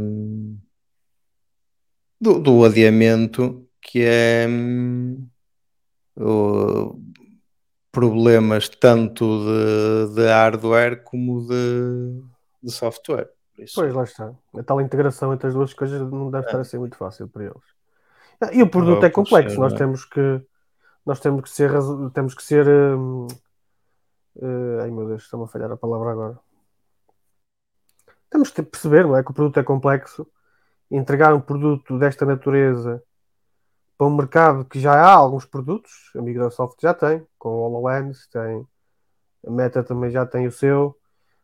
do, 2.20 2.38
do 2.40 2.64
adiamento 2.64 3.66
que 3.80 4.02
é 4.04 4.46
o- 6.16 7.00
problemas 7.92 8.68
tanto 8.68 9.24
de, 9.44 10.14
de 10.14 10.26
hardware 10.26 11.02
como 11.02 11.46
de, 11.46 12.20
de 12.62 12.70
software. 12.70 13.30
Pois, 13.74 13.94
lá 13.94 14.04
está. 14.04 14.34
A 14.54 14.62
tal 14.62 14.82
integração 14.82 15.32
entre 15.32 15.48
as 15.48 15.54
duas 15.54 15.72
coisas 15.72 16.00
não 16.10 16.30
deve 16.30 16.44
É. 16.44 16.48
estar 16.48 16.60
a 16.60 16.64
ser 16.64 16.78
muito 16.78 16.96
fácil 16.96 17.26
para 17.28 17.44
eles. 17.44 17.76
E 18.52 18.62
o 18.62 18.68
produto 18.68 19.02
é 19.04 19.08
complexo, 19.08 19.58
nós 19.58 19.72
temos 19.72 20.04
que 20.04 20.42
nós 21.06 21.20
temos 21.20 21.42
que 21.42 21.48
ser 21.48 21.70
temos 22.12 22.34
que 22.34 22.42
ser 22.42 22.68
hum, 22.68 23.26
eh, 24.40 24.82
ai 24.82 24.90
meu 24.90 25.06
Deus, 25.06 25.22
está-me 25.24 25.44
a 25.44 25.46
falhar 25.46 25.70
a 25.70 25.76
palavra 25.76 26.12
agora. 26.12 26.38
Temos 28.30 28.50
que 28.50 28.62
perceber, 28.62 29.04
não 29.04 29.16
é, 29.16 29.22
que 29.22 29.30
o 29.30 29.34
produto 29.34 29.58
é 29.58 29.62
complexo. 29.62 30.26
Entregar 30.90 31.34
um 31.34 31.40
produto 31.40 31.98
desta 31.98 32.24
natureza 32.26 33.02
para 33.96 34.06
um 34.06 34.14
mercado 34.16 34.64
que 34.64 34.78
já 34.78 34.92
há 34.94 35.12
alguns 35.12 35.44
produtos, 35.44 36.10
a 36.14 36.22
Microsoft 36.22 36.80
já 36.80 36.92
tem, 36.92 37.26
com 37.38 37.48
o 37.48 37.62
HoloLens, 37.62 38.26
tem, 38.28 38.66
a 39.46 39.50
Meta 39.50 39.82
também 39.82 40.10
já 40.10 40.26
tem 40.26 40.46
o 40.46 40.52
seu, 40.52 40.96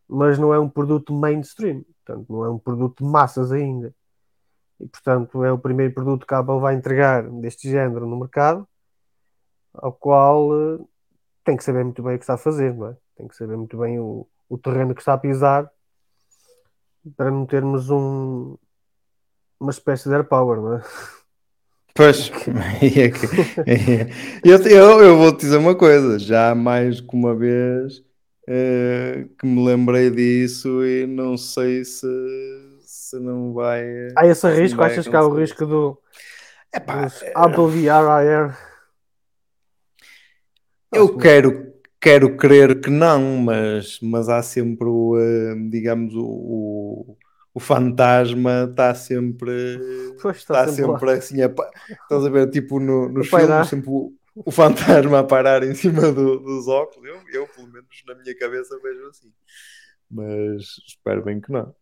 mas 0.07 0.38
não 0.38 0.53
é 0.53 0.61
um 0.61 0.68
produto 0.68 1.14
mainstream, 1.14 1.82
portanto, 2.05 2.30
não 2.30 2.45
é 2.45 2.51
um 2.51 2.59
produto 2.59 3.05
de 3.05 3.11
massas 3.11 3.53
ainda. 3.53 3.95
E, 4.80 4.86
portanto, 4.86 5.45
é 5.45 5.53
o 5.53 5.59
primeiro 5.59 5.95
produto 5.95 6.26
que 6.26 6.34
a 6.34 6.38
Apple 6.38 6.61
vai 6.61 6.74
entregar 6.74 7.22
deste 7.40 7.70
género 7.70 8.07
no 8.07 8.18
mercado, 8.18 8.68
ao 9.72 9.93
qual 9.93 10.51
eh, 10.55 10.78
tem 11.45 11.57
que 11.57 11.64
saber 11.64 11.84
muito 11.84 12.03
bem 12.03 12.14
o 12.14 12.18
que 12.18 12.24
está 12.24 12.34
a 12.34 12.38
fazer, 12.38 12.74
não 12.74 12.88
é? 12.88 12.97
Tem 13.16 13.28
que 13.28 13.36
saber 13.36 13.57
muito 13.57 13.76
bem 13.78 13.99
o, 13.99 14.26
o 14.49 14.59
terreno 14.59 14.95
que 14.95 15.01
está 15.01 15.14
a 15.14 15.18
pisar 15.18 15.70
para 17.16 17.30
não 17.30 17.47
termos 17.47 17.90
um, 17.90 18.57
uma 19.59 19.70
espécie 19.70 20.09
de 20.09 20.14
air 20.14 20.24
power, 20.24 20.61
não 20.61 20.76
é? 20.76 20.82
Pois, 21.95 22.30
é 23.66 24.09
eu, 24.45 24.59
eu, 24.59 25.01
eu 25.03 25.18
vou-te 25.18 25.40
dizer 25.40 25.57
uma 25.57 25.74
coisa, 25.74 26.18
já 26.18 26.55
mais 26.55 27.01
que 27.01 27.14
uma 27.14 27.34
vez 27.34 28.03
eh, 28.49 29.26
que 29.38 29.47
me 29.47 29.64
lembrei 29.64 30.11
disso 30.11 30.84
e 30.84 31.07
não 31.07 31.36
sei 31.36 31.84
se, 31.84 32.07
se 32.80 33.18
não 33.18 33.53
vai. 33.53 33.84
Há 34.16 34.26
esse 34.26 34.49
risco, 34.49 34.82
achas 34.82 35.07
que 35.07 35.14
há 35.14 35.22
o 35.22 35.34
risco 35.34 35.66
do, 35.66 35.99
Epá, 36.74 37.05
dos 37.05 37.22
Apple 37.34 37.66
VR 37.68 38.09
AR? 38.09 38.71
Eu 40.93 41.16
quero, 41.16 41.72
quero 42.01 42.36
crer 42.36 42.80
que 42.80 42.90
não, 42.90 43.38
mas, 43.38 43.99
mas 44.03 44.28
há 44.28 44.43
sempre 44.43 44.86
o, 44.88 45.18
eh, 45.18 45.55
digamos, 45.70 46.14
o, 46.14 46.24
o, 46.24 47.16
o 47.55 47.61
fantasma 47.61 48.66
está 48.70 48.95
sempre, 48.95 49.51
Pois, 50.20 50.36
está 50.38 50.57
está 50.57 50.66
sempre 50.66 51.11
assim, 51.12 51.43
a 51.43 51.47
estás 51.47 52.24
a 52.24 52.28
ver, 52.30 52.51
tipo 52.51 52.78
no, 52.80 53.09
nos 53.09 53.28
filmes, 53.30 53.68
sempre 53.68 53.90
o, 53.90 54.12
o 54.34 54.51
fantasma 54.51 55.20
a 55.20 55.24
parar 55.24 55.62
em 55.62 55.74
cima 55.74 56.12
do- 56.12 56.38
dos 56.40 56.68
óculos. 56.68 57.09
Eu, 57.09 57.22
eu, 57.32 57.49
pelo 57.49 57.68
menos, 57.68 57.88
na 58.07 58.14
minha 58.14 58.36
cabeça 58.38 58.78
vejo 58.82 59.07
assim. 59.09 59.32
Mas 60.11 60.62
espero 60.86 61.24
bem 61.24 61.40
que 61.40 61.53
não. 61.53 61.74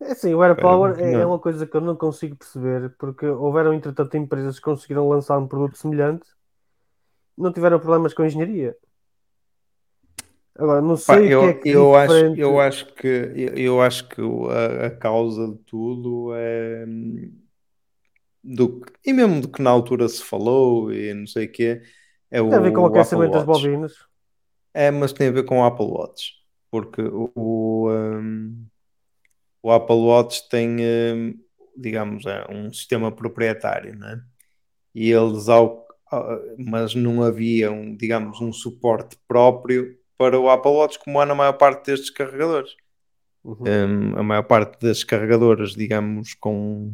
É 0.00 0.12
assim, 0.12 0.34
o 0.34 0.42
Air 0.42 0.58
Espero 0.58 0.58
Power 0.58 0.96
que 0.96 1.06
é, 1.20 1.20
é 1.20 1.26
uma 1.26 1.38
coisa 1.38 1.66
que 1.66 1.76
eu 1.76 1.80
não 1.80 1.94
consigo 1.96 2.36
perceber, 2.36 2.90
porque 2.98 3.26
houveram, 3.26 3.74
entretanto, 3.74 4.16
empresas 4.16 4.56
que 4.58 4.64
conseguiram 4.64 5.08
lançar 5.08 5.38
um 5.38 5.46
produto 5.46 5.76
semelhante 5.76 6.26
não 7.40 7.52
tiveram 7.52 7.80
problemas 7.80 8.14
com 8.14 8.22
a 8.22 8.26
engenharia. 8.26 8.76
Agora, 10.54 10.80
não 10.82 10.96
Pá, 11.06 11.20
sei 11.20 11.28
o 11.28 11.32
eu, 11.32 11.36
que 11.36 11.44
é 11.44 11.52
que 11.54 11.68
eu, 11.68 11.96
acho, 11.96 12.24
diferente. 12.24 12.30
eu 12.34 12.60
acho 12.60 12.94
que 12.94 13.06
eu, 13.06 13.54
eu 13.56 13.82
acho 13.82 14.08
que 14.08 14.20
o- 14.22 14.48
a, 14.50 14.86
a 14.86 14.90
causa 14.90 15.48
de 15.48 15.58
tudo 15.64 16.32
é 16.34 16.84
do 18.42 18.80
que- 18.80 18.92
e 19.06 19.12
mesmo 19.12 19.40
do 19.40 19.48
que 19.50 19.62
na 19.62 19.70
altura 19.70 20.08
se 20.08 20.22
falou 20.24 20.92
e 20.92 21.12
não 21.14 21.26
sei 21.26 21.46
o 21.46 21.52
quê, 21.52 21.82
é 22.30 22.40
Tem 22.48 22.58
a 22.58 22.60
ver 22.60 22.72
com 22.72 22.82
o 22.82 22.86
o 22.86 22.86
aquecimento 22.86 23.32
das 23.32 23.44
bobinas. 23.44 23.94
É, 24.72 24.90
mas 24.90 25.12
tem 25.12 25.28
a 25.28 25.32
ver 25.32 25.44
com 25.44 25.58
o 25.60 25.64
Apple 25.64 25.86
Watch, 25.86 26.34
porque 26.70 27.02
o, 27.02 27.30
o, 27.34 27.90
hum, 27.90 28.66
o 29.62 29.72
Apple 29.72 29.96
Watch 29.96 30.48
tem, 30.50 30.78
hum, 30.80 31.40
digamos, 31.76 32.26
é 32.26 32.46
um 32.50 32.72
sistema 32.72 33.12
proprietário, 33.12 33.96
né? 33.98 34.22
E 34.94 35.10
eles 35.10 35.48
ao- 35.48 35.86
mas 36.58 36.94
não 36.94 37.22
havia 37.22 37.70
um, 37.70 37.96
digamos, 37.96 38.40
um 38.40 38.52
suporte 38.52 39.16
próprio 39.28 39.96
para 40.18 40.38
o 40.38 40.50
Apple 40.50 40.72
Watch, 40.72 40.98
como 40.98 41.20
há 41.20 41.26
na 41.26 41.34
maior 41.34 41.54
parte 41.54 41.86
destes 41.86 42.10
carregadores. 42.10 42.70
Uhum. 43.42 43.64
Um, 43.66 44.18
a 44.18 44.22
maior 44.22 44.42
parte 44.42 44.78
das 44.84 45.02
carregadoras, 45.02 45.72
digamos, 45.72 46.34
com 46.34 46.92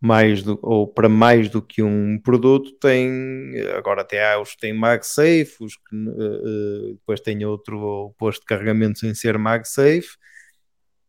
mais 0.00 0.42
do, 0.42 0.58
ou 0.62 0.88
para 0.88 1.08
mais 1.08 1.50
do 1.50 1.60
que 1.60 1.82
um 1.82 2.18
produto, 2.18 2.72
tem 2.72 3.52
agora 3.76 4.00
até 4.00 4.32
há 4.32 4.40
os 4.40 4.54
que 4.54 4.60
têm 4.60 4.72
MagSafe, 4.72 5.56
os 5.60 5.76
que 5.76 5.94
eh, 5.94 6.92
depois 6.94 7.20
tem 7.20 7.44
outro 7.44 8.14
posto 8.18 8.40
de 8.40 8.46
carregamento 8.46 8.98
sem 8.98 9.14
ser 9.14 9.36
MagSafe, 9.36 10.16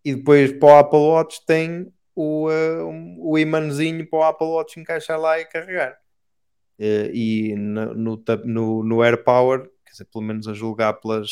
e 0.04 0.14
depois 0.14 0.52
para 0.52 0.68
o 0.68 0.78
Apple 0.78 1.00
Watch 1.00 1.46
tem 1.46 1.88
o, 2.14 2.50
um- 2.52 3.18
o 3.20 3.40
imãzinho 3.40 4.06
para 4.10 4.20
o 4.20 4.24
Apple 4.24 4.48
Watch 4.48 4.80
encaixar 4.80 5.20
lá 5.20 5.40
e 5.40 5.46
carregar. 5.46 6.01
Eh, 6.80 7.12
e 7.14 7.56
no, 7.56 7.94
no, 7.94 8.24
no, 8.46 8.84
no 8.84 9.04
AirPower, 9.04 9.70
quer 9.86 9.92
dizer, 9.92 10.06
pelo 10.06 10.24
menos 10.26 10.48
a 10.48 10.54
julgar 10.54 10.94
pelas, 10.96 11.32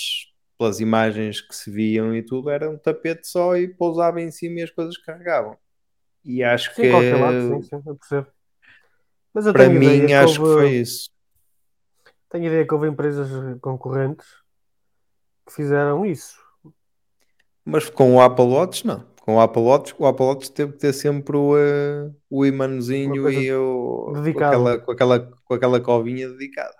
pelas 0.58 0.80
imagens 0.80 1.42
que 1.42 1.56
se 1.56 1.72
viam 1.72 2.16
e 2.16 2.24
tudo, 2.24 2.50
era 2.50 2.70
um 2.70 2.78
tapete 2.78 3.28
só 3.28 3.56
e 3.58 3.68
pousava 3.68 4.22
em 4.22 4.32
cima 4.32 4.60
e 4.60 4.64
as 4.64 4.72
coisas 4.72 4.98
carregavam. 4.98 5.58
E 6.26 6.44
acho 6.44 6.76
Sim, 6.76 6.84
que 6.84 6.90
qualquer 6.90 7.18
lado, 7.18 7.40
sim, 7.42 7.62
sim, 7.62 7.82
eu 7.86 7.96
percebo. 7.98 8.28
Mas 9.34 9.46
eu 9.46 9.54
para 9.54 9.70
mim 9.70 10.06
que 10.18 10.24
acho 10.24 10.42
que 10.42 10.48
houve- 10.48 10.48
foi 10.48 10.70
isso. 10.82 11.10
tenho 12.30 12.46
ideia 12.48 12.66
que 12.68 12.74
houve 12.74 12.88
empresas 12.88 13.30
concorrentes 13.62 14.28
que 15.46 15.54
fizeram 15.54 16.06
isso. 16.06 16.40
Mas 17.66 17.90
com 17.90 18.16
o 18.16 18.22
Apple 18.22 18.46
Watch, 18.46 18.86
não. 18.86 19.06
Com 19.30 19.36
o 19.36 19.42
Apple 19.42 19.62
Watch, 19.62 19.94
o 20.00 20.08
Apple 20.08 20.26
Watch 20.26 20.52
teve 20.52 20.72
que 20.72 20.80
ter 20.80 20.92
sempre 20.92 21.38
o, 21.38 21.54
uh, 21.54 22.12
o 22.32 22.44
imãzinho 22.48 23.30
e 23.30 23.54
o, 23.54 24.12
com, 24.12 24.44
aquela, 24.44 24.80
com, 24.80 24.92
aquela, 24.92 25.20
com 25.46 25.54
aquela 25.54 25.80
covinha 25.80 26.28
dedicada. 26.30 26.74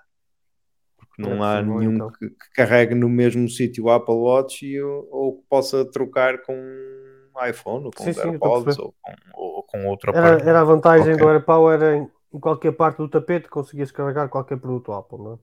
Porque 0.98 1.22
não 1.22 1.46
é 1.46 1.60
há 1.60 1.62
nenhum 1.62 1.94
então. 1.94 2.12
que, 2.12 2.28
que, 2.28 2.52
carregue 2.56 2.96
no 2.96 3.08
mesmo 3.08 3.48
sítio 3.48 3.84
o 3.84 3.92
Apple 3.92 4.16
Watch 4.16 4.66
e, 4.66 4.82
ou 4.82 5.38
que 5.38 5.44
possa 5.48 5.86
trocar 5.86 6.42
com 6.42 6.56
um 6.56 7.48
iPhone 7.48 7.86
ou 7.86 7.92
com 7.92 8.04
sim, 8.04 8.20
AirPods 8.20 8.80
ou 8.80 8.96
com, 9.00 9.14
ou 9.36 9.62
com 9.62 9.94
aparelho. 9.94 10.26
Era, 10.26 10.50
era 10.50 10.62
a 10.62 10.64
vantagem 10.64 11.14
okay. 11.14 11.24
do 11.24 11.30
AirPower 11.30 11.76
era 11.76 11.98
em, 11.98 12.10
em 12.34 12.40
qualquer 12.40 12.72
parte 12.72 12.98
do 12.98 13.08
tapete 13.08 13.48
conseguias 13.48 13.92
carregar 13.92 14.28
qualquer 14.28 14.58
produto 14.58 14.92
Apple, 14.92 15.20
não 15.20 15.34
é? 15.34 15.38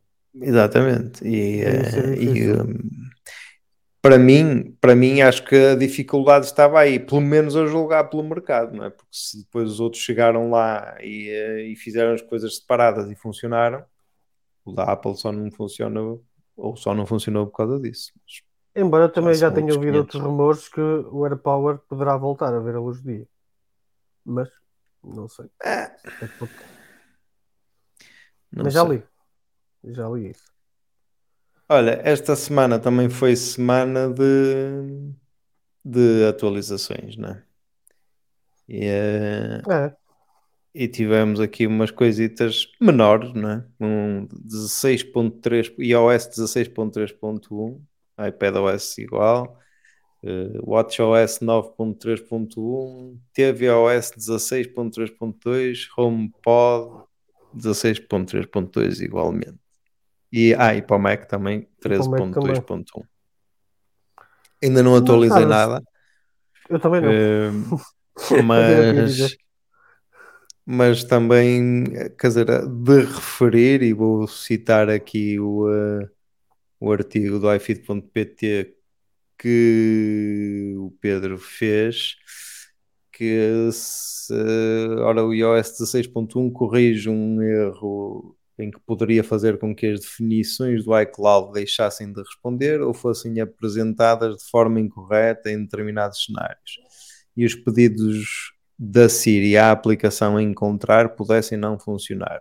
Exatamente. 0.45 1.25
E, 1.25 1.63
e, 2.19 2.53
um, 2.53 2.79
para 4.07 4.19
mim, 4.21 4.77
para 4.81 4.95
mim, 4.95 5.21
acho 5.21 5.45
que 5.45 5.57
a 5.57 5.75
dificuldade 5.75 6.47
estava 6.47 6.79
aí, 6.79 7.01
pelo 7.01 7.21
menos 7.21 7.57
a 7.57 7.67
julgar 7.67 8.09
pelo 8.09 8.23
mercado, 8.23 8.77
não 8.77 8.85
é? 8.85 8.91
Porque 8.91 9.11
se 9.11 9.43
depois 9.43 9.69
os 9.69 9.81
outros 9.81 10.01
chegaram 10.01 10.49
lá 10.49 10.97
e, 11.01 11.29
eh, 11.29 11.63
e 11.67 11.77
fizeram 11.77 12.15
as 12.15 12.23
coisas 12.23 12.57
separadas 12.57 13.11
e 13.11 13.17
funcionaram, 13.17 13.85
o 14.65 14.73
da 14.73 14.85
Apple 14.85 15.17
só 15.17 15.33
não 15.33 15.51
funciona 15.51 16.01
ou 16.57 16.77
só 16.77 16.95
não 16.95 17.05
funcionou 17.05 17.49
por 17.49 17.57
causa 17.57 17.81
disso. 17.81 18.13
Embora 18.77 19.09
também 19.09 19.35
já, 19.35 19.49
já 19.49 19.51
tenha 19.51 19.75
ouvido 19.75 19.93
500. 19.93 19.99
outros 19.99 20.23
rumores 20.23 20.69
que 20.69 20.81
o 20.81 21.25
AirPower 21.25 21.79
poderá 21.89 22.17
voltar 22.17 22.55
a 22.55 22.61
ver 22.61 22.77
a 22.77 22.81
luz 22.81 23.01
do 23.01 23.13
dia. 23.13 23.27
Mas 24.25 24.49
não 25.03 25.29
sei. 25.29 25.47
É. 25.65 25.89
Não 28.53 28.65
Mas 28.65 28.73
já 28.73 28.87
sei. 28.87 29.03
li. 29.85 29.93
Já 29.93 30.09
li 30.09 30.31
isso. 30.31 30.56
Olha, 31.69 32.01
esta 32.05 32.37
semana 32.37 32.79
também 32.79 33.11
foi 33.11 33.35
semana 33.35 34.09
de, 34.09 35.13
de 35.85 36.25
atualizações, 36.29 37.17
né? 37.17 37.43
E, 38.69 38.85
eh, 38.87 39.63
é. 39.69 39.97
e 40.73 40.87
tivemos 40.89 41.41
aqui 41.41 41.67
umas 41.67 41.91
coisitas 41.91 42.69
menores, 42.81 43.33
né? 43.35 43.65
Um 43.81 44.29
16.3, 44.29 45.75
iOS 45.79 46.29
16.3.1, 46.29 47.81
iPadOS 48.29 48.99
igual, 48.99 49.59
uh, 50.23 50.71
WatchOS 50.71 51.41
9.3.1, 51.41 53.19
tvOS 53.35 54.13
16.3.2, 54.17 55.89
HomePod 55.97 57.07
16.3.2 57.57 59.01
igualmente. 59.01 59.66
E, 60.37 60.55
ah, 60.59 60.75
e 60.75 60.83
para 60.83 60.97
o 60.97 60.99
Mac 60.99 61.25
também 61.25 61.67
13.2.1. 61.83 63.03
Ainda 64.63 64.83
não 64.83 64.95
atualizei 64.95 65.45
não, 65.45 65.49
nada. 65.49 65.83
Eu 66.69 66.79
também 66.79 67.01
não. 67.01 67.79
Uh, 68.31 68.43
mas, 68.43 69.37
mas 70.65 71.05
também, 71.05 71.85
quer 72.19 72.29
dizer, 72.29 72.47
de 72.47 73.01
referir, 73.03 73.83
e 73.83 73.93
vou 73.93 74.27
citar 74.27 74.89
aqui 74.89 75.39
o, 75.39 75.69
uh, 75.69 76.09
o 76.81 76.91
artigo 76.91 77.39
do 77.39 77.55
ifeed.pt 77.55 78.75
que 79.39 80.75
o 80.79 80.91
Pedro 80.99 81.37
fez, 81.37 82.17
que 83.13 83.69
se, 83.71 84.33
ora, 85.01 85.23
o 85.23 85.35
iOS 85.35 85.79
16.1 85.79 86.51
corrige 86.53 87.11
um 87.11 87.43
erro 87.43 88.36
em 88.59 88.71
que 88.71 88.81
poderia 88.81 89.23
fazer 89.23 89.59
com 89.59 89.75
que 89.75 89.87
as 89.87 90.01
definições 90.01 90.85
do 90.85 90.99
iCloud 90.99 91.53
deixassem 91.53 92.13
de 92.13 92.21
responder 92.21 92.81
ou 92.81 92.95
fossem 92.95 93.41
apresentadas 93.41 94.37
de 94.37 94.51
forma 94.51 94.81
incorreta 94.81 95.51
em 95.51 95.63
determinados 95.63 96.25
cenários 96.25 96.79
e 97.37 97.45
os 97.45 97.55
pedidos 97.55 98.53
da 98.79 99.09
Siri 99.09 99.57
à 99.57 99.71
aplicação 99.71 100.37
a 100.37 100.43
encontrar 100.43 101.11
pudessem 101.11 101.59
não 101.59 101.79
funcionar. 101.79 102.41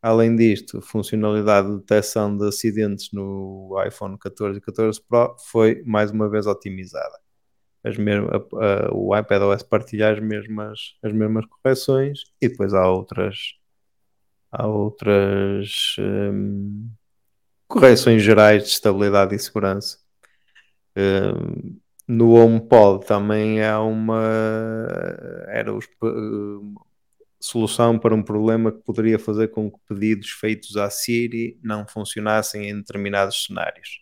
Além 0.00 0.36
disto, 0.36 0.78
a 0.78 0.82
funcionalidade 0.82 1.68
de 1.68 1.78
detecção 1.78 2.36
de 2.36 2.46
acidentes 2.46 3.10
no 3.12 3.74
iPhone 3.86 4.16
14 4.18 4.58
e 4.58 4.60
14 4.60 5.00
Pro 5.08 5.34
foi 5.50 5.82
mais 5.84 6.10
uma 6.10 6.28
vez 6.30 6.46
otimizada. 6.46 7.18
As 7.82 7.96
mesmas, 7.96 8.30
a, 8.32 8.36
a, 8.36 8.94
o 8.94 9.16
iPadOS 9.16 9.62
partilha 9.62 10.10
as 10.12 10.20
mesmas, 10.20 10.96
as 11.02 11.12
mesmas 11.12 11.46
correções 11.46 12.20
e 12.40 12.48
depois 12.48 12.74
há 12.74 12.88
outras 12.88 13.54
há 14.50 14.66
outras 14.66 15.96
um, 15.98 16.90
correções 17.66 18.22
gerais 18.22 18.64
de 18.64 18.70
estabilidade 18.70 19.34
e 19.34 19.38
segurança. 19.38 19.98
Um, 20.96 21.78
no 22.06 22.32
HomePod 22.32 23.06
também 23.06 23.62
há 23.62 23.80
uma 23.80 24.22
era 25.48 25.74
os, 25.74 25.84
uh, 26.02 26.74
solução 27.38 27.98
para 27.98 28.14
um 28.14 28.22
problema 28.22 28.72
que 28.72 28.82
poderia 28.82 29.18
fazer 29.18 29.48
com 29.48 29.70
que 29.70 29.78
pedidos 29.86 30.30
feitos 30.30 30.76
à 30.76 30.88
Siri 30.88 31.58
não 31.62 31.86
funcionassem 31.86 32.70
em 32.70 32.76
determinados 32.76 33.44
cenários. 33.44 34.00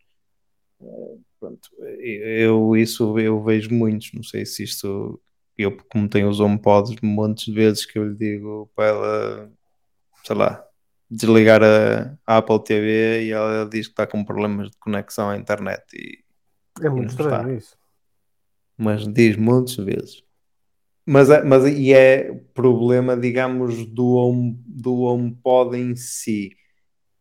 Pronto, 1.40 1.68
eu 2.00 2.76
isso 2.76 3.18
eu 3.18 3.42
vejo 3.42 3.74
muitos, 3.74 4.12
não 4.14 4.22
sei 4.22 4.46
se 4.46 4.62
isto 4.62 5.20
eu 5.58 5.76
como 5.90 6.08
tenho 6.08 6.28
os 6.28 6.38
HomePods 6.38 6.96
montes 7.02 7.46
de 7.46 7.52
vezes 7.52 7.84
que 7.84 7.98
eu 7.98 8.08
lhe 8.08 8.14
digo 8.14 8.70
para 8.74 8.86
ela 8.86 9.52
sei 10.26 10.34
lá, 10.34 10.66
desligar 11.08 11.62
a, 11.62 12.18
a, 12.26 12.38
Apple 12.38 12.64
TV 12.64 13.26
e 13.26 13.30
ela 13.30 13.64
diz 13.64 13.86
que 13.86 13.92
está 13.92 14.06
com 14.06 14.24
problemas 14.24 14.70
de 14.70 14.76
conexão 14.78 15.30
à 15.30 15.36
internet. 15.36 15.84
E, 15.94 16.24
é 16.84 16.88
muito 16.88 17.10
estranho 17.10 17.36
está. 17.36 17.52
isso. 17.52 17.78
Mas 18.76 19.06
diz 19.06 19.36
muitas 19.36 19.76
vezes. 19.76 20.24
Mas, 21.06 21.30
é, 21.30 21.44
mas 21.44 21.64
e 21.64 21.92
é 21.92 22.32
problema, 22.52 23.16
digamos, 23.16 23.86
do, 23.86 24.14
home, 24.14 24.60
do 24.66 25.02
HomePod 25.02 25.76
em 25.76 25.94
si. 25.94 26.50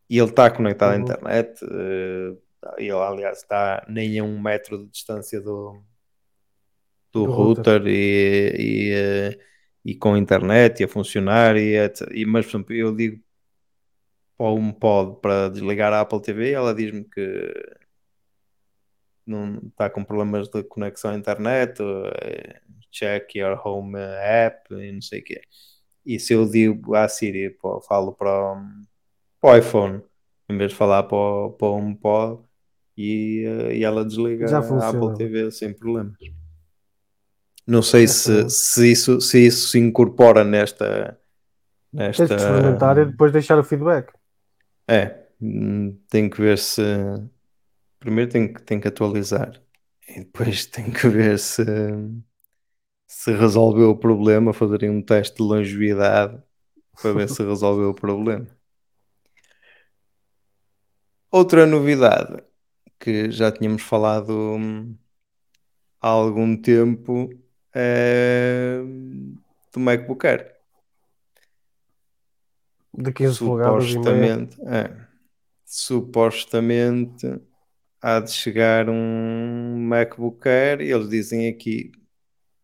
E 0.09 0.17
ele 0.17 0.29
está 0.29 0.49
conectado 0.49 0.95
uhum. 0.95 0.97
à 0.97 1.01
internet. 1.01 1.63
Uh, 1.63 2.41
ele, 2.77 2.91
aliás, 2.91 3.37
está 3.37 3.85
nem 3.87 4.17
a 4.17 4.23
um 4.23 4.41
metro 4.41 4.79
de 4.79 4.89
distância 4.89 5.39
do, 5.39 5.83
do, 7.13 7.25
do 7.25 7.31
router, 7.31 7.77
router, 7.77 7.87
e, 7.87 8.55
e 8.57 9.29
uh, 9.29 9.39
e 9.85 9.93
com 9.95 10.17
internet 10.17 10.79
e 10.81 10.83
a 10.85 10.87
funcionar 10.87 11.55
e, 11.55 11.77
etc. 11.77 12.09
E, 12.11 12.25
mas, 12.25 12.45
por 12.45 12.51
exemplo, 12.57 12.73
eu 12.73 12.95
digo 12.95 13.23
para 14.35 14.51
um 14.51 14.73
pod 14.73 15.21
para 15.21 15.49
desligar 15.49 15.93
a 15.93 16.01
Apple 16.01 16.21
TV, 16.21 16.51
ela 16.51 16.73
diz-me 16.73 17.03
que 17.05 17.53
não 19.25 19.59
está 19.67 19.89
com 19.89 20.03
problemas 20.03 20.49
de 20.49 20.63
conexão 20.63 21.11
à 21.11 21.15
internet, 21.15 21.81
eh, 21.81 22.59
check 22.91 23.35
your 23.35 23.59
home 23.65 23.97
app 23.97 24.73
e 24.73 24.91
não 24.91 25.01
sei 25.01 25.21
o 25.21 25.23
quê. 25.23 25.41
E 26.05 26.19
se 26.19 26.33
eu 26.33 26.49
digo 26.49 26.95
à 26.95 27.07
Siri, 27.07 27.49
pô, 27.51 27.81
falo 27.81 28.13
para, 28.13 28.55
para 29.39 29.51
o 29.51 29.57
iPhone, 29.57 30.01
em 30.49 30.57
vez 30.57 30.71
de 30.71 30.77
falar 30.77 31.03
para 31.03 31.49
para 31.57 31.67
o 31.67 31.77
HomePod, 31.77 32.43
e, 32.97 33.43
eh, 33.45 33.77
e 33.77 33.83
ela 33.83 34.03
desliga 34.03 34.45
a 34.57 34.89
Apple 34.89 35.15
TV 35.15 35.51
sem 35.51 35.73
problemas. 35.73 36.17
Não 37.67 37.81
sei 37.81 38.07
se, 38.07 38.49
se, 38.49 38.91
isso, 38.91 39.19
se 39.19 39.45
isso 39.45 39.69
se 39.69 39.79
incorpora 39.79 40.43
nesta. 40.43 41.19
nesta... 41.91 42.27
Tens 42.27 42.39
de 42.39 42.45
experimentar 42.45 42.97
e 42.97 43.05
depois 43.05 43.31
deixar 43.31 43.57
o 43.57 43.63
feedback. 43.63 44.13
É, 44.87 45.25
hum, 45.41 45.97
tem 46.09 46.29
que 46.29 46.39
ver 46.39 46.57
se. 46.57 46.81
Primeiro 47.99 48.29
tem 48.31 48.53
que, 48.53 48.61
tem 48.61 48.79
que 48.79 48.87
atualizar 48.87 49.59
e 50.07 50.19
depois 50.19 50.65
tem 50.67 50.91
que 50.91 51.07
ver 51.07 51.39
se, 51.39 51.65
se 53.07 53.31
resolveu 53.33 53.89
o 53.89 53.97
problema, 53.97 54.53
fazerem 54.53 54.89
um 54.89 55.01
teste 55.01 55.37
de 55.37 55.43
longevidade 55.43 56.39
para 57.01 57.13
ver 57.13 57.29
se 57.29 57.43
resolveu 57.43 57.89
o 57.89 57.95
problema. 57.95 58.47
Outra 61.31 61.65
novidade 61.65 62.43
que 62.99 63.29
já 63.29 63.51
tínhamos 63.51 63.81
falado 63.81 64.31
hum, 64.31 64.95
há 65.99 66.07
algum 66.07 66.55
tempo 66.55 67.29
uh, 67.75 69.35
do 69.73 69.79
MacBook 69.79 70.25
Air. 70.25 70.55
De 72.93 73.11
15 73.11 73.35
supostamente, 73.35 74.57
é, 74.65 74.95
supostamente 75.65 77.41
há 78.01 78.19
de 78.19 78.31
chegar 78.31 78.89
um 78.89 79.77
MacBook 79.77 80.47
Air 80.47 80.81
e 80.81 80.91
eles 80.91 81.09
dizem 81.09 81.49
aqui, 81.49 81.91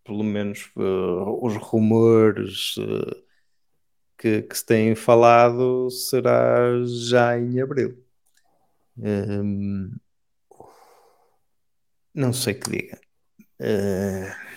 pelo 0.06 0.24
menos 0.24 0.72
uh, 0.78 1.46
os 1.46 1.56
rumores 1.58 2.78
uh, 2.78 3.24
que, 4.18 4.44
que, 4.44 4.58
se 4.58 4.66
têm 4.66 4.96
falado, 4.96 5.90
será 5.90 6.86
já 6.86 7.38
em 7.38 7.60
abril. 7.60 8.02
Um, 8.98 9.92
não 12.14 12.32
sei 12.32 12.54
que 12.54 12.70
diga. 12.70 13.02
Uh, 13.60 14.51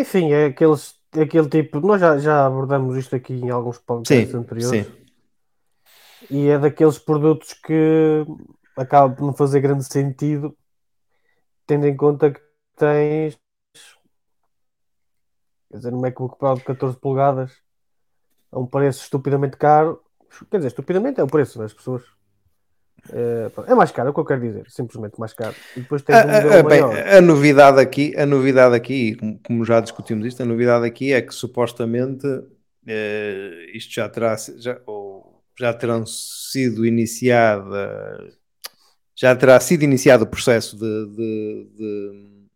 enfim, 0.00 0.32
é 0.32 0.46
aqueles, 0.46 0.94
é 1.14 1.22
aquele 1.22 1.48
tipo. 1.48 1.80
Nós 1.80 2.00
já, 2.00 2.18
já 2.18 2.46
abordamos 2.46 2.96
isto 2.96 3.14
aqui 3.16 3.34
em 3.34 3.50
alguns 3.50 3.78
podcasts 3.78 4.30
sim, 4.30 4.36
anteriores. 4.36 4.86
Sim. 4.86 4.92
E 6.30 6.48
é 6.48 6.58
daqueles 6.58 6.98
produtos 6.98 7.54
que 7.54 8.24
acaba 8.76 9.14
por 9.14 9.24
não 9.24 9.32
fazer 9.32 9.60
grande 9.60 9.84
sentido, 9.84 10.56
tendo 11.66 11.86
em 11.86 11.96
conta 11.96 12.30
que 12.30 12.40
tens 12.76 13.38
quer 15.70 15.76
dizer, 15.76 15.94
um 15.94 16.00
MacBook 16.00 16.38
Pro 16.38 16.54
de 16.54 16.64
14 16.64 16.96
polegadas 16.98 17.52
a 18.50 18.58
um 18.58 18.66
preço 18.66 19.02
estupidamente 19.02 19.56
caro. 19.56 20.02
Quer 20.50 20.58
dizer, 20.58 20.68
estupidamente 20.68 21.20
é 21.20 21.22
o 21.22 21.26
preço 21.26 21.58
das 21.58 21.72
pessoas. 21.72 22.02
É, 23.12 23.50
é, 23.70 23.74
mais 23.74 23.90
caro, 23.90 24.08
é 24.08 24.10
o 24.10 24.14
que 24.14 24.20
eu 24.20 24.24
quero 24.24 24.40
dizer, 24.40 24.66
simplesmente 24.68 25.18
mais 25.18 25.32
caro. 25.32 25.54
E 25.76 25.80
depois 25.80 26.02
tens 26.02 26.24
um 26.24 26.28
a, 26.28 26.58
a, 26.58 26.62
bem, 26.62 26.82
a, 26.82 27.20
novidade 27.20 27.80
aqui, 27.80 28.14
a 28.16 28.26
novidade 28.26 28.74
aqui, 28.74 29.16
como 29.44 29.64
já 29.64 29.80
discutimos 29.80 30.26
isto, 30.26 30.42
a 30.42 30.46
novidade 30.46 30.86
aqui 30.86 31.12
é 31.12 31.22
que 31.22 31.34
supostamente 31.34 32.26
eh, 32.86 33.70
isto 33.74 33.92
já 33.94 34.08
terá 34.08 34.36
já, 34.36 34.80
ou 34.86 35.42
já 35.58 35.74
terão 35.74 36.06
sido 36.06 36.86
iniciada 36.86 38.32
já 39.14 39.34
terá 39.36 39.58
sido 39.60 39.82
iniciado 39.82 40.24
o 40.24 40.26
processo 40.26 40.76
de, 40.78 41.06
de, 41.16 41.68
de, 41.76 42.48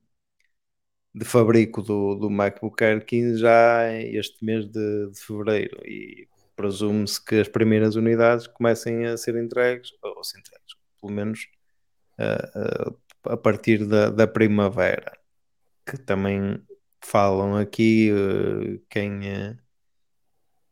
de 1.16 1.24
fabrico 1.24 1.82
do, 1.82 2.14
do 2.14 2.30
MacBook 2.30 2.82
Air 2.82 3.04
15 3.04 3.38
já 3.38 3.92
este 3.94 4.44
mês 4.44 4.66
de, 4.66 5.10
de 5.10 5.20
fevereiro 5.20 5.76
e 5.84 6.28
presume-se 6.56 7.22
que 7.24 7.36
as 7.36 7.48
primeiras 7.48 7.96
unidades 7.96 8.46
comecem 8.46 9.06
a 9.06 9.16
ser 9.16 9.36
entregues, 9.36 9.90
ou 10.02 10.22
se 10.24 10.38
entregues, 10.38 10.74
pelo 11.00 11.12
menos 11.12 11.48
uh, 12.18 12.90
uh, 12.90 13.32
a 13.32 13.36
partir 13.36 13.86
da, 13.86 14.10
da, 14.10 14.26
primavera, 14.26 15.12
que 15.86 15.96
também 15.98 16.62
falam 17.00 17.56
aqui 17.56 18.10
uh, 18.12 18.78
quem 18.88 19.28
é 19.28 19.56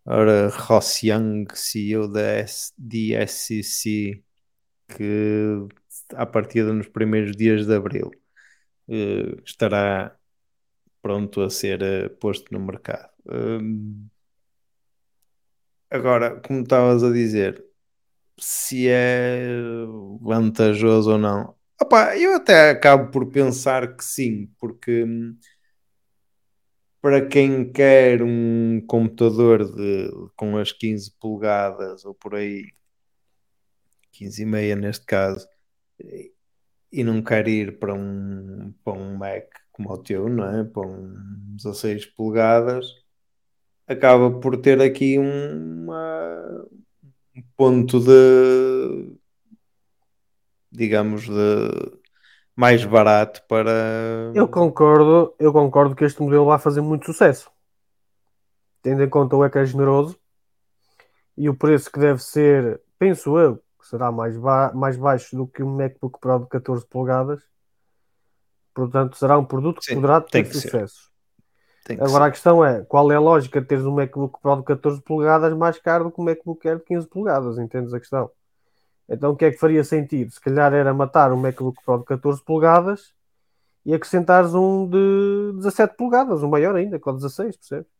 ora 0.06 0.48
Rossiang, 0.48 1.46
CEO 1.54 2.08
da 2.08 2.44
DSCC, 2.78 4.22
que 4.88 5.66
a 6.14 6.26
partir 6.26 6.64
nos 6.64 6.88
primeiros 6.88 7.36
dias 7.36 7.66
de 7.66 7.74
abril 7.74 8.10
estará 9.44 10.16
pronto 11.00 11.42
a 11.42 11.50
ser 11.50 12.18
posto 12.18 12.52
no 12.52 12.58
mercado. 12.58 13.08
Agora, 15.90 16.40
como 16.40 16.62
estavas 16.62 17.02
a 17.02 17.10
dizer, 17.10 17.64
se 18.38 18.88
é 18.88 19.40
vantajoso 20.20 21.12
ou 21.12 21.18
não, 21.18 21.54
opa, 21.80 22.16
eu 22.16 22.36
até 22.36 22.70
acabo 22.70 23.10
por 23.10 23.26
pensar 23.30 23.96
que 23.96 24.04
sim, 24.04 24.46
porque 24.58 25.04
hum, 25.04 25.36
para 27.00 27.26
quem 27.26 27.72
quer 27.72 28.22
um 28.22 28.80
computador 28.86 29.64
de, 29.64 30.10
com 30.36 30.56
as 30.58 30.70
15 30.72 31.10
polegadas 31.18 32.04
ou 32.04 32.14
por 32.14 32.34
aí, 32.34 32.66
15 34.12 34.42
e 34.42 34.46
meia 34.46 34.76
neste 34.76 35.04
caso, 35.06 35.48
e 36.92 37.04
não 37.04 37.22
quer 37.22 37.48
ir 37.48 37.78
para 37.78 37.94
um, 37.94 38.72
para 38.84 38.92
um 38.92 39.16
Mac 39.16 39.46
como 39.72 39.92
o 39.92 39.98
teu, 39.98 40.28
não 40.28 40.44
é? 40.44 40.64
Para 40.64 40.86
um 40.86 41.14
16 41.56 42.06
polegadas, 42.06 42.86
acaba 43.90 44.30
por 44.30 44.56
ter 44.56 44.80
aqui 44.80 45.18
uma, 45.18 46.64
um 47.36 47.42
ponto 47.56 47.98
de 47.98 49.18
digamos 50.70 51.28
de 51.28 51.98
mais 52.54 52.84
barato 52.84 53.42
para 53.48 54.30
eu 54.32 54.46
concordo 54.46 55.34
eu 55.40 55.52
concordo 55.52 55.96
que 55.96 56.04
este 56.04 56.22
modelo 56.22 56.46
vai 56.46 56.58
fazer 56.58 56.80
muito 56.80 57.06
sucesso. 57.06 57.50
Tendo 58.80 59.02
em 59.02 59.08
conta 59.08 59.36
o 59.36 59.44
ecrã 59.44 59.64
generoso 59.64 60.16
e 61.36 61.48
o 61.48 61.56
preço 61.56 61.90
que 61.90 61.98
deve 61.98 62.22
ser 62.22 62.80
penso 62.96 63.36
eu 63.38 63.56
que 63.56 63.88
será 63.88 64.12
mais, 64.12 64.36
ba 64.36 64.72
mais 64.72 64.96
baixo 64.96 65.34
do 65.36 65.48
que 65.48 65.64
um 65.64 65.74
MacBook 65.74 66.20
Pro 66.20 66.38
de 66.38 66.48
14 66.48 66.86
polegadas. 66.86 67.42
Portanto 68.72 69.16
será 69.16 69.36
um 69.36 69.44
produto 69.44 69.80
que 69.80 69.86
Sim, 69.86 69.96
poderá 69.96 70.20
ter 70.20 70.46
sucesso 70.46 71.09
Agora 71.94 72.24
ser. 72.24 72.28
a 72.28 72.30
questão 72.30 72.64
é, 72.64 72.82
qual 72.82 73.10
é 73.10 73.16
a 73.16 73.20
lógica 73.20 73.60
de 73.60 73.66
teres 73.66 73.84
um 73.84 73.94
MacBook 73.94 74.40
Pro 74.40 74.56
de 74.56 74.64
14 74.64 75.00
polegadas 75.02 75.52
mais 75.54 75.78
caro 75.78 76.04
do 76.04 76.10
que 76.10 76.20
um 76.20 76.24
MacBook 76.24 76.68
Air 76.68 76.78
de 76.78 76.84
15 76.84 77.06
polegadas, 77.08 77.58
entendes 77.58 77.94
a 77.94 78.00
questão? 78.00 78.30
Então 79.08 79.32
o 79.32 79.36
que 79.36 79.44
é 79.44 79.50
que 79.50 79.58
faria 79.58 79.82
sentido? 79.82 80.30
Se 80.30 80.40
calhar 80.40 80.72
era 80.72 80.94
matar 80.94 81.32
um 81.32 81.36
MacBook 81.36 81.82
Pro 81.84 81.98
de 81.98 82.04
14 82.04 82.42
polegadas 82.44 83.12
e 83.84 83.94
acrescentares 83.94 84.54
um 84.54 84.88
de 84.88 85.52
17 85.56 85.96
polegadas, 85.96 86.42
um 86.42 86.48
maior 86.48 86.76
ainda, 86.76 86.98
com 86.98 87.14
16, 87.14 87.56
percebes? 87.56 87.90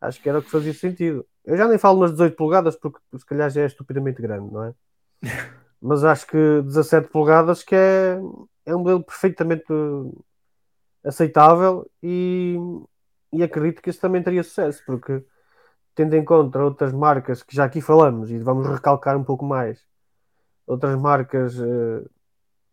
Acho 0.00 0.20
que 0.20 0.28
era 0.28 0.40
o 0.40 0.42
que 0.42 0.50
fazia 0.50 0.74
sentido. 0.74 1.24
Eu 1.44 1.56
já 1.56 1.68
nem 1.68 1.78
falo 1.78 2.00
nas 2.00 2.10
18 2.10 2.36
polegadas 2.36 2.76
porque 2.76 2.98
se 3.16 3.24
calhar 3.24 3.48
já 3.50 3.62
é 3.62 3.66
estupidamente 3.66 4.20
grande, 4.20 4.52
não 4.52 4.64
é? 4.64 4.74
Mas 5.80 6.04
acho 6.04 6.26
que 6.26 6.62
17 6.62 7.08
polegadas 7.08 7.62
que 7.62 7.74
é, 7.74 8.18
é 8.66 8.74
um 8.74 8.80
modelo 8.80 9.02
perfeitamente 9.02 9.64
aceitável 11.04 11.88
e, 12.02 12.56
e 13.32 13.42
acredito 13.42 13.80
que 13.80 13.90
isso 13.90 14.00
também 14.00 14.22
teria 14.22 14.42
sucesso, 14.42 14.82
porque 14.84 15.24
tendo 15.94 16.14
em 16.14 16.24
conta 16.24 16.62
outras 16.62 16.92
marcas 16.92 17.42
que 17.42 17.54
já 17.54 17.64
aqui 17.64 17.80
falamos 17.80 18.30
e 18.30 18.38
vamos 18.38 18.68
recalcar 18.68 19.16
um 19.16 19.24
pouco 19.24 19.44
mais, 19.44 19.84
outras 20.66 20.96
marcas, 21.00 21.58
eh, 21.58 22.04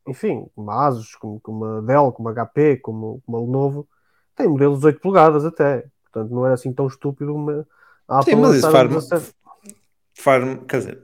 enfim, 0.08 0.50
como 0.56 0.72
a 0.72 0.88
Asus, 0.88 1.16
como, 1.16 1.40
como 1.40 1.66
a 1.66 1.82
Dell, 1.82 2.12
como 2.12 2.30
a 2.30 2.34
HP, 2.34 2.78
como, 2.78 3.22
como 3.26 3.38
a 3.38 3.42
Lenovo, 3.42 3.88
tem 4.36 4.48
modelos 4.48 4.80
de 4.80 4.88
8 4.88 5.02
polegadas 5.02 5.46
até. 5.46 5.86
Portanto, 6.04 6.34
não 6.34 6.46
era 6.46 6.56
assim 6.56 6.74
tão 6.74 6.88
estúpido 6.88 7.36
uma 7.36 7.68
a 8.08 8.20
Apple 8.20 8.34
Sim, 8.34 8.42
mas 8.42 8.56
isso 8.56 8.72
faz, 8.72 9.34
faz, 10.16 10.60
quer 10.68 10.78
dizer, 10.78 11.04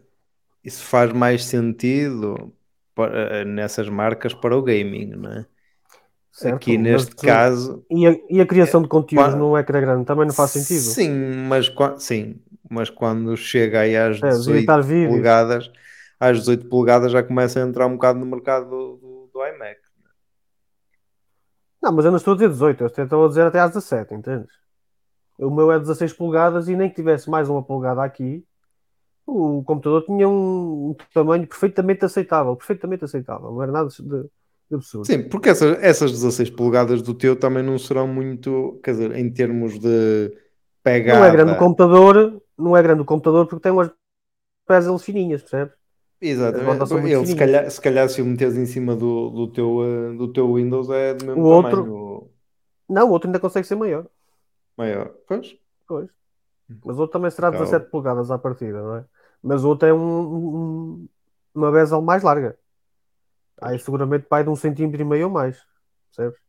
isso 0.64 0.84
faz 0.84 1.14
mais 1.14 1.46
sentido 1.46 2.52
para, 2.96 3.38
eh, 3.38 3.46
nessas 3.46 3.88
marcas 3.88 4.34
para 4.34 4.58
o 4.58 4.64
gaming, 4.64 5.08
não 5.08 5.32
é? 5.32 5.46
Certo, 6.36 6.56
Aqui 6.56 6.78
neste 6.78 7.16
caso. 7.16 7.86
E 7.90 8.06
a, 8.06 8.14
e 8.30 8.42
a 8.42 8.46
criação 8.46 8.82
de 8.82 8.90
conteúdos 8.90 9.32
quando, 9.32 9.40
num 9.40 9.58
ecrã 9.58 9.80
grande 9.80 10.04
também 10.04 10.28
não 10.28 10.34
faz 10.34 10.52
sentido. 10.52 10.82
Sim, 10.82 11.10
mas, 11.48 11.74
sim, 11.98 12.42
mas 12.70 12.90
quando 12.90 13.38
chega 13.38 13.80
aí 13.80 13.96
às 13.96 14.22
é, 14.22 14.28
18 14.28 14.66
polegadas, 14.66 15.72
às 16.20 16.40
18 16.40 16.68
polegadas 16.68 17.14
já 17.14 17.24
começa 17.24 17.64
a 17.64 17.66
entrar 17.66 17.88
um 17.88 17.94
bocado 17.94 18.20
no 18.20 18.26
mercado 18.26 18.70
do, 18.70 18.98
do, 18.98 19.30
do 19.34 19.48
iMac. 19.48 19.80
Não, 21.82 21.94
mas 21.94 22.04
eu 22.04 22.12
não 22.12 22.18
estou 22.18 22.34
a 22.34 22.36
dizer 22.36 22.50
18, 22.50 22.84
eu 22.84 22.88
estou 22.88 23.26
a 23.26 23.28
dizer 23.30 23.48
até 23.48 23.60
às 23.62 23.72
17, 23.72 24.14
entendes? 24.14 24.52
O 25.40 25.50
meu 25.50 25.72
é 25.72 25.80
16 25.80 26.12
polegadas 26.12 26.68
e 26.68 26.76
nem 26.76 26.90
que 26.90 26.96
tivesse 26.96 27.30
mais 27.30 27.48
uma 27.48 27.64
polegada 27.64 28.04
aqui, 28.04 28.44
o 29.26 29.64
computador 29.64 30.04
tinha 30.04 30.28
um, 30.28 30.90
um 30.90 30.96
tamanho 31.14 31.48
perfeitamente 31.48 32.04
aceitável, 32.04 32.58
perfeitamente 32.58 33.06
aceitável, 33.06 33.54
não 33.54 33.64
era 33.64 33.72
nada 33.72 33.88
de 33.88 34.30
absurdo. 34.72 35.06
Sim, 35.06 35.24
porque 35.30 35.50
essas, 35.50 35.78
essas 35.82 36.12
16 36.12 36.50
polegadas 36.52 37.02
do 37.02 37.14
teu 37.14 37.36
também 37.36 37.64
não 37.64 37.78
serão 37.78 38.08
muito, 38.08 38.80
quer 38.84 38.92
dizer, 38.92 39.16
em 39.16 39.32
termos 39.32 39.80
de 39.80 40.36
pegada. 40.84 41.20
Não 41.20 41.26
é 41.26 41.32
grande 41.32 41.52
o 41.52 41.58
computador, 41.58 42.42
não 42.58 42.78
é 42.78 42.82
grande 42.82 43.02
o 43.02 43.06
computador 43.06 43.48
porque 43.48 43.64
tem 43.64 43.72
umas 43.72 43.92
bezels 44.68 45.04
fininhas, 45.04 45.42
percebes? 45.42 45.76
Exatamente. 46.22 46.94
Ele, 46.94 47.26
se, 47.26 47.36
calhar, 47.36 47.70
se 47.70 47.82
calhar 47.82 48.10
se 48.10 48.22
o 48.22 48.26
meteres 48.26 48.56
em 48.56 48.66
cima 48.66 48.96
do, 48.96 49.30
do, 49.30 49.48
teu, 49.52 49.84
eh, 49.84 50.18
do 50.18 50.32
teu 50.32 50.54
Windows 50.54 50.90
é 50.90 51.14
do 51.14 51.26
mesmo 51.26 51.44
o 51.44 51.62
tamanho. 51.62 51.78
Outro... 51.78 52.32
Não, 52.90 53.08
o 53.08 53.12
outro 53.12 53.28
ainda 53.28 53.40
consegue 53.40 53.68
ser 53.68 53.76
maior. 53.76 54.08
Maior, 54.78 55.12
pois. 55.28 55.56
Pois. 55.88 56.10
Mas 56.84 56.98
o 56.98 57.02
outro 57.02 57.20
também 57.20 57.30
será 57.30 57.52
17 57.52 57.90
polegadas 57.92 58.32
à 58.32 58.38
partida, 58.38 58.82
não 58.82 58.96
é? 58.96 59.06
Mas 59.44 59.64
o 59.64 59.70
outro 59.70 59.88
é 59.88 59.94
um, 59.94 59.98
um 60.00 61.08
uma 61.54 61.72
bezel 61.72 62.02
mais 62.02 62.22
larga. 62.22 62.58
Aí 63.62 63.80
seguramente 63.80 64.26
pai 64.28 64.44
de 64.44 64.50
um 64.50 64.56
centímetro 64.56 65.02
e 65.02 65.06
meio 65.06 65.28
ou 65.28 65.32
mais. 65.32 65.64
Percebes? 66.08 66.40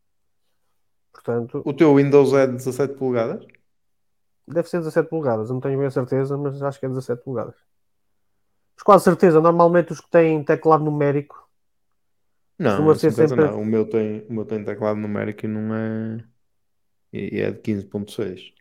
Portanto, 1.12 1.62
o 1.64 1.72
teu 1.72 1.94
Windows 1.96 2.32
é 2.34 2.46
17 2.46 2.94
polegadas? 2.94 3.46
Deve 4.46 4.68
ser 4.68 4.78
17 4.78 5.09
polegadas, 5.09 5.50
não 5.50 5.61
tenho 5.61 5.78
bem 5.78 5.86
a 5.86 5.90
certeza, 5.90 6.36
mas 6.36 6.62
acho 6.62 6.78
que 6.78 6.86
é 6.86 6.88
17 6.88 7.22
polegadas. 7.24 7.57
Mas 8.76 8.82
quase 8.82 9.04
certeza, 9.04 9.40
normalmente 9.40 9.92
os 9.92 10.00
que 10.00 10.11
têm 10.11 10.44
teclado 10.44 10.84
numérico. 10.84 11.48
Não, 12.59 12.94
ser 12.94 13.12
sempre... 13.12 13.36
não. 13.36 13.61
O, 13.61 13.64
meu 13.64 13.88
tem, 13.88 14.26
o 14.28 14.32
meu 14.32 14.44
tem 14.44 14.64
teclado 14.64 14.98
numérico 14.98 15.44
e 15.44 15.48
não 15.48 15.74
é. 15.74 16.24
E 17.12 17.40
é 17.40 17.50
de 17.50 17.59
15.6. 17.61 18.52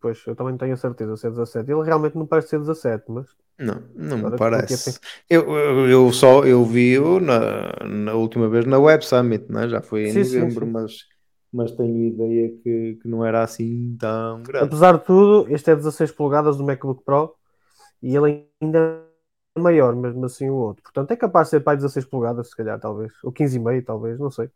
Pois, 0.00 0.24
eu 0.26 0.36
também 0.36 0.56
tenho 0.56 0.74
a 0.74 0.76
certeza 0.76 1.16
se 1.16 1.26
é 1.26 1.30
17. 1.30 1.70
Ele 1.70 1.82
realmente 1.82 2.16
não 2.16 2.26
parece 2.26 2.48
ser 2.48 2.58
17, 2.60 3.04
mas. 3.08 3.26
Não, 3.58 3.82
não 3.94 4.18
me 4.18 4.36
parece. 4.36 5.00
Eu, 5.28 5.42
eu, 5.50 5.88
eu, 5.88 6.12
só 6.12 6.44
eu 6.44 6.64
vi-o 6.64 7.18
na, 7.18 7.72
na 7.84 8.14
última 8.14 8.48
vez 8.48 8.64
na 8.64 8.78
Web 8.78 9.04
Summit, 9.04 9.50
né? 9.50 9.68
já 9.68 9.82
foi 9.82 10.04
em 10.04 10.12
sim, 10.12 10.18
novembro, 10.20 10.60
sim, 10.60 10.66
sim. 10.66 10.72
Mas, 10.72 10.92
mas 11.52 11.72
tenho 11.72 12.06
ideia 12.06 12.50
que, 12.62 12.98
que 13.02 13.08
não 13.08 13.24
era 13.24 13.42
assim 13.42 13.96
tão 13.98 14.44
grande. 14.44 14.66
Apesar 14.66 14.98
de 14.98 15.04
tudo, 15.04 15.52
este 15.52 15.72
é 15.72 15.76
16 15.76 16.12
polegadas 16.12 16.56
do 16.56 16.64
MacBook 16.64 17.02
Pro 17.04 17.34
e 18.00 18.14
ele 18.14 18.46
ainda 18.60 19.02
é 19.56 19.60
maior, 19.60 19.96
mesmo 19.96 20.24
assim 20.24 20.48
o 20.48 20.54
outro. 20.54 20.84
Portanto, 20.84 21.10
é 21.10 21.16
capaz 21.16 21.48
de 21.48 21.50
ser 21.50 21.60
para 21.60 21.76
16 21.76 22.06
polegadas, 22.06 22.50
se 22.50 22.56
calhar, 22.56 22.78
talvez. 22.78 23.12
Ou 23.24 23.32
15,5, 23.32 23.84
talvez, 23.84 24.20
não 24.20 24.30
sei. 24.30 24.48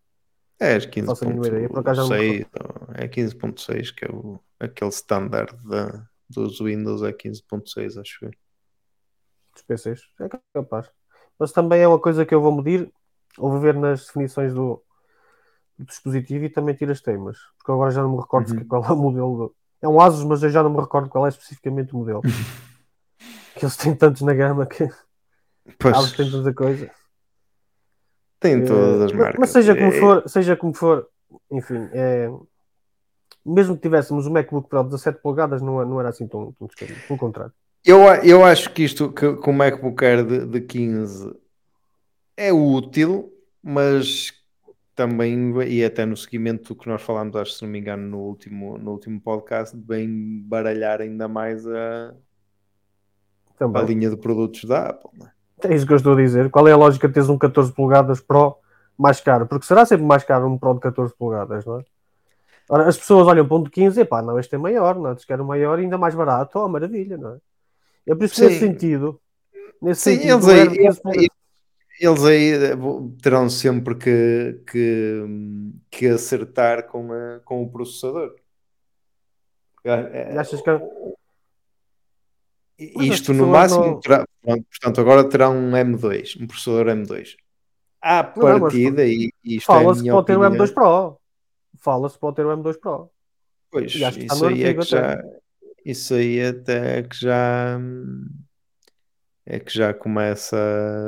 É, 0.61 0.77
as 0.77 0.87
15.6, 0.87 2.47
é 2.95 3.09
15.6 3.09 3.93
que 3.93 4.05
é 4.05 4.09
o, 4.13 4.39
aquele 4.61 4.91
standard 4.91 5.57
da, 5.67 6.07
dos 6.31 6.61
Windows 6.61 7.03
é 7.03 7.13
15.6, 7.13 8.01
acho 8.01 8.27
eu. 8.27 8.31
Dos 9.53 9.63
PCs, 9.63 10.01
é 10.21 10.29
capaz. 10.55 10.91
Mas 11.39 11.53
também 11.53 11.81
é 11.83 11.89
uma 11.89 11.99
coisa 11.99 12.25
que 12.25 12.35
eu 12.35 12.41
vou 12.41 12.55
medir, 12.55 12.91
ou 13.39 13.51
vou 13.51 13.61
ver 13.61 13.75
nas 13.75 14.07
definições 14.07 14.55
do, 14.55 14.83
do 15.79 15.85
dispositivo 15.85 16.45
e 16.45 16.49
também 16.51 16.75
tiro 16.75 16.93
as 16.93 17.01
temas. 17.01 17.39
Porque 17.59 17.71
agora 17.73 17.91
já 17.91 18.03
não 18.03 18.13
me 18.13 18.21
recordo 18.21 18.53
Uhum. 18.55 18.65
qual 18.67 18.85
é 18.85 18.93
o 18.93 18.97
modelo. 18.97 19.55
É 19.81 19.89
um 19.89 20.01
Asus, 20.01 20.25
mas 20.25 20.43
eu 20.43 20.51
já 20.51 20.63
não 20.63 20.71
me 20.71 20.81
recordo 20.81 21.09
qual 21.09 21.27
é 21.27 21.29
especificamente 21.29 21.93
o 21.95 21.99
modelo. 21.99 22.23
que 23.57 23.65
eles 23.65 23.77
têm 23.77 23.95
tantos 23.95 24.23
na 24.23 24.33
gama 24.35 24.65
que 24.67 24.89
Pois, 25.79 25.97
Asus 25.97 26.13
tem 26.17 26.31
tanta 26.31 26.53
coisa. 26.55 26.91
tem 28.41 28.65
todas 28.65 29.01
Eh, 29.01 29.05
as 29.05 29.13
mas- 29.13 29.21
marcas. 29.21 29.41
Mas 29.41 29.51
seja 29.51 29.75
como 29.75 29.89
É- 29.93 30.01
for, 30.01 30.29
seja 30.29 30.57
como 30.57 30.75
for, 30.75 31.09
enfim, 31.51 31.89
é, 31.93 32.29
mesmo 33.45 33.75
que 33.77 33.83
tivéssemos 33.83 34.27
o 34.27 34.31
MacBook 34.31 34.69
Pro 34.69 34.83
de 34.83 34.91
17 34.91 35.21
polegadas, 35.21 35.61
não, 35.63 35.85
não 35.85 36.01
era 36.01 36.09
assim 36.09 36.27
tão, 36.27 36.53
tão 36.53 36.67
descabido. 36.67 37.01
Pelo 37.07 37.19
contrário. 37.19 37.53
Eu, 37.85 38.03
eu 38.23 38.45
acho 38.45 38.73
que 38.73 38.85
isto, 38.85 39.13
que, 39.13 39.37
que 39.37 39.51
o 39.51 39.53
MacBook 39.53 40.05
Air 40.05 40.25
de, 40.25 40.47
de 40.47 40.61
15 40.61 41.35
é 42.37 42.53
útil, 42.53 43.33
mas 43.63 44.33
também, 44.95 45.53
e 45.67 45.85
até 45.85 46.07
no 46.07 46.17
seguimento 46.17 46.75
do 46.75 46.81
que 46.81 46.89
nós 46.89 47.03
falámos, 47.03 47.35
acho, 47.35 47.53
se 47.53 47.63
não 47.63 47.71
me 47.71 47.81
engano, 47.81 48.09
no 48.09 48.19
último, 48.19 48.79
no 48.79 48.93
último 48.93 49.21
podcast, 49.21 49.77
vem 49.77 50.43
baralhar 50.45 51.01
ainda 51.01 51.27
mais 51.27 51.67
a, 51.67 52.15
a 53.61 53.83
linha 53.83 54.11
de 54.11 54.17
produtos 54.17 54.65
da 54.65 54.91
Apple. 54.91 55.11
é? 55.27 55.69
É 55.69 55.75
isso 55.75 55.87
que 55.87 55.93
eu 55.93 55.97
estou 55.97 56.13
a 56.13 56.17
dizer. 56.17 56.51
Qual 56.51 56.67
é 56.69 56.73
a 56.73 56.77
lógica 56.77 57.09
de 57.09 57.15
teres 57.15 57.29
um 57.29 57.39
14 57.39 57.73
polegadas 57.73 58.21
Pro 58.21 58.59
mais 58.97 59.21
caro? 59.21 59.47
Porque 59.47 59.67
será 59.67 59.85
sempre 59.85 60.05
mais 60.05 60.25
caro 60.25 60.47
um 60.47 60.59
Pro 60.59 60.75
de 60.75 60.81
14 60.81 61.15
polegadas, 61.17 61.65
não 61.65 61.81
é? 61.81 61.85
Ora, 62.69 62.89
as 62.89 62.97
pessoas 62.97 63.27
olham 63.27 63.47
para 63.47 63.57
um 63.57 63.63
de 63.65 63.71
15 63.71 64.01
e 64.01 64.05
pá, 64.05 64.23
não, 64.23 64.39
este 64.39 64.55
é 64.55 64.59
maior, 64.59 64.97
não 64.97 65.11
é? 65.11 65.15
Diz 65.15 65.25
que 65.25 65.33
era 65.33 65.43
o 65.43 65.47
maior 65.47 65.79
e 65.79 65.83
ainda 65.83 65.99
mais 65.99 66.15
barato. 66.15 66.59
Oh, 66.59 66.69
maravilha, 66.69 67.17
não 67.17 67.35
é? 67.35 67.39
É 68.07 68.15
por 68.15 68.25
isso 68.25 68.35
que 68.35 68.41
nesse 68.43 68.59
sentido, 68.61 69.21
nesse 69.81 70.01
Sim, 70.03 70.17
sentido, 70.17 70.33
eles 70.35 70.49
aí- 70.49 70.59
Air 70.61 70.71
de 70.71 70.79
15 70.79 71.03
polegadas- 71.03 71.29
Eles 72.01 72.25
aí 72.25 72.51
eh, 72.53 72.77
terão 73.23 73.49
sempre 73.49 73.95
que, 73.95 74.61
que, 74.69 75.23
que 75.91 76.07
acertar 76.09 76.89
com, 76.89 77.13
a- 77.13 77.41
com 77.45 77.63
o 77.63 77.71
processador. 77.71 78.35
É- 79.85 80.33
E 80.35 80.39
achas 80.39 80.61
que- 80.61 80.71
Isto 82.79 83.33
no 83.33 83.47
máximo 83.47 83.85
não- 83.85 84.01
terá, 84.01 84.27
portanto, 84.43 85.01
agora 85.01 85.29
terá 85.29 85.49
um 85.49 85.71
M2, 85.77 86.37
um 86.41 86.47
processador 86.47 86.87
M2. 86.89 87.37
À 88.01 88.33
Não, 88.37 88.49
não, 88.49 88.61
partida, 88.61 89.07
e 89.07 89.31
isto 89.45 89.71
é 89.71 89.75
Fala-se 89.75 90.01
que 90.01 90.03
minha 90.03 90.15
pode 90.15 90.27
ter 90.27 90.37
o 90.37 90.41
opinião, 90.45 90.67
M2 90.67 90.71
Pro. 90.75 91.21
Fala-se 91.79 92.15
que 92.17 92.21
pode 92.21 92.37
ter 92.37 92.47
o 92.47 92.51
M2 92.57 92.77
Pro. 92.81 93.11
pois, 93.71 93.95
isso 93.95 94.45
aí 94.47 94.65
é 94.65 94.75
que 94.75 94.83
já, 94.83 95.23
isso 95.85 96.15
aí 96.15 96.41
até 96.45 96.99
é 96.99 97.03
que 97.03 97.17
já 97.21 97.79
é 99.47 99.59
que 99.61 99.73
já 99.77 99.93
começa 99.95 100.57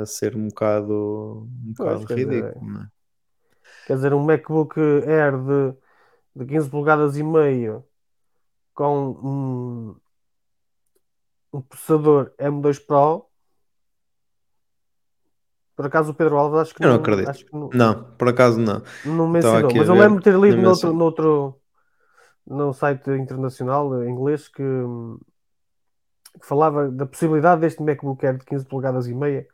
a 0.01 0.05
ser 0.05 0.35
um 0.35 0.47
bocado, 0.47 1.47
um 1.65 1.73
Pois, 1.75 1.99
bocado 1.99 2.05
dizer, 2.05 2.15
ridículo, 2.15 2.65
não 2.71 2.81
é? 2.83 2.89
Quer 3.85 3.95
dizer, 3.95 4.13
um 4.13 4.23
MacBook 4.23 4.79
Air 4.79 5.37
de, 5.37 5.77
de 6.35 6.45
15 6.47 6.69
polegadas 6.69 7.17
e 7.17 7.23
meio 7.23 7.85
com 8.75 9.11
um, 9.91 10.01
um 11.53 11.61
processador 11.61 12.33
M2 12.37 12.77
Pro. 12.79 13.29
Por 15.75 15.85
acaso 15.85 16.11
o 16.11 16.15
Pedro 16.15 16.37
Alves 16.37 16.59
acho 16.61 16.75
que 16.75 16.81
Eu 16.81 16.89
não 16.89 16.95
não, 16.95 16.95
acredito. 16.95 17.45
não, 17.51 17.69
Não, 17.73 18.03
por 18.17 18.29
acaso 18.29 18.59
não. 18.59 18.81
não 19.03 19.27
mencionou. 19.27 19.73
Mas 19.73 19.87
eu 19.89 19.95
lembro 19.95 20.19
de 20.19 20.23
ter 20.25 20.37
lido 20.39 20.61
noutro, 20.61 20.93
noutro 20.93 21.61
num 22.47 22.73
site 22.73 23.09
internacional 23.11 24.03
em 24.03 24.09
inglês 24.11 24.47
que, 24.47 24.61
hum, 24.63 25.19
que 26.39 26.45
falava 26.45 26.89
da 26.89 27.05
possibilidade 27.05 27.61
deste 27.61 27.81
MacBook 27.81 28.25
Air 28.25 28.37
de 28.37 28.45
15 28.45 28.65
polegadas 28.65 29.07
e 29.07 29.13
meia 29.13 29.47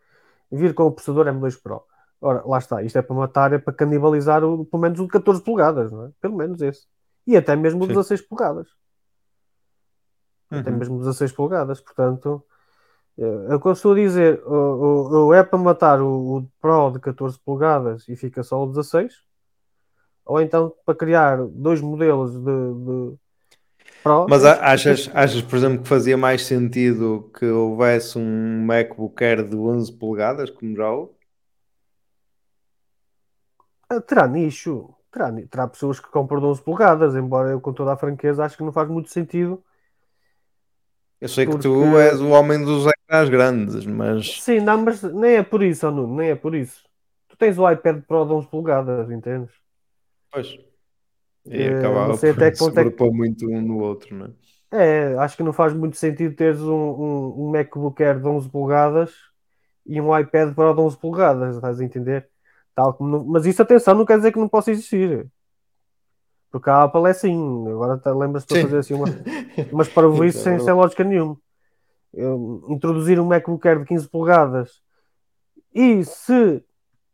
vir 0.51 0.73
com 0.73 0.83
o 0.85 0.91
processador 0.91 1.27
M2 1.27 1.55
Pro. 1.55 1.83
Ora, 2.19 2.43
lá 2.45 2.57
está, 2.59 2.83
isto 2.83 2.97
é 2.97 3.01
para 3.01 3.15
matar, 3.15 3.53
é 3.53 3.57
para 3.57 3.73
canibalizar 3.73 4.43
o, 4.43 4.65
pelo 4.65 4.81
menos 4.81 4.99
o 4.99 5.03
de 5.05 5.09
14 5.09 5.41
polegadas, 5.43 5.91
não 5.91 6.05
é? 6.07 6.11
Pelo 6.21 6.35
menos 6.37 6.61
esse. 6.61 6.87
E 7.25 7.37
até 7.37 7.55
mesmo 7.55 7.83
o 7.83 7.87
Sim. 7.87 7.93
16 7.93 8.21
polegadas. 8.21 8.67
Até 10.49 10.69
Uhum. 10.69 10.77
mesmo 10.77 10.99
16 10.99 11.31
polegadas, 11.31 11.79
portanto, 11.79 12.43
é 13.17 13.55
o 13.55 13.59
que 13.59 13.67
eu 13.67 13.71
estou 13.73 13.93
a 13.93 13.95
dizer, 13.95 14.41
o, 14.45 14.53
o- 14.53 15.27
o 15.27 15.33
é 15.33 15.43
para 15.43 15.57
matar 15.59 16.01
o, 16.01 16.37
o 16.39 16.47
Pro 16.59 16.91
de 16.91 16.99
14 16.99 17.39
polegadas 17.39 18.07
e 18.09 18.15
fica 18.15 18.43
só 18.43 18.63
o 18.63 18.67
16, 18.67 19.13
ou 20.31 20.41
então 20.41 20.73
para 20.85 20.95
criar 20.95 21.37
dois 21.47 21.81
modelos 21.81 22.31
de, 22.31 22.39
de 22.39 23.17
Pro. 24.01 24.25
Mas 24.29 24.45
a- 24.45 24.71
achas, 24.71 25.09
achas, 25.13 25.41
por 25.41 25.57
exemplo, 25.57 25.83
que 25.83 25.89
fazia 25.89 26.17
mais 26.17 26.45
sentido 26.45 27.29
que 27.37 27.45
houvesse 27.45 28.17
um 28.17 28.65
MacBook 28.65 29.21
Air 29.23 29.43
de 29.47 29.55
11 29.57 29.91
polegadas, 29.91 30.49
como 30.49 30.75
já 30.75 30.89
houve? 30.89 31.11
Ah, 33.89 33.99
Terá 33.99 34.25
nicho, 34.27 34.95
terá, 35.11 35.31
terá 35.49 35.67
pessoas 35.67 35.99
que 35.99 36.09
compram 36.09 36.39
de 36.39 36.45
11 36.45 36.61
polegadas, 36.61 37.13
embora 37.15 37.49
eu 37.49 37.59
com 37.59 37.73
toda 37.73 37.91
a 37.93 37.97
franqueza 37.97 38.43
acho 38.45 38.55
que 38.57 38.63
não 38.63 38.71
faz 38.71 38.87
muito 38.89 39.09
sentido. 39.09 39.61
Eu 41.19 41.27
sei 41.27 41.45
que 41.45 41.51
Porque- 41.51 41.67
tu 41.67 41.97
és 41.99 42.19
o 42.21 42.29
homem 42.29 42.63
dos 42.63 42.87
ecrãs 42.87 43.29
grandes, 43.29 43.85
mas 43.85 44.41
Sim, 44.41 44.61
não, 44.61 44.81
mas 44.81 45.03
nem 45.03 45.35
é 45.35 45.43
por 45.43 45.61
isso, 45.61 45.91
Nuno, 45.91 46.15
nem 46.15 46.29
é 46.31 46.35
por 46.35 46.55
isso. 46.55 46.83
Tu 47.27 47.35
tens 47.37 47.57
o 47.59 47.69
iPad 47.69 48.01
Pro 48.05 48.25
de 48.25 48.33
11 48.33 48.47
polegadas, 48.47 49.11
entendes? 49.11 49.51
Pois. 50.31 50.47
E 51.45 51.57
Eh, 51.63 51.79
acabava 51.79 52.09
não 52.09 52.17
por 52.17 52.29
até 52.29 52.51
que 52.51 52.57
ponto 52.59 52.79
é 52.79 52.83
que- 52.83 52.89
sobrepor 52.89 53.13
muito 53.13 53.49
um 53.49 53.61
no 53.61 53.79
outro, 53.79 54.15
não 54.15 54.25
é? 54.27 54.31
É, 54.73 55.17
acho 55.17 55.35
que 55.35 55.43
não 55.43 55.51
faz 55.51 55.73
muito 55.73 55.97
sentido 55.97 56.33
teres 56.35 56.61
um, 56.61 56.71
um, 56.73 57.43
um 57.47 57.51
MacBook 57.51 58.01
Air 58.01 58.19
de 58.21 58.27
11 58.27 58.49
polegadas 58.49 59.11
e 59.85 59.99
um 59.99 60.17
iPad 60.17 60.53
Pro 60.53 60.73
de 60.73 60.79
11 60.79 60.97
polegadas, 60.97 61.55
estás 61.55 61.79
a 61.81 61.83
entender? 61.83 62.29
Tal 62.73 62.93
como 62.93 63.09
não- 63.09 63.25
Mas 63.25 63.45
isso, 63.45 63.61
atenção, 63.61 63.93
não 63.95 64.05
quer 64.05 64.17
dizer 64.17 64.31
que 64.31 64.39
não 64.39 64.47
possa 64.47 64.71
existir. 64.71 65.27
Porque 66.49 66.69
a 66.69 66.83
Apple 66.83 67.05
é 67.05 67.09
assim. 67.09 67.67
Agora 67.67 67.97
tá- 67.97 68.13
lembra-se 68.13 68.45
Sim. 68.49 68.61
fazer 68.61 68.77
assim 68.77 68.93
uma, 68.93 69.05
umas 69.71 69.89
parvoíces 69.89 70.39
Isso 70.41 70.49
é 70.49 70.57
sem, 70.57 70.65
sem 70.65 70.73
lógica 70.73 71.03
nenhuma. 71.03 71.37
Eu- 72.13 72.65
introduzir 72.69 73.19
um 73.19 73.25
MacBook 73.25 73.67
Air 73.67 73.79
de 73.79 73.85
15 73.85 74.07
polegadas 74.07 74.81
e 75.73 76.03
se 76.05 76.63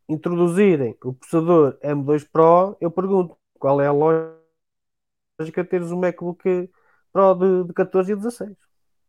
introduzirem 0.10 0.96
o 1.04 1.14
processador 1.14 1.78
M2 1.84 2.28
Pro, 2.32 2.78
eu 2.80 2.90
pergunto 2.90 3.38
qual 3.60 3.82
é 3.82 3.88
a 3.88 3.92
lógica 3.92 5.64
de 5.64 5.70
teres 5.70 5.92
um 5.92 6.00
MacBook 6.00 6.70
Pro 7.12 7.34
de, 7.36 7.68
de 7.68 7.74
14 7.74 8.12
e 8.12 8.16
16 8.16 8.56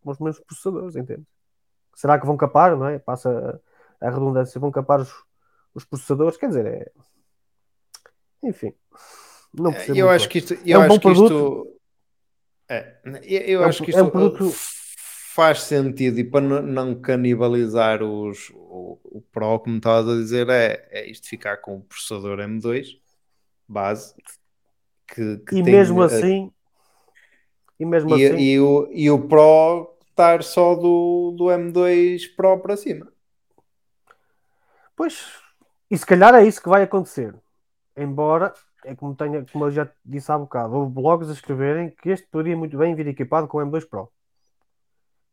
com 0.03 0.11
os 0.11 0.19
mesmos 0.19 0.45
processadores, 0.45 0.97
entende? 0.97 1.25
Será 1.95 2.19
que 2.19 2.27
vão 2.27 2.37
capar, 2.37 2.77
não 2.77 2.87
é? 2.87 2.99
Passa 2.99 3.61
a, 4.01 4.11
redundância, 4.11 4.61
vão 4.61 4.71
capar 4.71 5.01
os, 5.01 5.13
os 5.75 5.85
processadores, 5.85 6.37
quer 6.39 6.49
dizer, 6.49 6.67
é... 6.67 6.91
enfim, 8.43 8.73
não 9.53 9.73
percebo 9.73 9.99
Eu 9.99 10.09
acho 10.11 10.29
que 10.29 10.39
isto, 10.39 10.55
eu 10.65 10.79
um 10.79 10.83
acho 10.83 10.89
bom 10.95 11.01
que 11.01 11.09
isto 11.09 11.27
produto. 11.27 11.81
é, 12.69 13.01
eu, 13.25 13.41
eu 13.43 13.63
É 13.63 13.67
um- 13.67 13.69
acho 13.69 13.83
que 13.85 13.91
é 13.93 13.97
um 13.97 14.07
isto 14.07 14.13
produto- 14.13 14.53
faz 15.39 15.61
sentido 15.61 16.19
e 16.19 16.25
para 16.25 16.41
não, 16.41 17.01
canibalizar 17.01 18.03
os, 18.03 18.51
o, 18.51 18.99
o 19.05 19.23
Pro, 19.31 19.61
como 19.61 19.77
estavas 19.77 20.13
a 20.13 20.21
dizer, 20.21 20.49
é, 20.49 20.89
é 20.91 21.09
isto 21.09 21.29
ficar 21.29 21.59
com 21.59 21.77
o 21.77 21.81
processador 21.81 22.41
M2 22.41 22.99
base 23.69 24.17
que, 25.07 25.39
que 25.39 25.55
E 25.55 25.63
mesmo 25.63 26.03
a- 26.03 26.07
assim, 26.07 26.51
e 27.79 27.87
mesmo 27.87 28.13
e, 28.17 28.25
assim, 28.25 28.37
e 28.37 28.59
o, 28.59 28.89
e 28.91 29.11
o 29.13 29.29
Pro 29.29 29.97
estar 30.11 30.43
só 30.43 30.75
do, 30.75 31.37
do 31.39 31.45
M2 31.53 32.27
Pro 32.35 32.59
para 32.59 32.77
cima. 32.77 33.07
Pois, 34.97 35.25
e 35.89 35.97
se 35.97 36.05
calhar 36.05 36.35
é 36.35 36.45
isso 36.45 36.61
que 36.61 36.69
vai 36.69 36.83
acontecer. 36.83 37.33
Embora, 37.97 38.53
é 38.85 38.93
como, 38.97 39.15
tenha, 39.15 39.47
como 39.53 39.67
eu 39.67 39.71
já 39.71 39.89
disse 40.05 40.33
há 40.33 40.37
bocado, 40.37 40.75
houve 40.75 40.93
blogs 40.93 41.31
a 41.31 41.33
escreverem 41.33 41.91
que 41.91 42.09
este 42.11 42.27
poderia 42.27 42.57
muito 42.57 42.77
bem 42.77 42.97
vir 42.97 43.07
equipado 43.07 43.47
com 43.47 43.59
o 43.59 43.63
M2 43.63 43.85
Pro. 43.85 44.11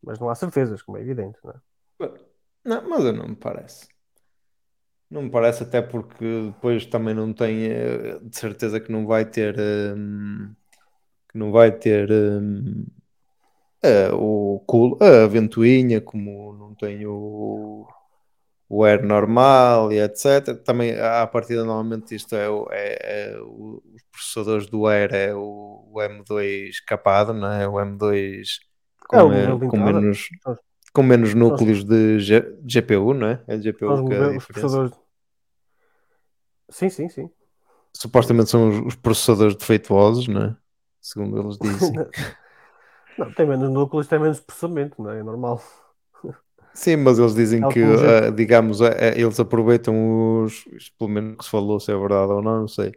Mas 0.05 0.19
não 0.19 0.29
há 0.29 0.35
certezas, 0.35 0.81
como 0.81 0.97
é 0.97 1.01
evidente. 1.01 1.39
Não 1.43 1.51
é? 1.51 1.59
Não, 2.65 2.89
mas 2.89 3.03
eu 3.05 3.13
não 3.13 3.27
me 3.29 3.35
parece. 3.35 3.87
Não 5.09 5.21
me 5.23 5.29
parece, 5.29 5.63
até 5.63 5.81
porque 5.81 6.25
depois 6.47 6.85
também 6.87 7.13
não 7.13 7.31
tem 7.33 7.65
eh, 7.67 8.19
de 8.21 8.37
certeza 8.37 8.79
que 8.79 8.91
não 8.91 9.05
vai 9.05 9.23
ter 9.25 9.55
hum, 9.95 10.53
que 11.31 11.37
não 11.37 11.51
vai 11.51 11.71
ter 11.71 12.11
hum, 12.11 12.85
eh, 13.83 14.09
o 14.13 14.61
cool, 14.67 14.97
a 15.01 15.27
ventoinha, 15.27 16.01
como 16.01 16.53
não 16.53 16.73
tem 16.75 17.05
o, 17.07 17.87
o 18.69 18.83
Air 18.85 19.03
normal 19.05 19.91
e 19.93 19.99
etc. 20.01 20.57
Também 20.63 20.99
à 20.99 21.27
partida 21.27 21.63
normalmente 21.65 22.15
isto 22.15 22.35
é, 22.35 22.49
o- 22.49 22.67
é- 22.71 23.33
é 23.35 23.39
o- 23.41 23.81
os 23.95 24.03
processadores 24.11 24.67
do 24.69 24.87
Air 24.87 25.13
é 25.13 25.35
o, 25.35 25.87
o 25.91 26.01
M2 26.01 26.79
capado, 26.81 27.33
não 27.33 27.51
é? 27.51 27.67
O 27.67 27.79
M2 27.81 28.59
com, 29.07 29.31
É 29.31 29.47
com 29.67 29.77
menos 29.77 30.29
com 30.93 31.03
menos 31.03 31.33
núcleos 31.33 31.83
de 31.83 32.19
G- 32.19 32.57
GPU, 32.65 33.13
não 33.13 33.27
é? 33.27 33.43
É 33.47 33.59
GPU 33.59 34.03
que 34.03 34.13
é 34.13 34.29
os 34.29 34.45
processadores. 34.47 34.93
Sim, 36.69 36.89
sim, 36.89 37.09
sim. 37.09 37.31
Supostamente 37.93 38.49
são 38.49 38.69
os, 38.69 38.93
os 38.93 38.95
processadores 38.95 39.55
defeituosos, 39.55 40.27
não 40.27 40.41
é? 40.43 40.57
Segundo 41.01 41.39
eles 41.39 41.57
dizem. 41.57 41.99
Não, 43.17 43.31
tem 43.33 43.45
menos 43.47 43.69
núcleos, 43.69 44.07
tem 44.07 44.19
menos 44.19 44.39
processamento, 44.39 45.01
não 45.01 45.11
é? 45.11 45.19
É 45.19 45.23
normal. 45.23 45.61
Sim, 46.73 46.97
mas 46.97 47.17
eles 47.19 47.33
dizem 47.35 47.65
É 47.65 47.67
que, 47.67 47.79
uh, 47.79 48.31
digamos, 48.35 48.81
uh, 48.81 48.85
eles 49.15 49.39
aproveitam 49.39 50.43
os, 50.43 50.65
pelo 50.97 51.09
menos 51.09 51.37
que 51.37 51.45
se 51.45 51.49
falou 51.49 51.79
se 51.79 51.91
é 51.91 51.95
verdade 51.97 52.31
ou 52.33 52.41
não, 52.41 52.61
não 52.61 52.67
sei. 52.67 52.89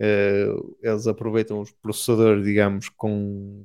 Uh, 0.00 0.76
eles 0.82 1.06
aproveitam 1.06 1.60
os 1.60 1.72
processadores, 1.72 2.44
digamos, 2.44 2.88
com 2.90 3.64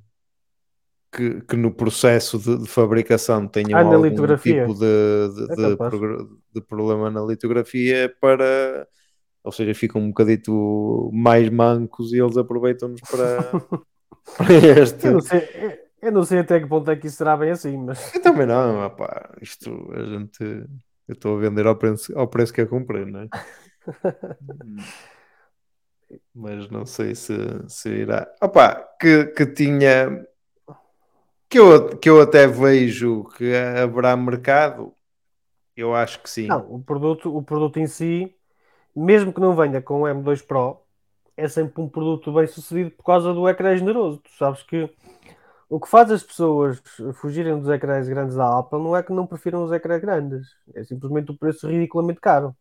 que, 1.12 1.42
que 1.42 1.56
no 1.56 1.74
processo 1.74 2.38
de, 2.40 2.60
de 2.64 2.68
fabricação 2.68 3.48
tenham 3.48 3.80
Ah, 3.80 3.84
algum 3.86 4.36
tipo 4.36 4.74
de, 4.74 4.86
de, 5.36 5.50
É 5.50 5.56
de 6.54 6.62
problema 6.62 7.10
na 7.10 7.22
litografia 7.22 8.14
para, 8.22 8.88
ou 9.44 9.52
seja, 9.52 9.74
ficam 9.76 10.02
um 10.02 10.10
bocadito 10.10 11.12
mais 11.14 11.50
mancos 11.50 12.14
e 12.14 12.20
eles 12.20 12.38
aproveitam-nos 12.38 13.02
para, 13.04 13.62
para 14.38 14.54
este. 14.82 15.08
Eu 15.08 15.12
não 15.12 15.22
sei, 15.22 15.40
eu- 15.54 15.78
eu 16.02 16.12
não 16.12 16.24
sei 16.24 16.40
até 16.40 16.60
que 16.60 16.68
ponto 16.68 16.90
é 16.92 16.96
que 16.96 17.08
isso 17.08 17.18
será 17.18 17.36
bem 17.38 17.52
assim, 17.52 17.78
mas 17.78 18.00
Eu 18.14 18.22
também 18.22 18.46
não, 18.48 18.86
opá, 18.86 19.36
isto 19.42 19.70
a 19.94 20.04
gente 20.06 20.44
eu 21.08 21.14
estou 21.14 21.38
a 21.38 21.40
vender 21.42 21.66
ao 21.66 21.76
preço, 21.78 22.18
ao 22.18 22.28
preço 22.28 22.54
que 22.54 22.62
eu 22.62 22.68
comprei, 22.68 23.04
não 23.06 23.22
é? 23.22 23.30
Mas 26.34 26.70
não 26.70 26.86
sei 26.86 27.14
se, 27.16 27.34
se 27.68 27.90
irá. 27.90 28.28
Opá, 28.42 28.76
que, 29.00 29.26
que 29.28 29.46
tinha 29.46 30.26
que 31.50 31.58
eu, 31.60 31.98
que 31.98 32.10
eu 32.10 32.22
até 32.22 32.48
vejo 32.48 33.26
que 33.36 33.54
haverá 33.56 34.16
mercado, 34.16 34.94
eu 35.76 35.96
acho 35.96 36.22
que 36.22 36.30
sim. 36.30 36.48
não, 36.48 36.74
o 36.76 36.84
produto, 36.84 37.36
o 37.36 37.44
produto 37.44 37.78
em 37.80 37.88
si, 37.88 38.36
mesmo 38.96 39.34
que 39.34 39.40
não 39.42 39.56
venha 39.56 39.82
com 39.82 40.02
o 40.02 40.08
M2 40.08 40.42
Pro, 40.42 40.82
é 41.38 41.48
sempre 41.48 41.82
um 41.82 41.90
produto 41.90 42.34
bem 42.34 42.48
sucedido 42.48 42.92
por 42.92 43.04
causa 43.04 43.34
do 43.34 43.48
ecrã 43.50 43.76
generoso. 43.76 44.20
Tu 44.20 44.32
sabes 44.38 44.64
que 44.64 44.90
o 45.70 45.80
que 45.80 45.88
faz 45.90 46.12
as 46.12 46.24
pessoas 46.24 46.82
fugirem 47.16 47.60
dos 47.60 47.70
ecrãs 47.70 48.08
grandes 48.10 48.36
da 48.36 48.60
Apple 48.60 48.80
não 48.80 48.96
é 48.96 49.04
que 49.04 49.14
não 49.14 49.28
prefiram 49.28 49.64
os 49.64 49.72
ecrãs 49.72 50.02
grandes, 50.02 50.48
é 50.76 50.84
simplesmente 50.84 51.32
o 51.32 51.38
preço 51.38 51.68
ridiculamente 51.68 52.20
caro. 52.22 52.56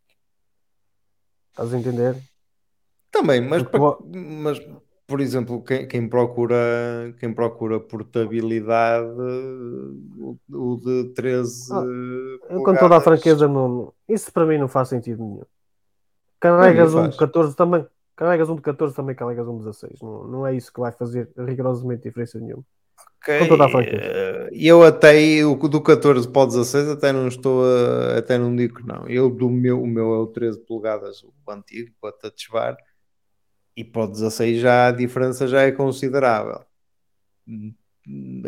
Estás 1.50 1.70
a 1.74 1.78
entender? 1.80 2.14
Também, 3.10 3.40
mas, 3.40 3.62
Porque 3.62 3.72
pa- 3.72 3.80
vo- 3.80 3.98
mas 4.04 4.58
por 5.08 5.22
exemplo, 5.22 5.62
quem, 5.64 5.88
quem 5.88 6.06
procura 6.06 7.14
quem 7.18 7.32
procura 7.32 7.80
portabilidade, 7.80 9.10
o, 10.18 10.36
o 10.50 10.76
de 10.76 11.14
13 11.14 11.72
Ah, 11.72 12.58
com 12.62 12.76
toda 12.76 12.96
a 12.96 13.00
franqueza, 13.00 13.46
isso 14.06 14.30
para 14.32 14.44
mim 14.44 14.58
não 14.58 14.68
faz 14.68 14.90
sentido 14.90 15.24
nenhum. 15.24 15.42
Carregas 16.38 16.94
um 16.94 17.08
de 17.08 17.16
14 17.16 17.56
também. 17.56 17.86
Carregas 18.14 18.50
um 18.50 18.56
de 18.56 18.62
14 18.62 18.94
também 18.94 19.16
carregas 19.16 19.48
um 19.48 19.58
de 19.58 19.64
16. 19.64 20.00
Não, 20.02 20.24
não 20.24 20.46
é 20.46 20.54
isso 20.54 20.72
que 20.72 20.80
vai 20.80 20.92
fazer 20.92 21.30
rigorosamente 21.36 22.02
diferença 22.02 22.38
nenhuma. 22.38 22.64
Ok, 23.20 23.38
Com 23.38 23.46
toda 23.48 23.64
a 23.64 23.68
franqueza. 23.68 24.04
eh, 24.04 24.50
eu 24.52 24.82
até 24.82 25.44
o 25.44 25.56
do 25.56 25.80
14 25.82 26.28
para 26.28 26.42
o 26.42 26.46
16 26.46 26.88
até 26.88 27.12
não 27.12 27.28
estou 27.28 27.64
a, 27.64 28.18
até 28.18 28.38
não 28.38 28.54
digo 28.54 28.76
que 28.76 28.86
não. 28.86 29.06
Eu 29.08 29.30
do 29.30 29.48
meu, 29.50 29.82
o 29.82 29.86
meu 29.86 30.14
é 30.14 30.18
o 30.18 30.26
13 30.26 30.60
polegadas, 30.60 31.22
o 31.22 31.32
antigo, 31.50 31.92
para 32.00 32.12
touch 32.12 32.50
bar, 32.50 32.76
e 33.78 33.84
para 33.84 34.02
o 34.02 34.06
16 34.08 34.60
já 34.60 34.88
a 34.88 34.90
diferença 34.90 35.46
já 35.46 35.62
é 35.62 35.70
considerável. 35.70 36.60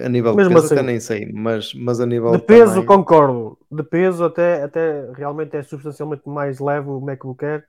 A 0.03 0.09
nível 0.09 0.33
de 0.33 0.37
Mesmo 0.39 0.55
peso 0.55 0.67
assim. 0.67 0.75
até 0.75 0.83
nem 0.83 0.99
sei, 0.99 1.31
mas, 1.33 1.73
mas 1.75 2.01
a 2.01 2.07
nível 2.07 2.33
De 2.33 2.39
de 2.39 2.45
peso, 2.45 2.65
tamanho- 2.67 2.87
concordo. 2.87 3.59
De 3.71 3.83
peso, 3.85 4.25
até, 4.25 4.63
até 4.65 5.11
realmente 5.13 5.57
é 5.57 5.63
substancialmente 5.63 6.29
mais 6.29 6.59
leve 6.59 6.89
o 6.89 7.01
MacBook 7.01 7.45
Air 7.45 7.65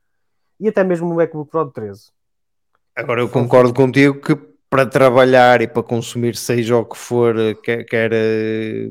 e 0.60 0.68
até 0.70 0.84
mesmo 0.84 1.12
o 1.12 1.16
MacBook 1.16 1.52
Pro 1.52 1.66
de 1.66 1.74
13. 1.74 2.10
Agora 2.96 3.22
eu 3.22 3.30
concordo 3.30 3.74
contigo 3.74 4.20
que 4.20 4.36
para 4.70 4.86
trabalhar 4.86 5.62
e 5.62 5.68
para 5.68 5.84
consumir 5.84 6.36
seja 6.36 6.78
o 6.78 6.86
que 6.86 6.98
for, 6.98 7.36
quer, 7.62 7.84
quer, 7.84 8.12
eh, 8.14 8.90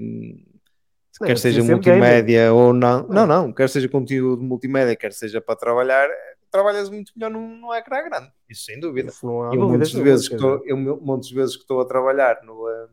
quer 1.24 1.32
é 1.32 1.36
seja 1.36 1.64
multimédia 1.64 2.52
ou 2.52 2.72
não, 2.72 3.06
Não. 3.08 3.26
não, 3.26 3.52
quer 3.52 3.68
seja 3.68 3.88
conteúdo 3.88 4.42
multimédia, 4.42 4.94
quer 4.94 5.12
seja 5.12 5.40
para 5.40 5.56
trabalhar, 5.56 6.08
trabalhas 6.50 6.90
muito 6.90 7.12
melhor 7.16 7.30
num, 7.30 7.56
num 7.56 7.74
ecrã 7.74 8.02
grande, 8.02 8.32
isso 8.48 8.64
sem 8.64 8.78
dúvida. 8.78 9.10
Isso 9.10 9.26
não 9.26 9.42
há 9.42 9.50
de 9.50 10.02
vezes 10.02 10.28
que 10.28 10.34
estou, 10.34 10.62
eu 10.64 10.76
de 11.18 11.34
vezes 11.34 11.56
que 11.56 11.62
estou 11.62 11.80
a 11.80 11.84
trabalhar 11.84 12.40
no, 12.42 12.68
eh, 12.68 12.88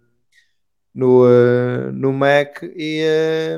no, 0.93 1.27
eh, 1.27 1.91
no 1.91 2.13
Mac 2.13 2.63
e 2.63 3.01
eh, 3.03 3.57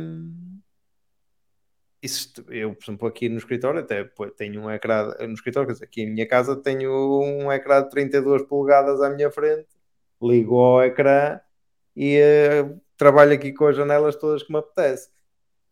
isso, 2.02 2.34
eu, 2.50 2.74
por 2.74 2.84
exemplo, 2.84 3.08
aqui 3.08 3.28
no 3.28 3.38
escritório 3.38 3.82
até 3.82 4.10
tenho 4.38 4.62
um 4.62 4.72
ecrã 4.72 5.14
no 5.20 5.34
escritório, 5.34 5.68
quer 5.68 5.74
dizer, 5.74 5.86
aqui 5.86 6.02
em 6.04 6.12
minha 6.12 6.26
casa 6.26 6.56
tenho 6.56 6.92
um 7.22 7.52
ecrã 7.52 7.84
de 7.84 7.90
32 7.90 8.44
polegadas 8.44 9.02
à 9.02 9.10
minha 9.10 9.30
frente, 9.30 9.68
ligo 10.22 10.58
ao 10.58 10.84
ecrã 10.84 11.40
e 11.96 12.16
eh, 12.16 12.74
trabalho 12.96 13.34
aqui 13.34 13.52
com 13.52 13.66
as 13.66 13.76
janelas 13.76 14.16
todas 14.16 14.44
que 14.44 14.52
me 14.52 14.60
apetece. 14.60 15.10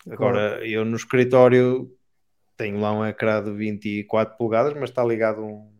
Agora, 0.09 0.65
eu 0.67 0.85
no 0.85 0.95
escritório 0.95 1.96
tenho 2.57 2.79
lá 2.79 2.91
um 2.91 3.05
ecrã 3.05 3.43
de 3.43 3.51
24 3.51 4.37
polegadas, 4.37 4.73
mas 4.73 4.89
está 4.89 5.03
ligado 5.03 5.41
a 5.41 5.45
um, 5.45 5.71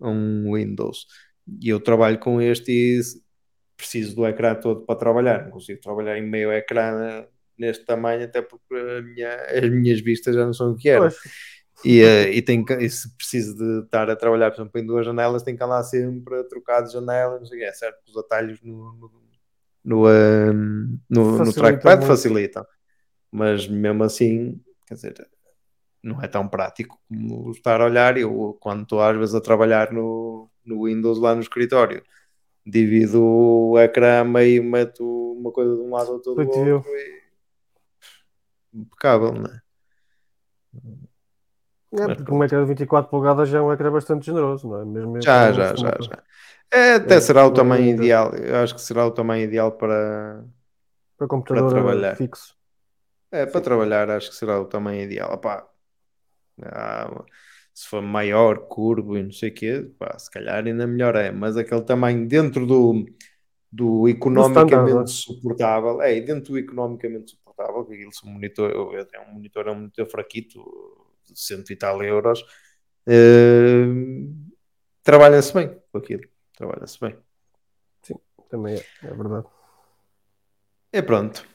a 0.00 0.08
um 0.08 0.54
Windows. 0.54 1.06
E 1.60 1.68
eu 1.68 1.80
trabalho 1.80 2.18
com 2.18 2.40
este 2.40 2.72
e 2.72 3.00
preciso 3.76 4.14
do 4.16 4.26
ecrã 4.26 4.54
todo 4.54 4.82
para 4.86 4.98
trabalhar. 4.98 5.44
Não 5.44 5.50
consigo 5.50 5.80
trabalhar 5.80 6.16
em 6.18 6.22
meio 6.22 6.52
ecrã 6.52 7.26
neste 7.58 7.84
tamanho, 7.84 8.24
até 8.24 8.40
porque 8.42 8.74
minha- 9.02 9.44
as 9.46 9.70
minhas 9.70 10.00
vistas 10.00 10.34
já 10.34 10.44
não 10.44 10.52
são 10.52 10.72
o 10.72 10.76
que 10.76 10.88
eram. 10.88 11.08
E, 11.84 12.00
eh, 12.02 12.30
e, 12.36 12.42
que- 12.42 12.74
e 12.74 12.90
se 12.90 13.14
preciso 13.16 13.56
de 13.56 13.84
estar 13.84 14.08
a 14.08 14.14
trabalhar, 14.16 14.50
por 14.52 14.60
exemplo, 14.60 14.80
em 14.80 14.86
duas 14.86 15.04
janelas, 15.04 15.42
tenho 15.42 15.56
que 15.56 15.64
andar 15.64 15.82
sempre 15.82 16.36
a 16.40 16.44
trocar 16.44 16.82
de 16.82 16.92
janela, 16.92 17.38
não 17.38 17.46
sei. 17.46 17.62
É 17.64 17.72
certo 17.72 18.02
que 18.04 18.10
os 18.10 18.16
atalhos 18.16 18.62
no, 18.62 18.92
no, 18.94 19.10
no, 19.84 20.08
eh, 20.08 20.52
no- 20.52 21.38
no 21.38 21.52
trackpad 21.52 22.06
facilitam. 22.06 22.64
Mas 23.32 23.66
mesmo 23.66 24.04
assim, 24.04 24.60
quer 24.86 24.94
dizer, 24.94 25.28
não 26.02 26.22
é 26.22 26.28
tão 26.28 26.48
prático 26.48 27.00
como 27.08 27.50
estar 27.52 27.80
a 27.80 27.84
olhar. 27.86 28.16
Eu, 28.18 28.56
quando 28.60 28.82
estou 28.82 29.00
às 29.02 29.16
vezes 29.16 29.34
a 29.34 29.40
trabalhar 29.40 29.92
no, 29.92 30.50
no 30.64 30.84
Windows 30.86 31.18
lá 31.20 31.34
no 31.34 31.40
escritório, 31.42 32.02
divido 32.66 33.22
o 33.24 33.78
ecrã 33.80 34.24
meio, 34.24 34.64
meto 34.64 35.04
uma 35.34 35.52
coisa 35.52 35.74
de 35.76 35.82
um 35.82 35.90
lado, 35.94 36.12
outra 36.12 36.34
do 36.34 36.48
outro 36.48 36.90
e 36.96 37.22
impecável, 38.74 39.32
não 39.34 39.46
é? 39.46 39.62
é, 41.94 42.08
Mas 42.08 42.16
porque 42.16 42.32
um 42.32 42.42
ecrã 42.44 42.60
de 42.62 42.68
24 42.68 43.10
polegadas 43.10 43.48
já 43.48 43.58
é 43.58 43.60
um 43.62 43.72
ecrã 43.72 43.90
bastante 43.92 44.26
generoso, 44.26 44.68
não 44.68 44.80
é? 44.80 44.84
Mesmo 44.84 45.16
Já, 45.22 45.52
já, 45.52 45.74
já, 45.76 45.90
já. 46.00 46.22
É, 46.72 46.94
até 46.94 47.16
É, 47.16 47.20
será 47.20 47.46
o 47.46 47.52
é 47.52 47.52
tamanho 47.52 47.86
ainda. 47.88 47.96
ideal. 47.96 48.34
Eu 48.34 48.56
acho 48.56 48.74
que 48.74 48.80
será 48.80 49.06
o 49.06 49.10
tamanho 49.12 49.44
ideal 49.44 49.72
para, 49.72 50.44
Para 51.16 51.26
computador 51.28 51.72
trabalhar. 51.72 52.18
fixo. 52.18 52.54
é, 53.30 53.46
para 53.46 53.60
trabalhar. 53.60 54.10
Acho 54.10 54.30
que 54.30 54.36
será 54.36 54.60
o 54.60 54.64
tamanho 54.66 55.02
ideal. 55.02 55.32
Opá, 55.34 55.66
ah, 56.62 57.24
se 57.72 57.88
for 57.88 58.02
maior, 58.02 58.66
curvo 58.68 59.16
e 59.16 59.22
não 59.22 59.32
sei 59.32 59.50
o 59.50 59.54
quê, 59.54 59.90
pá, 59.98 60.18
se 60.18 60.30
calhar 60.30 60.64
ainda 60.66 60.86
melhor 60.86 61.16
é. 61.16 61.30
Mas 61.30 61.56
aquele 61.56 61.82
tamanho 61.82 62.26
dentro 62.26 62.66
do, 62.66 63.06
do 63.70 64.08
economicamente 64.08 65.10
standard, 65.10 65.10
suportável, 65.10 66.02
é, 66.02 66.20
dentro 66.20 66.52
do 66.52 66.58
economicamente 66.58 67.30
suportável, 67.30 67.84
que 67.84 67.94
aquilo 67.94 68.12
se 68.12 68.26
monitor, 68.26 68.70
tenho 69.06 69.24
um 69.24 69.32
monitor, 69.34 69.66
é 69.66 69.70
um 69.70 69.76
monitor 69.76 70.06
fraquito, 70.06 70.60
de 71.24 71.40
cento 71.40 71.72
e 71.72 71.76
tal 71.76 72.02
euros, 72.02 72.44
eh, 73.06 73.86
trabalha-se 75.02 75.54
bem 75.54 75.76
com 75.90 75.98
aquilo. 75.98 76.22
Trabalha-se 76.56 77.00
bem. 77.00 77.16
Também 78.48 78.76
é, 78.76 79.06
é 79.06 79.14
verdade. 79.14 79.46
E 80.92 81.02
pronto. 81.02 81.46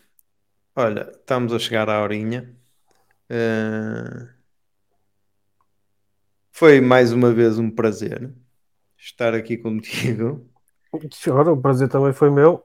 Olha, 0.76 1.12
estamos 1.12 1.54
a 1.54 1.60
chegar 1.60 1.90
à 1.90 2.02
horinha. 2.02 2.56
Eh, 3.30 4.37
Foi 6.58 6.82
mais 6.82 7.14
uma 7.14 7.32
vez 7.32 7.60
um 7.60 7.70
prazer 7.70 8.34
estar 8.98 9.36
aqui 9.36 9.58
contigo. 9.58 10.50
Agora, 11.28 11.52
o 11.52 11.62
prazer 11.62 11.88
também 11.88 12.12
foi 12.14 12.32
meu. 12.32 12.64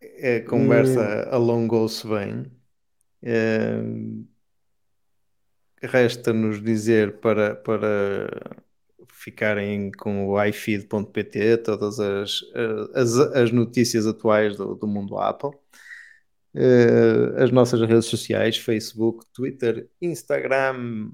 A 0.00 0.48
conversa 0.48 1.28
alongou-se 1.32 2.06
bem. 2.06 2.46
Eh, 3.24 3.82
Resta-nos 5.82 6.62
dizer 6.62 7.18
para, 7.18 7.56
para 7.56 8.28
ficarem 9.08 9.90
com 9.90 10.28
o 10.28 10.44
iFeed.pt 10.44 11.56
todas 11.56 11.98
as, 11.98 12.40
as, 12.94 13.18
as 13.18 13.50
notícias 13.50 14.06
atuais 14.06 14.56
do, 14.56 14.76
do 14.76 14.86
mundo 14.86 15.18
Apple. 15.18 15.50
Eh, 16.54 17.34
as 17.42 17.50
nossas 17.50 17.80
redes 17.80 18.06
sociais, 18.06 18.56
Facebook, 18.56 19.26
Twitter, 19.32 19.88
Instagram, 20.00 21.10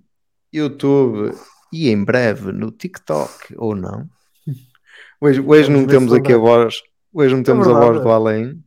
YouTube 0.52 1.34
e 1.72 1.88
em 1.88 2.04
breve 2.04 2.52
no 2.52 2.70
TikTok, 2.70 3.54
ou 3.56 3.74
não. 3.74 4.06
Hoje, 5.20 5.40
hoje 5.40 5.70
não 5.70 5.86
temos 5.86 6.12
aqui 6.12 6.32
a 6.32 6.38
voz, 6.38 6.82
hoje 7.12 7.34
não 7.34 7.42
temos 7.44 7.66
a 7.68 7.72
verdade, 7.72 7.92
voz 7.92 8.02
do 8.02 8.08
é. 8.08 8.12
além. 8.12 8.64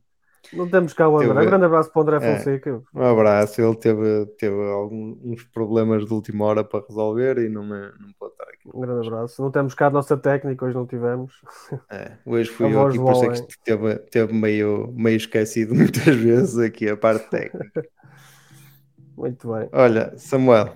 Não 0.52 0.68
temos 0.70 0.92
cá 0.94 1.08
o 1.08 1.16
André. 1.16 1.28
Teve- 1.34 1.40
Um 1.40 1.48
grande 1.50 1.64
abraço 1.66 1.90
para 1.92 1.98
o 1.98 2.02
André 2.02 2.16
É. 2.16 2.36
Fonseca. 2.38 2.82
Um 2.94 3.02
abraço, 3.02 3.60
ele 3.60 3.76
teve, 3.76 4.26
teve 4.38 4.54
alguns 4.70 5.42
problemas 5.52 6.06
de 6.06 6.14
última 6.14 6.44
hora 6.44 6.62
para 6.64 6.84
resolver 6.88 7.36
e 7.38 7.48
não, 7.48 7.64
me- 7.64 7.90
não 8.00 8.12
pode 8.18 8.32
estar 8.32 8.44
aqui 8.44 8.70
Um 8.72 8.80
grande 8.80 9.06
abraço. 9.08 9.42
Não 9.42 9.50
temos 9.50 9.74
cá 9.74 9.88
a 9.88 9.90
nossa 9.90 10.16
técnica, 10.16 10.64
hoje 10.64 10.74
não 10.76 10.86
tivemos. 10.86 11.32
É, 11.90 12.12
hoje 12.24 12.48
fui 12.48 12.66
a 12.66 12.70
eu 12.70 12.86
aqui, 12.86 12.96
por 12.98 13.12
isso 13.12 13.24
é 13.24 13.28
que 13.28 13.34
isto 13.34 13.54
teve, 13.64 13.94
teve 14.10 14.32
meio, 14.32 14.92
meio 14.96 15.16
esquecido 15.16 15.74
muitas 15.76 16.14
vezes 16.14 16.56
aqui 16.58 16.88
a 16.88 16.96
parte 16.96 17.28
técnica. 17.28 17.84
Muito 19.16 19.52
bem. 19.52 19.68
Olha, 19.72 20.14
Samuel, 20.16 20.74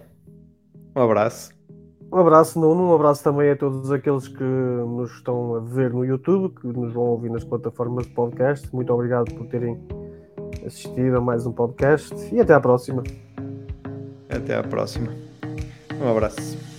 um 0.96 1.00
abraço. 1.00 1.52
Um 2.12 2.18
abraço, 2.18 2.58
Nuno. 2.58 2.90
Um 2.90 2.94
abraço 2.94 3.22
também 3.22 3.50
a 3.50 3.56
todos 3.56 3.90
aqueles 3.92 4.26
que 4.26 4.42
nos 4.42 5.12
estão 5.12 5.54
a 5.54 5.60
ver 5.60 5.92
no 5.92 6.04
YouTube, 6.04 6.52
que 6.60 6.66
nos 6.66 6.92
vão 6.92 7.04
ouvir 7.04 7.30
nas 7.30 7.44
plataformas 7.44 8.06
de 8.06 8.12
podcast. 8.12 8.68
Muito 8.74 8.92
obrigado 8.92 9.32
por 9.34 9.46
terem 9.46 9.80
assistido 10.66 11.16
a 11.16 11.20
mais 11.20 11.46
um 11.46 11.52
podcast 11.52 12.14
e 12.34 12.40
até 12.40 12.52
à 12.52 12.60
próxima. 12.60 13.04
Até 14.28 14.56
à 14.56 14.62
próxima. 14.62 15.12
Um 16.00 16.10
abraço. 16.10 16.69